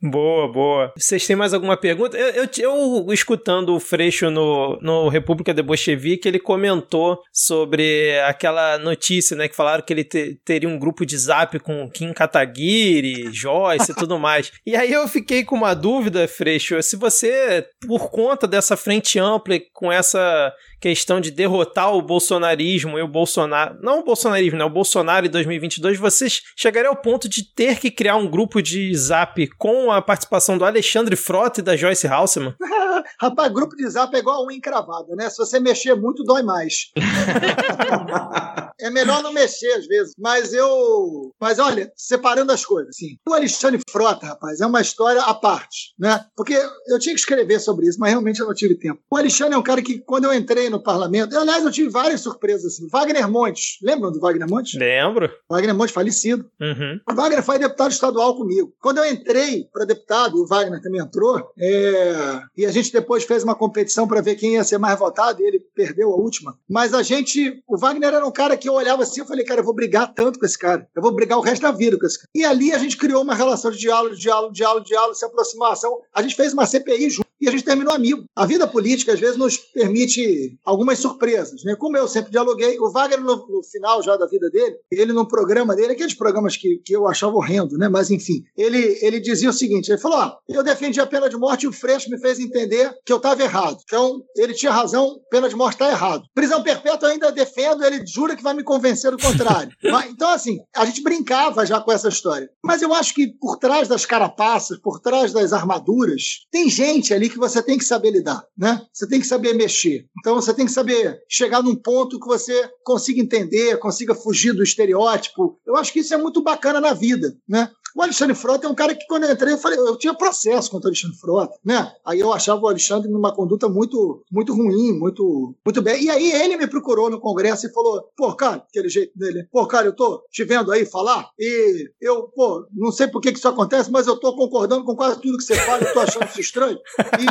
boa, 0.00 0.52
boa. 0.52 0.92
Vocês 0.96 1.26
têm 1.26 1.34
mais 1.34 1.52
alguma 1.52 1.76
pergunta? 1.76 2.16
Eu, 2.16 2.44
eu, 2.44 2.48
eu, 2.58 3.12
escutando 3.12 3.74
o 3.74 3.80
Freixo 3.80 4.30
no, 4.30 4.78
no 4.80 5.08
República 5.08 5.52
de 5.52 5.62
Bolchevique, 5.62 6.28
ele 6.28 6.38
comentou 6.38 7.20
sobre 7.32 8.20
aquela 8.20 8.78
notícia, 8.78 9.36
né? 9.36 9.48
Que 9.48 9.56
falaram 9.56 9.82
que 9.82 9.92
ele 9.92 10.04
te, 10.04 10.38
teria 10.44 10.68
um 10.68 10.78
grupo 10.78 11.04
de 11.04 11.18
zap 11.18 11.58
com 11.58 11.90
Kim 11.90 12.12
Kataguiri, 12.12 13.32
Joyce 13.32 13.90
e 13.90 13.94
tudo 13.96 14.16
mais. 14.16 14.43
E 14.66 14.76
aí 14.76 14.92
eu 14.92 15.06
fiquei 15.08 15.44
com 15.44 15.54
uma 15.56 15.74
dúvida, 15.74 16.26
Freixo 16.28 16.82
se 16.82 16.96
você, 16.96 17.66
por 17.86 18.10
conta 18.10 18.46
dessa 18.46 18.76
frente 18.76 19.18
ampla 19.18 19.56
com 19.72 19.90
essa 19.90 20.52
questão 20.84 21.18
de 21.18 21.30
derrotar 21.30 21.94
o 21.94 22.02
bolsonarismo 22.02 22.98
e 22.98 23.02
o 23.02 23.08
Bolsonaro, 23.08 23.78
não 23.80 24.00
o 24.00 24.04
bolsonarismo, 24.04 24.58
né, 24.58 24.66
o 24.66 24.70
Bolsonaro 24.70 25.24
em 25.24 25.30
2022, 25.30 25.98
vocês 25.98 26.42
chegariam 26.54 26.90
ao 26.90 27.00
ponto 27.00 27.26
de 27.26 27.42
ter 27.42 27.80
que 27.80 27.90
criar 27.90 28.16
um 28.16 28.28
grupo 28.28 28.60
de 28.60 28.94
zap 28.94 29.46
com 29.56 29.90
a 29.90 30.02
participação 30.02 30.58
do 30.58 30.64
Alexandre 30.64 31.16
Frota 31.16 31.60
e 31.60 31.64
da 31.64 31.74
Joyce 31.74 32.06
Halseman? 32.06 32.54
Rapaz, 33.18 33.50
grupo 33.50 33.74
de 33.76 33.88
zap 33.88 34.14
é 34.14 34.18
igual 34.18 34.42
a 34.42 34.46
unha 34.46 34.58
encravada, 34.58 35.16
né? 35.16 35.30
Se 35.30 35.38
você 35.38 35.58
mexer 35.58 35.94
muito, 35.94 36.22
dói 36.22 36.42
mais. 36.42 36.90
é 38.80 38.90
melhor 38.90 39.22
não 39.22 39.32
mexer 39.32 39.72
às 39.72 39.86
vezes. 39.86 40.14
Mas 40.18 40.52
eu. 40.52 41.32
Mas 41.40 41.58
olha, 41.58 41.90
separando 41.96 42.52
as 42.52 42.64
coisas, 42.64 42.90
assim. 42.90 43.16
O 43.28 43.34
Alexandre 43.34 43.80
Frota, 43.90 44.26
rapaz, 44.26 44.60
é 44.60 44.66
uma 44.66 44.80
história 44.80 45.22
à 45.22 45.34
parte, 45.34 45.94
né? 45.98 46.24
Porque 46.36 46.54
eu 46.88 46.98
tinha 46.98 47.14
que 47.14 47.20
escrever 47.20 47.60
sobre 47.60 47.86
isso, 47.86 47.98
mas 47.98 48.10
realmente 48.10 48.40
eu 48.40 48.46
não 48.46 48.54
tive 48.54 48.76
tempo. 48.76 49.00
O 49.10 49.16
Alexandre 49.16 49.54
é 49.54 49.58
um 49.58 49.62
cara 49.62 49.82
que, 49.82 50.00
quando 50.00 50.24
eu 50.24 50.34
entrei 50.34 50.70
no 50.74 50.82
parlamento, 50.82 51.34
eu, 51.34 51.40
aliás, 51.40 51.64
eu 51.64 51.70
tive 51.70 51.88
várias 51.88 52.20
surpresas, 52.20 52.74
assim. 52.74 52.88
Wagner 52.88 53.28
Montes, 53.28 53.78
lembram 53.82 54.12
do 54.12 54.20
Wagner 54.20 54.48
Montes? 54.48 54.78
Lembro. 54.78 55.30
Wagner 55.48 55.74
Montes, 55.74 55.94
falecido. 55.94 56.50
Uhum. 56.60 57.00
O 57.10 57.14
Wagner 57.14 57.42
foi 57.42 57.58
deputado 57.58 57.92
estadual 57.92 58.36
comigo. 58.36 58.72
Quando 58.80 58.98
eu 58.98 59.10
entrei 59.10 59.64
para 59.72 59.84
deputado, 59.84 60.36
o 60.36 60.46
Wagner 60.46 60.80
também 60.82 61.00
entrou, 61.00 61.50
é... 61.58 62.42
e 62.56 62.66
a 62.66 62.70
gente 62.70 62.92
depois 62.92 63.24
fez 63.24 63.44
uma 63.44 63.54
competição 63.54 64.06
para 64.06 64.20
ver 64.20 64.34
quem 64.34 64.54
ia 64.54 64.64
ser 64.64 64.78
mais 64.78 64.98
votado, 64.98 65.40
e 65.40 65.46
ele 65.46 65.60
perdeu 65.74 66.12
a 66.12 66.16
última. 66.16 66.58
Mas 66.68 66.92
a 66.92 67.02
gente, 67.02 67.62
o 67.66 67.76
Wagner 67.76 68.14
era 68.14 68.26
um 68.26 68.32
cara 68.32 68.56
que 68.56 68.68
eu 68.68 68.74
olhava 68.74 69.02
assim, 69.02 69.20
eu 69.20 69.26
falei, 69.26 69.44
cara, 69.44 69.60
eu 69.60 69.64
vou 69.64 69.74
brigar 69.74 70.12
tanto 70.12 70.38
com 70.38 70.46
esse 70.46 70.58
cara, 70.58 70.86
eu 70.94 71.02
vou 71.02 71.14
brigar 71.14 71.38
o 71.38 71.42
resto 71.42 71.62
da 71.62 71.72
vida 71.72 71.98
com 71.98 72.06
esse 72.06 72.18
cara. 72.18 72.30
E 72.34 72.44
ali 72.44 72.72
a 72.72 72.78
gente 72.78 72.96
criou 72.96 73.22
uma 73.22 73.34
relação 73.34 73.70
de 73.70 73.78
diálogo, 73.78 74.16
diálogo, 74.16 74.52
diálogo, 74.52 74.86
diálogo, 74.86 75.14
se 75.14 75.24
aproximação. 75.24 75.98
A 76.12 76.22
gente 76.22 76.34
fez 76.34 76.52
uma 76.52 76.66
CPI 76.66 77.10
junto 77.10 77.24
e 77.44 77.48
a 77.48 77.50
gente 77.50 77.64
terminou 77.64 77.92
amigo. 77.92 78.24
A 78.34 78.46
vida 78.46 78.66
política, 78.66 79.12
às 79.12 79.20
vezes, 79.20 79.36
nos 79.36 79.58
permite 79.58 80.58
algumas 80.64 80.98
surpresas. 80.98 81.62
Né? 81.62 81.76
Como 81.76 81.96
eu 81.96 82.08
sempre 82.08 82.30
dialoguei, 82.30 82.78
o 82.78 82.90
Wagner, 82.90 83.20
no, 83.20 83.36
no 83.36 83.62
final 83.62 84.02
já 84.02 84.16
da 84.16 84.26
vida 84.26 84.48
dele, 84.50 84.76
ele 84.90 85.12
no 85.12 85.28
programa 85.28 85.76
dele, 85.76 85.92
aqueles 85.92 86.14
programas 86.14 86.56
que, 86.56 86.78
que 86.78 86.96
eu 86.96 87.06
achava 87.06 87.36
horrendo, 87.36 87.76
né? 87.76 87.88
mas 87.88 88.10
enfim, 88.10 88.42
ele, 88.56 88.98
ele 89.02 89.20
dizia 89.20 89.50
o 89.50 89.52
seguinte: 89.52 89.90
ele 89.90 90.00
falou, 90.00 90.18
ó, 90.18 90.36
eu 90.48 90.62
defendi 90.62 91.00
a 91.00 91.06
pena 91.06 91.28
de 91.28 91.36
morte 91.36 91.64
e 91.64 91.68
o 91.68 91.72
Freixo 91.72 92.10
me 92.10 92.18
fez 92.18 92.38
entender 92.38 92.90
que 93.04 93.12
eu 93.12 93.18
estava 93.18 93.42
errado. 93.42 93.78
Então, 93.84 94.22
ele 94.36 94.54
tinha 94.54 94.72
razão, 94.72 95.20
pena 95.30 95.48
de 95.48 95.54
morte 95.54 95.74
está 95.74 95.90
errado. 95.90 96.24
Prisão 96.34 96.62
perpétua 96.62 97.08
eu 97.08 97.12
ainda 97.12 97.30
defendo, 97.30 97.84
ele 97.84 98.04
jura 98.06 98.34
que 98.34 98.42
vai 98.42 98.54
me 98.54 98.62
convencer 98.62 99.10
do 99.10 99.18
contrário. 99.18 99.70
mas, 99.84 100.10
então, 100.10 100.30
assim, 100.30 100.58
a 100.74 100.86
gente 100.86 101.02
brincava 101.02 101.66
já 101.66 101.78
com 101.80 101.92
essa 101.92 102.08
história. 102.08 102.48
Mas 102.64 102.80
eu 102.80 102.94
acho 102.94 103.14
que 103.14 103.28
por 103.38 103.58
trás 103.58 103.86
das 103.86 104.06
carapaças, 104.06 104.78
por 104.78 105.00
trás 105.00 105.32
das 105.32 105.52
armaduras, 105.52 106.46
tem 106.50 106.70
gente 106.70 107.12
ali 107.12 107.28
que 107.34 107.40
você 107.40 107.62
tem 107.62 107.76
que 107.76 107.84
saber 107.84 108.12
lidar, 108.12 108.46
né? 108.56 108.80
Você 108.92 109.06
tem 109.06 109.20
que 109.20 109.26
saber 109.26 109.52
mexer. 109.54 110.06
Então 110.20 110.36
você 110.36 110.54
tem 110.54 110.64
que 110.64 110.72
saber 110.72 111.20
chegar 111.28 111.62
num 111.62 111.74
ponto 111.74 112.18
que 112.18 112.26
você 112.26 112.70
consiga 112.84 113.20
entender, 113.20 113.76
consiga 113.78 114.14
fugir 114.14 114.52
do 114.52 114.62
estereótipo. 114.62 115.58
Eu 115.66 115.76
acho 115.76 115.92
que 115.92 115.98
isso 115.98 116.14
é 116.14 116.16
muito 116.16 116.42
bacana 116.42 116.80
na 116.80 116.94
vida, 116.94 117.36
né? 117.48 117.70
O 117.94 118.02
Alexandre 118.02 118.34
Frota 118.34 118.66
é 118.66 118.70
um 118.70 118.74
cara 118.74 118.92
que, 118.92 119.06
quando 119.06 119.22
eu 119.22 119.32
entrei, 119.32 119.52
eu 119.52 119.58
falei, 119.58 119.78
eu 119.78 119.96
tinha 119.96 120.12
processo 120.12 120.68
contra 120.68 120.88
o 120.88 120.90
Alexandre 120.90 121.16
Frota, 121.16 121.56
né? 121.64 121.92
Aí 122.04 122.18
eu 122.18 122.32
achava 122.32 122.60
o 122.60 122.66
Alexandre 122.66 123.08
numa 123.08 123.32
conduta 123.32 123.68
muito, 123.68 124.24
muito 124.32 124.52
ruim, 124.52 124.98
muito, 124.98 125.54
muito 125.64 125.80
bem. 125.80 126.02
E 126.02 126.10
aí 126.10 126.32
ele 126.32 126.56
me 126.56 126.66
procurou 126.66 127.08
no 127.08 127.20
Congresso 127.20 127.66
e 127.66 127.72
falou: 127.72 128.10
pô, 128.16 128.34
cara, 128.34 128.64
aquele 128.68 128.88
jeito 128.88 129.16
dele, 129.16 129.46
pô, 129.52 129.64
cara, 129.66 129.86
eu 129.86 129.94
tô 129.94 130.24
te 130.28 130.42
vendo 130.42 130.72
aí 130.72 130.84
falar 130.84 131.28
e 131.38 131.88
eu, 132.00 132.24
pô, 132.34 132.66
não 132.72 132.90
sei 132.90 133.06
por 133.06 133.20
que, 133.20 133.30
que 133.30 133.38
isso 133.38 133.48
acontece, 133.48 133.92
mas 133.92 134.08
eu 134.08 134.18
tô 134.18 134.34
concordando 134.34 134.84
com 134.84 134.96
quase 134.96 135.20
tudo 135.20 135.38
que 135.38 135.44
você 135.44 135.54
fala, 135.54 135.84
eu 135.84 135.92
tô 135.92 136.00
achando 136.00 136.26
isso 136.26 136.40
estranho 136.40 136.78
e 137.20 137.26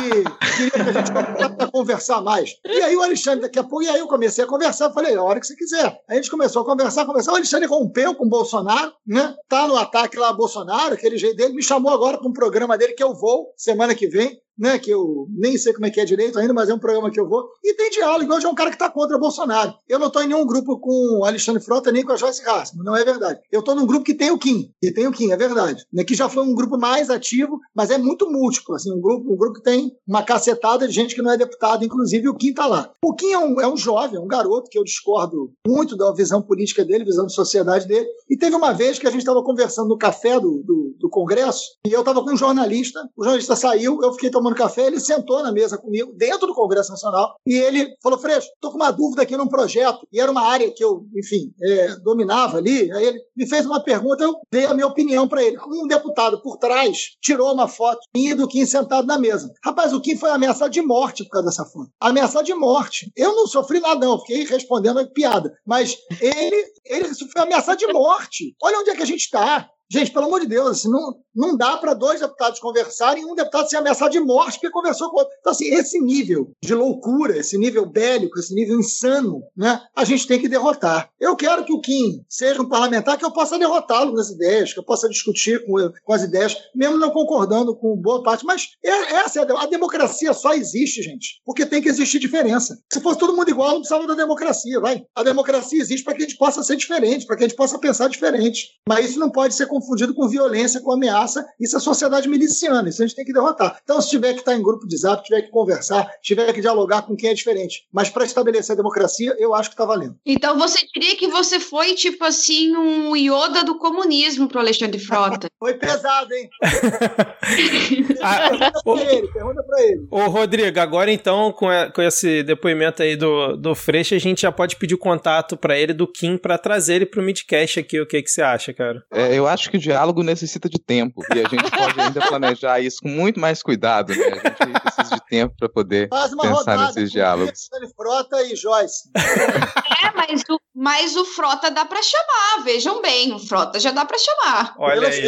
queria 0.56 0.70
que 0.70 0.80
a 0.80 0.92
gente 0.92 1.12
a 1.58 1.70
conversar 1.70 2.22
mais. 2.22 2.54
E 2.64 2.80
aí 2.80 2.96
o 2.96 3.02
Alexandre, 3.02 3.42
daqui 3.42 3.58
a 3.58 3.64
pouco, 3.64 3.82
e 3.82 3.88
aí 3.88 3.98
eu 3.98 4.06
comecei 4.06 4.44
a 4.44 4.46
conversar, 4.46 4.90
falei, 4.92 5.14
a 5.14 5.22
hora 5.22 5.38
que 5.40 5.46
você 5.46 5.54
quiser. 5.54 6.00
Aí 6.08 6.14
a 6.18 6.22
gente 6.22 6.30
começou 6.30 6.62
a 6.62 6.64
conversar, 6.64 7.04
conversar, 7.04 7.32
o 7.32 7.36
Alexandre 7.36 7.68
rompeu 7.68 8.14
com 8.14 8.24
o 8.24 8.30
Bolsonaro, 8.30 8.92
né? 9.06 9.34
Tá 9.46 9.68
no 9.68 9.76
ataque 9.76 10.18
lá 10.18 10.30
a 10.30 10.32
Bolsonaro, 10.54 10.94
aquele 10.94 11.18
jeito 11.18 11.36
dele, 11.36 11.54
me 11.54 11.62
chamou 11.62 11.92
agora 11.92 12.16
para 12.16 12.28
um 12.28 12.32
programa 12.32 12.78
dele 12.78 12.92
que 12.92 13.02
eu 13.02 13.12
vou 13.12 13.52
semana 13.56 13.94
que 13.94 14.06
vem, 14.06 14.40
né, 14.56 14.78
que 14.78 14.90
eu 14.90 15.26
nem 15.36 15.58
sei 15.58 15.72
como 15.72 15.86
é 15.86 15.90
que 15.90 16.00
é 16.00 16.04
direito 16.04 16.38
ainda, 16.38 16.54
mas 16.54 16.68
é 16.68 16.74
um 16.74 16.78
programa 16.78 17.10
que 17.10 17.18
eu 17.18 17.28
vou, 17.28 17.48
e 17.62 17.74
tem 17.74 17.90
diálogo. 17.90 18.32
Hoje 18.32 18.46
é 18.46 18.48
um 18.48 18.54
cara 18.54 18.70
que 18.70 18.76
está 18.76 18.88
contra 18.88 19.18
Bolsonaro. 19.18 19.74
Eu 19.88 19.98
não 19.98 20.06
estou 20.06 20.22
em 20.22 20.28
nenhum 20.28 20.46
grupo 20.46 20.78
com 20.78 21.18
o 21.18 21.24
Alexandre 21.24 21.60
Frota 21.60 21.90
nem 21.90 22.04
com 22.04 22.12
a 22.12 22.16
Joyce 22.16 22.48
Hassman, 22.48 22.84
não 22.84 22.96
é 22.96 23.04
verdade. 23.04 23.40
Eu 23.50 23.60
estou 23.60 23.74
num 23.74 23.84
grupo 23.84 24.04
que 24.04 24.14
tem 24.14 24.30
o 24.30 24.38
Kim, 24.38 24.70
e 24.80 24.92
tem 24.92 25.08
o 25.08 25.12
Kim, 25.12 25.32
é 25.32 25.36
verdade. 25.36 25.84
Né, 25.92 26.04
que 26.04 26.14
já 26.14 26.28
foi 26.28 26.44
um 26.44 26.54
grupo 26.54 26.78
mais 26.78 27.10
ativo, 27.10 27.58
mas 27.74 27.90
é 27.90 27.98
muito 27.98 28.30
múltiplo, 28.30 28.76
assim, 28.76 28.92
um 28.92 29.00
grupo, 29.00 29.32
um 29.32 29.36
grupo 29.36 29.56
que 29.56 29.64
tem 29.64 29.92
uma 30.06 30.22
cacetada 30.22 30.86
de 30.86 30.94
gente 30.94 31.14
que 31.14 31.22
não 31.22 31.32
é 31.32 31.36
deputado, 31.36 31.84
inclusive 31.84 32.28
o 32.28 32.36
Kim 32.36 32.50
está 32.50 32.66
lá. 32.66 32.92
O 33.04 33.12
Kim 33.12 33.32
é 33.32 33.38
um, 33.38 33.60
é 33.60 33.66
um 33.66 33.76
jovem, 33.76 34.18
é 34.18 34.20
um 34.20 34.28
garoto 34.28 34.70
que 34.70 34.78
eu 34.78 34.84
discordo 34.84 35.52
muito 35.66 35.96
da 35.96 36.12
visão 36.12 36.40
política 36.40 36.84
dele, 36.84 37.04
visão 37.04 37.26
de 37.26 37.34
sociedade 37.34 37.88
dele, 37.88 38.06
e 38.34 38.36
teve 38.36 38.56
uma 38.56 38.72
vez 38.72 38.98
que 38.98 39.06
a 39.06 39.10
gente 39.12 39.20
estava 39.20 39.44
conversando 39.44 39.90
no 39.90 39.96
café 39.96 40.40
do, 40.40 40.60
do, 40.64 40.96
do 40.98 41.08
Congresso, 41.08 41.78
e 41.86 41.92
eu 41.92 42.00
estava 42.00 42.20
com 42.20 42.32
um 42.32 42.36
jornalista, 42.36 42.98
o 43.16 43.22
jornalista 43.22 43.54
saiu, 43.54 44.00
eu 44.02 44.12
fiquei 44.12 44.28
tomando 44.28 44.56
café, 44.56 44.88
ele 44.88 44.98
sentou 44.98 45.40
na 45.40 45.52
mesa 45.52 45.78
comigo, 45.78 46.12
dentro 46.16 46.48
do 46.48 46.54
Congresso 46.54 46.90
Nacional, 46.90 47.36
e 47.46 47.54
ele 47.54 47.94
falou: 48.02 48.18
Freixo, 48.18 48.48
estou 48.52 48.72
com 48.72 48.76
uma 48.76 48.90
dúvida 48.90 49.22
aqui 49.22 49.36
num 49.36 49.46
projeto, 49.46 50.04
e 50.12 50.20
era 50.20 50.32
uma 50.32 50.42
área 50.42 50.68
que 50.72 50.82
eu, 50.82 51.06
enfim, 51.16 51.54
é, 51.62 51.94
dominava 52.00 52.56
ali. 52.56 52.90
Aí 52.90 53.04
ele 53.04 53.20
me 53.36 53.46
fez 53.46 53.64
uma 53.66 53.80
pergunta, 53.80 54.24
eu 54.24 54.34
dei 54.50 54.66
a 54.66 54.74
minha 54.74 54.88
opinião 54.88 55.28
para 55.28 55.40
ele. 55.40 55.56
Um 55.68 55.86
deputado 55.86 56.42
por 56.42 56.56
trás 56.56 57.10
tirou 57.22 57.52
uma 57.52 57.68
foto 57.68 58.00
minha 58.12 58.34
do 58.34 58.48
Kim 58.48 58.66
sentado 58.66 59.06
na 59.06 59.16
mesa. 59.16 59.48
Rapaz, 59.64 59.92
o 59.92 60.00
Kim 60.00 60.16
foi 60.16 60.30
ameaçado 60.30 60.72
de 60.72 60.82
morte 60.82 61.22
por 61.22 61.30
causa 61.30 61.50
dessa 61.50 61.64
foto. 61.64 61.88
Ameaçado 62.00 62.44
de 62.44 62.54
morte. 62.54 63.12
Eu 63.14 63.36
não 63.36 63.46
sofri 63.46 63.78
nada, 63.78 64.04
não, 64.04 64.18
fiquei 64.18 64.44
respondendo 64.44 64.98
a 64.98 65.06
piada. 65.06 65.56
Mas 65.64 65.96
ele, 66.20 66.64
ele 66.84 67.14
foi 67.14 67.42
ameaçado 67.42 67.78
de 67.78 67.86
morte. 67.92 68.23
Olha 68.62 68.78
onde 68.78 68.90
é 68.90 68.96
que 68.96 69.02
a 69.02 69.06
gente 69.06 69.20
está. 69.22 69.68
Gente, 69.90 70.12
pelo 70.12 70.26
amor 70.26 70.40
de 70.40 70.46
Deus, 70.46 70.78
assim, 70.78 70.90
não, 70.90 71.14
não 71.34 71.56
dá 71.56 71.76
para 71.76 71.94
dois 71.94 72.20
deputados 72.20 72.58
conversarem 72.58 73.22
e 73.22 73.26
um 73.26 73.34
deputado 73.34 73.68
ser 73.68 73.76
ameaçado 73.76 74.12
de 74.12 74.20
morte 74.20 74.54
porque 74.54 74.70
conversou 74.70 75.10
com 75.10 75.18
outro. 75.18 75.34
Então, 75.40 75.52
assim, 75.52 75.66
esse 75.66 76.00
nível 76.00 76.50
de 76.62 76.74
loucura, 76.74 77.36
esse 77.36 77.58
nível 77.58 77.86
bélico, 77.86 78.38
esse 78.38 78.54
nível 78.54 78.78
insano, 78.78 79.42
né, 79.56 79.80
a 79.94 80.04
gente 80.04 80.26
tem 80.26 80.40
que 80.40 80.48
derrotar. 80.48 81.10
Eu 81.20 81.36
quero 81.36 81.64
que 81.64 81.72
o 81.72 81.80
Kim 81.80 82.24
seja 82.28 82.62
um 82.62 82.68
parlamentar 82.68 83.18
que 83.18 83.24
eu 83.24 83.32
possa 83.32 83.58
derrotá-lo 83.58 84.12
nas 84.12 84.30
ideias, 84.30 84.72
que 84.72 84.78
eu 84.78 84.84
possa 84.84 85.08
discutir 85.08 85.64
com, 85.66 85.74
com 86.04 86.12
as 86.12 86.22
ideias, 86.22 86.56
mesmo 86.74 86.96
não 86.96 87.10
concordando 87.10 87.76
com 87.76 87.96
boa 87.96 88.22
parte. 88.22 88.44
Mas 88.44 88.68
é, 88.82 89.14
essa 89.16 89.40
é 89.40 89.52
a, 89.52 89.62
a 89.62 89.66
democracia 89.66 90.32
só 90.32 90.54
existe, 90.54 91.02
gente, 91.02 91.40
porque 91.44 91.66
tem 91.66 91.82
que 91.82 91.88
existir 91.88 92.18
diferença. 92.18 92.78
Se 92.92 93.00
fosse 93.00 93.18
todo 93.18 93.36
mundo 93.36 93.50
igual, 93.50 93.70
não 93.70 93.78
precisava 93.78 94.06
da 94.06 94.14
democracia, 94.14 94.80
vai. 94.80 95.04
A 95.14 95.22
democracia 95.22 95.80
existe 95.80 96.04
para 96.04 96.14
que 96.14 96.22
a 96.22 96.26
gente 96.26 96.38
possa 96.38 96.62
ser 96.62 96.76
diferente, 96.76 97.26
para 97.26 97.36
que 97.36 97.44
a 97.44 97.48
gente 97.48 97.56
possa 97.56 97.78
pensar 97.78 98.08
diferente. 98.08 98.68
Mas 98.88 99.10
isso 99.10 99.18
não 99.18 99.30
pode 99.30 99.54
ser 99.54 99.66
confundido 99.74 100.14
com 100.14 100.28
violência, 100.28 100.80
com 100.80 100.92
ameaça. 100.92 101.44
Isso 101.60 101.76
é 101.76 101.80
sociedade 101.80 102.28
miliciana, 102.28 102.88
isso 102.88 103.02
a 103.02 103.06
gente 103.06 103.16
tem 103.16 103.24
que 103.24 103.32
derrotar. 103.32 103.80
Então, 103.82 104.00
se 104.00 104.10
tiver 104.10 104.32
que 104.34 104.40
estar 104.40 104.54
em 104.54 104.62
grupo 104.62 104.86
de 104.86 104.96
zap, 104.96 105.24
tiver 105.24 105.42
que 105.42 105.50
conversar, 105.50 106.08
tiver 106.22 106.52
que 106.52 106.60
dialogar 106.60 107.02
com 107.02 107.16
quem 107.16 107.30
é 107.30 107.34
diferente, 107.34 107.86
mas 107.92 108.08
para 108.08 108.24
estabelecer 108.24 108.74
a 108.74 108.76
democracia, 108.76 109.34
eu 109.38 109.52
acho 109.52 109.70
que 109.70 109.74
está 109.74 109.84
valendo. 109.84 110.16
Então, 110.24 110.56
você 110.56 110.86
diria 110.94 111.16
que 111.16 111.26
você 111.26 111.58
foi, 111.58 111.94
tipo 111.94 112.24
assim, 112.24 112.76
um 112.76 113.16
Yoda 113.16 113.64
do 113.64 113.76
comunismo 113.78 114.48
para 114.48 114.60
Alexandre 114.60 115.00
Frota? 115.00 115.48
foi 115.58 115.74
pesado, 115.74 116.32
hein? 116.32 116.48
ah, 118.22 118.50
pergunta 118.50 118.82
para 118.84 119.12
ele, 119.12 119.28
pergunta 119.28 119.62
para 119.62 119.82
ele. 119.82 120.06
Ô, 120.10 120.26
Rodrigo, 120.28 120.78
agora 120.78 121.10
então, 121.10 121.50
com, 121.52 121.68
a, 121.68 121.90
com 121.90 122.02
esse 122.02 122.42
depoimento 122.42 123.02
aí 123.02 123.16
do, 123.16 123.56
do 123.56 123.74
Freixo, 123.74 124.14
a 124.14 124.18
gente 124.18 124.42
já 124.42 124.52
pode 124.52 124.76
pedir 124.76 124.94
o 124.94 124.98
contato 124.98 125.56
para 125.56 125.78
ele 125.78 125.92
do 125.92 126.06
Kim 126.06 126.36
para 126.36 126.58
trazer 126.58 126.94
ele 126.94 127.06
para 127.06 127.20
o 127.20 127.24
Midcast 127.24 127.80
aqui. 127.80 128.00
O 128.00 128.06
que, 128.06 128.22
que 128.22 128.30
você 128.30 128.42
acha, 128.42 128.72
cara? 128.72 129.02
É, 129.12 129.36
eu 129.36 129.46
acho 129.46 129.63
que 129.70 129.76
o 129.76 129.80
diálogo 129.80 130.22
necessita 130.22 130.68
de 130.68 130.78
tempo. 130.78 131.22
E 131.34 131.40
a 131.40 131.48
gente 131.48 131.70
pode 131.70 132.00
ainda 132.00 132.20
planejar 132.26 132.80
isso 132.80 132.98
com 133.02 133.08
muito 133.08 133.40
mais 133.40 133.62
cuidado, 133.62 134.14
né? 134.14 134.24
A 134.24 134.66
gente 134.66 134.80
precisa 134.80 135.14
de 135.14 135.24
tempo 135.26 135.54
para 135.58 135.68
poder 135.68 136.08
pensar 136.08 136.86
nesses 136.86 137.10
diálogos. 137.10 137.68
Frota 137.96 138.42
e 138.42 138.56
Joyce. 138.56 139.10
É, 139.16 140.10
mas 140.14 140.42
o, 140.48 140.60
mas 140.74 141.16
o 141.16 141.24
Frota 141.24 141.70
dá 141.70 141.84
para 141.84 142.00
chamar, 142.02 142.64
vejam 142.64 143.00
bem, 143.00 143.32
o 143.32 143.38
Frota 143.38 143.78
já 143.78 143.90
dá 143.90 144.04
para 144.04 144.18
chamar. 144.18 144.74
Olha 144.78 145.08
aí. 145.08 145.22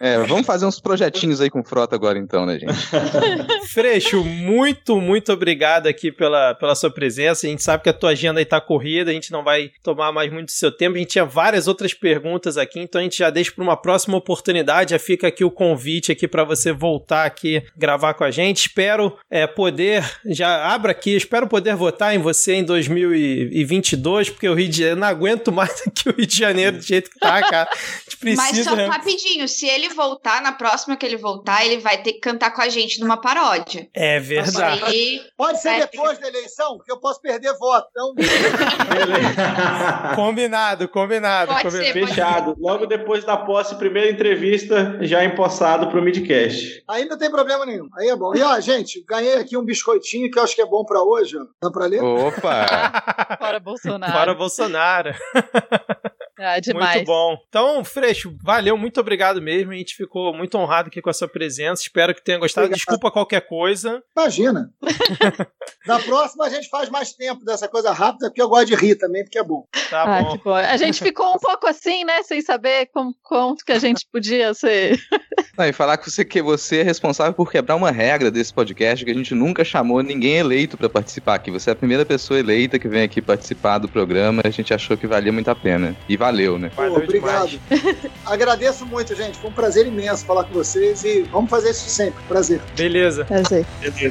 É, 0.00 0.18
vamos 0.18 0.46
fazer 0.46 0.66
uns 0.66 0.80
projetinhos 0.80 1.40
aí 1.40 1.50
com 1.50 1.60
o 1.60 1.64
Frota 1.64 1.94
agora 1.94 2.18
então, 2.18 2.46
né, 2.46 2.58
gente? 2.58 2.72
Freixo, 3.72 4.24
muito, 4.24 5.00
muito 5.00 5.32
obrigado 5.32 5.86
aqui 5.86 6.12
pela, 6.12 6.54
pela 6.54 6.74
sua 6.74 6.90
presença. 6.90 7.46
A 7.46 7.50
gente 7.50 7.62
sabe 7.62 7.82
que 7.82 7.88
a 7.88 7.92
tua 7.92 8.10
agenda 8.10 8.40
aí 8.40 8.44
tá 8.44 8.60
corrida, 8.60 9.10
a 9.10 9.14
gente 9.14 9.32
não 9.32 9.42
vai 9.42 9.70
tomar 9.82 10.12
mais 10.12 10.32
muito 10.32 10.46
do 10.46 10.52
seu 10.52 10.70
tempo. 10.70 10.96
A 10.96 10.98
gente 10.98 11.10
tinha 11.10 11.24
várias 11.24 11.66
outras 11.68 11.92
perguntas 11.92 12.56
aqui, 12.56 12.80
então 12.80 13.00
a 13.00 13.04
gente 13.04 13.18
já 13.18 13.30
deixa 13.30 13.49
para 13.50 13.64
uma 13.64 13.76
próxima 13.76 14.16
oportunidade. 14.16 14.90
Já 14.90 14.98
fica 14.98 15.28
aqui 15.28 15.44
o 15.44 15.50
convite 15.50 16.12
aqui 16.12 16.26
para 16.26 16.44
você 16.44 16.72
voltar 16.72 17.24
aqui 17.24 17.62
gravar 17.76 18.14
com 18.14 18.24
a 18.24 18.30
gente. 18.30 18.68
Espero 18.68 19.16
é, 19.30 19.46
poder, 19.46 20.04
já 20.26 20.72
abra 20.72 20.92
aqui, 20.92 21.16
espero 21.16 21.46
poder 21.46 21.74
votar 21.74 22.14
em 22.14 22.18
você 22.18 22.54
em 22.54 22.64
2022, 22.64 24.30
porque 24.30 24.48
o 24.48 24.54
Rio 24.54 24.68
de 24.68 24.78
Janeiro, 24.78 25.00
não 25.00 25.08
aguento 25.08 25.52
mais 25.52 25.82
aqui 25.86 26.08
o 26.08 26.16
Rio 26.16 26.26
de 26.26 26.36
Janeiro 26.36 26.78
do 26.78 26.82
jeito 26.82 27.10
que 27.10 27.18
tá, 27.18 27.40
cara. 27.42 27.68
A 27.70 27.76
gente 28.04 28.16
precisa... 28.16 28.42
Mas 28.42 28.64
só 28.64 28.86
rapidinho, 28.86 29.48
se 29.48 29.66
ele 29.66 29.88
voltar, 29.90 30.42
na 30.42 30.52
próxima 30.52 30.96
que 30.96 31.06
ele 31.06 31.16
voltar, 31.16 31.64
ele 31.64 31.78
vai 31.78 32.02
ter 32.02 32.14
que 32.14 32.20
cantar 32.20 32.52
com 32.52 32.62
a 32.62 32.68
gente 32.68 33.00
numa 33.00 33.20
paródia. 33.20 33.88
É 33.94 34.20
verdade. 34.20 34.84
Aí, 34.84 35.20
Pode 35.36 35.60
ser 35.60 35.70
é, 35.70 35.86
depois 35.86 36.18
da 36.18 36.28
eleição, 36.28 36.76
porque 36.76 36.92
eu 36.92 36.98
posso 36.98 37.20
perder 37.20 37.56
voto. 37.58 37.88
Então... 37.90 38.14
combinado, 40.14 40.88
combinado. 40.88 41.52
Pode 41.52 41.64
combinado. 41.64 41.92
ser, 41.92 42.06
Fechado. 42.06 42.56
Logo 42.58 42.86
depois 42.86 43.24
da 43.24 43.36
posse, 43.44 43.74
primeira 43.74 44.10
entrevista 44.10 44.98
já 45.00 45.24
empossado 45.24 45.88
pro 45.88 46.02
Midcast. 46.02 46.82
Aí 46.88 47.04
não 47.06 47.18
tem 47.18 47.30
problema 47.30 47.66
nenhum. 47.66 47.88
Aí 47.96 48.08
é 48.08 48.16
bom. 48.16 48.34
E 48.34 48.42
ó, 48.42 48.58
gente, 48.60 49.04
ganhei 49.08 49.34
aqui 49.34 49.56
um 49.56 49.64
biscoitinho 49.64 50.30
que 50.30 50.38
eu 50.38 50.42
acho 50.42 50.54
que 50.54 50.62
é 50.62 50.66
bom 50.66 50.84
pra 50.84 51.02
hoje. 51.02 51.36
Ó. 51.36 51.46
Dá 51.62 51.70
pra 51.70 51.86
ler? 51.86 52.02
Opa! 52.02 53.36
Fora 53.38 53.60
Bolsonaro. 53.60 54.12
Fora 54.12 54.34
Bolsonaro. 54.34 55.14
Ah, 56.42 56.58
demais. 56.58 56.96
Muito 56.96 57.06
bom. 57.06 57.36
Então, 57.48 57.84
Freixo, 57.84 58.34
valeu, 58.42 58.76
muito 58.76 58.98
obrigado 58.98 59.42
mesmo. 59.42 59.72
A 59.72 59.76
gente 59.76 59.94
ficou 59.94 60.34
muito 60.34 60.56
honrado 60.56 60.88
aqui 60.88 61.02
com 61.02 61.10
a 61.10 61.12
sua 61.12 61.28
presença. 61.28 61.82
Espero 61.82 62.14
que 62.14 62.24
tenha 62.24 62.38
gostado. 62.38 62.64
Obrigado. 62.64 62.78
Desculpa 62.78 63.10
qualquer 63.10 63.46
coisa. 63.46 64.02
Imagina. 64.16 64.72
Na 65.86 65.98
próxima 65.98 66.46
a 66.46 66.48
gente 66.48 66.70
faz 66.70 66.88
mais 66.88 67.12
tempo 67.12 67.44
dessa 67.44 67.68
coisa 67.68 67.92
rápida, 67.92 68.28
porque 68.28 68.40
eu 68.40 68.48
gosto 68.48 68.68
de 68.68 68.74
rir 68.74 68.96
também, 68.96 69.22
porque 69.22 69.38
é 69.38 69.44
bom. 69.44 69.66
Tá 69.90 70.02
ah, 70.02 70.22
bom. 70.22 70.38
que 70.38 70.44
bom. 70.44 70.54
A 70.54 70.76
gente 70.78 71.02
ficou 71.02 71.34
um 71.34 71.38
pouco 71.38 71.66
assim, 71.66 72.04
né? 72.04 72.22
Sem 72.22 72.40
saber 72.40 72.86
como, 72.86 73.14
quanto 73.22 73.62
que 73.62 73.72
a 73.72 73.78
gente 73.78 74.06
podia 74.10 74.54
ser. 74.54 74.98
Não, 75.56 75.64
e 75.66 75.72
falar 75.72 75.96
que 75.96 76.10
você, 76.10 76.24
que 76.24 76.40
você 76.40 76.78
é 76.78 76.82
responsável 76.82 77.32
por 77.32 77.50
quebrar 77.50 77.76
uma 77.76 77.90
regra 77.90 78.30
desse 78.30 78.52
podcast 78.52 79.04
que 79.04 79.10
a 79.10 79.14
gente 79.14 79.34
nunca 79.34 79.64
chamou 79.64 80.02
ninguém 80.02 80.36
eleito 80.36 80.76
para 80.76 80.88
participar 80.88 81.34
aqui. 81.34 81.50
Você 81.50 81.70
é 81.70 81.72
a 81.72 81.76
primeira 81.76 82.04
pessoa 82.06 82.38
eleita 82.40 82.78
que 82.78 82.88
vem 82.88 83.02
aqui 83.02 83.20
participar 83.20 83.78
do 83.78 83.88
programa. 83.88 84.42
A 84.44 84.50
gente 84.50 84.72
achou 84.72 84.96
que 84.96 85.06
valia 85.06 85.32
muito 85.32 85.50
a 85.50 85.54
pena. 85.54 85.94
E 86.08 86.16
valeu, 86.16 86.58
né? 86.58 86.70
Pô, 86.74 86.82
Valeu 86.82 86.96
obrigado. 87.04 87.60
Agradeço 88.24 88.86
muito, 88.86 89.14
gente. 89.14 89.38
Foi 89.38 89.50
um 89.50 89.52
prazer 89.52 89.86
imenso 89.86 90.24
falar 90.24 90.44
com 90.44 90.54
vocês 90.54 91.04
e 91.04 91.22
vamos 91.30 91.50
fazer 91.50 91.70
isso 91.70 91.88
sempre. 91.90 92.22
Prazer. 92.28 92.60
Beleza. 92.76 93.24
Prazer. 93.24 93.66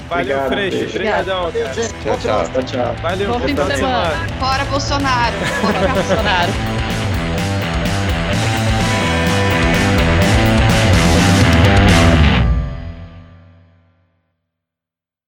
Valeu, 0.08 0.38
Obrigado, 0.38 0.48
Freixo. 0.50 0.86
Obrigadão, 0.90 1.44
Valeu, 1.44 1.64
cara. 1.64 1.74
gente. 1.74 1.94
Tchau, 2.04 2.18
tchau. 2.20 2.50
Tchau, 2.54 2.64
tchau. 2.64 2.96
Valeu, 3.02 3.28
Bom 3.28 3.34
bom 3.34 3.40
fim 3.40 3.56
de 3.56 3.62
final 3.62 3.68
de 3.70 3.76
semana. 3.78 4.10
semana. 4.12 4.28
Fora 4.40 4.66
Bolsonaro. 4.66 5.36
Fora 5.62 5.88
Bolsonaro. 5.94 6.99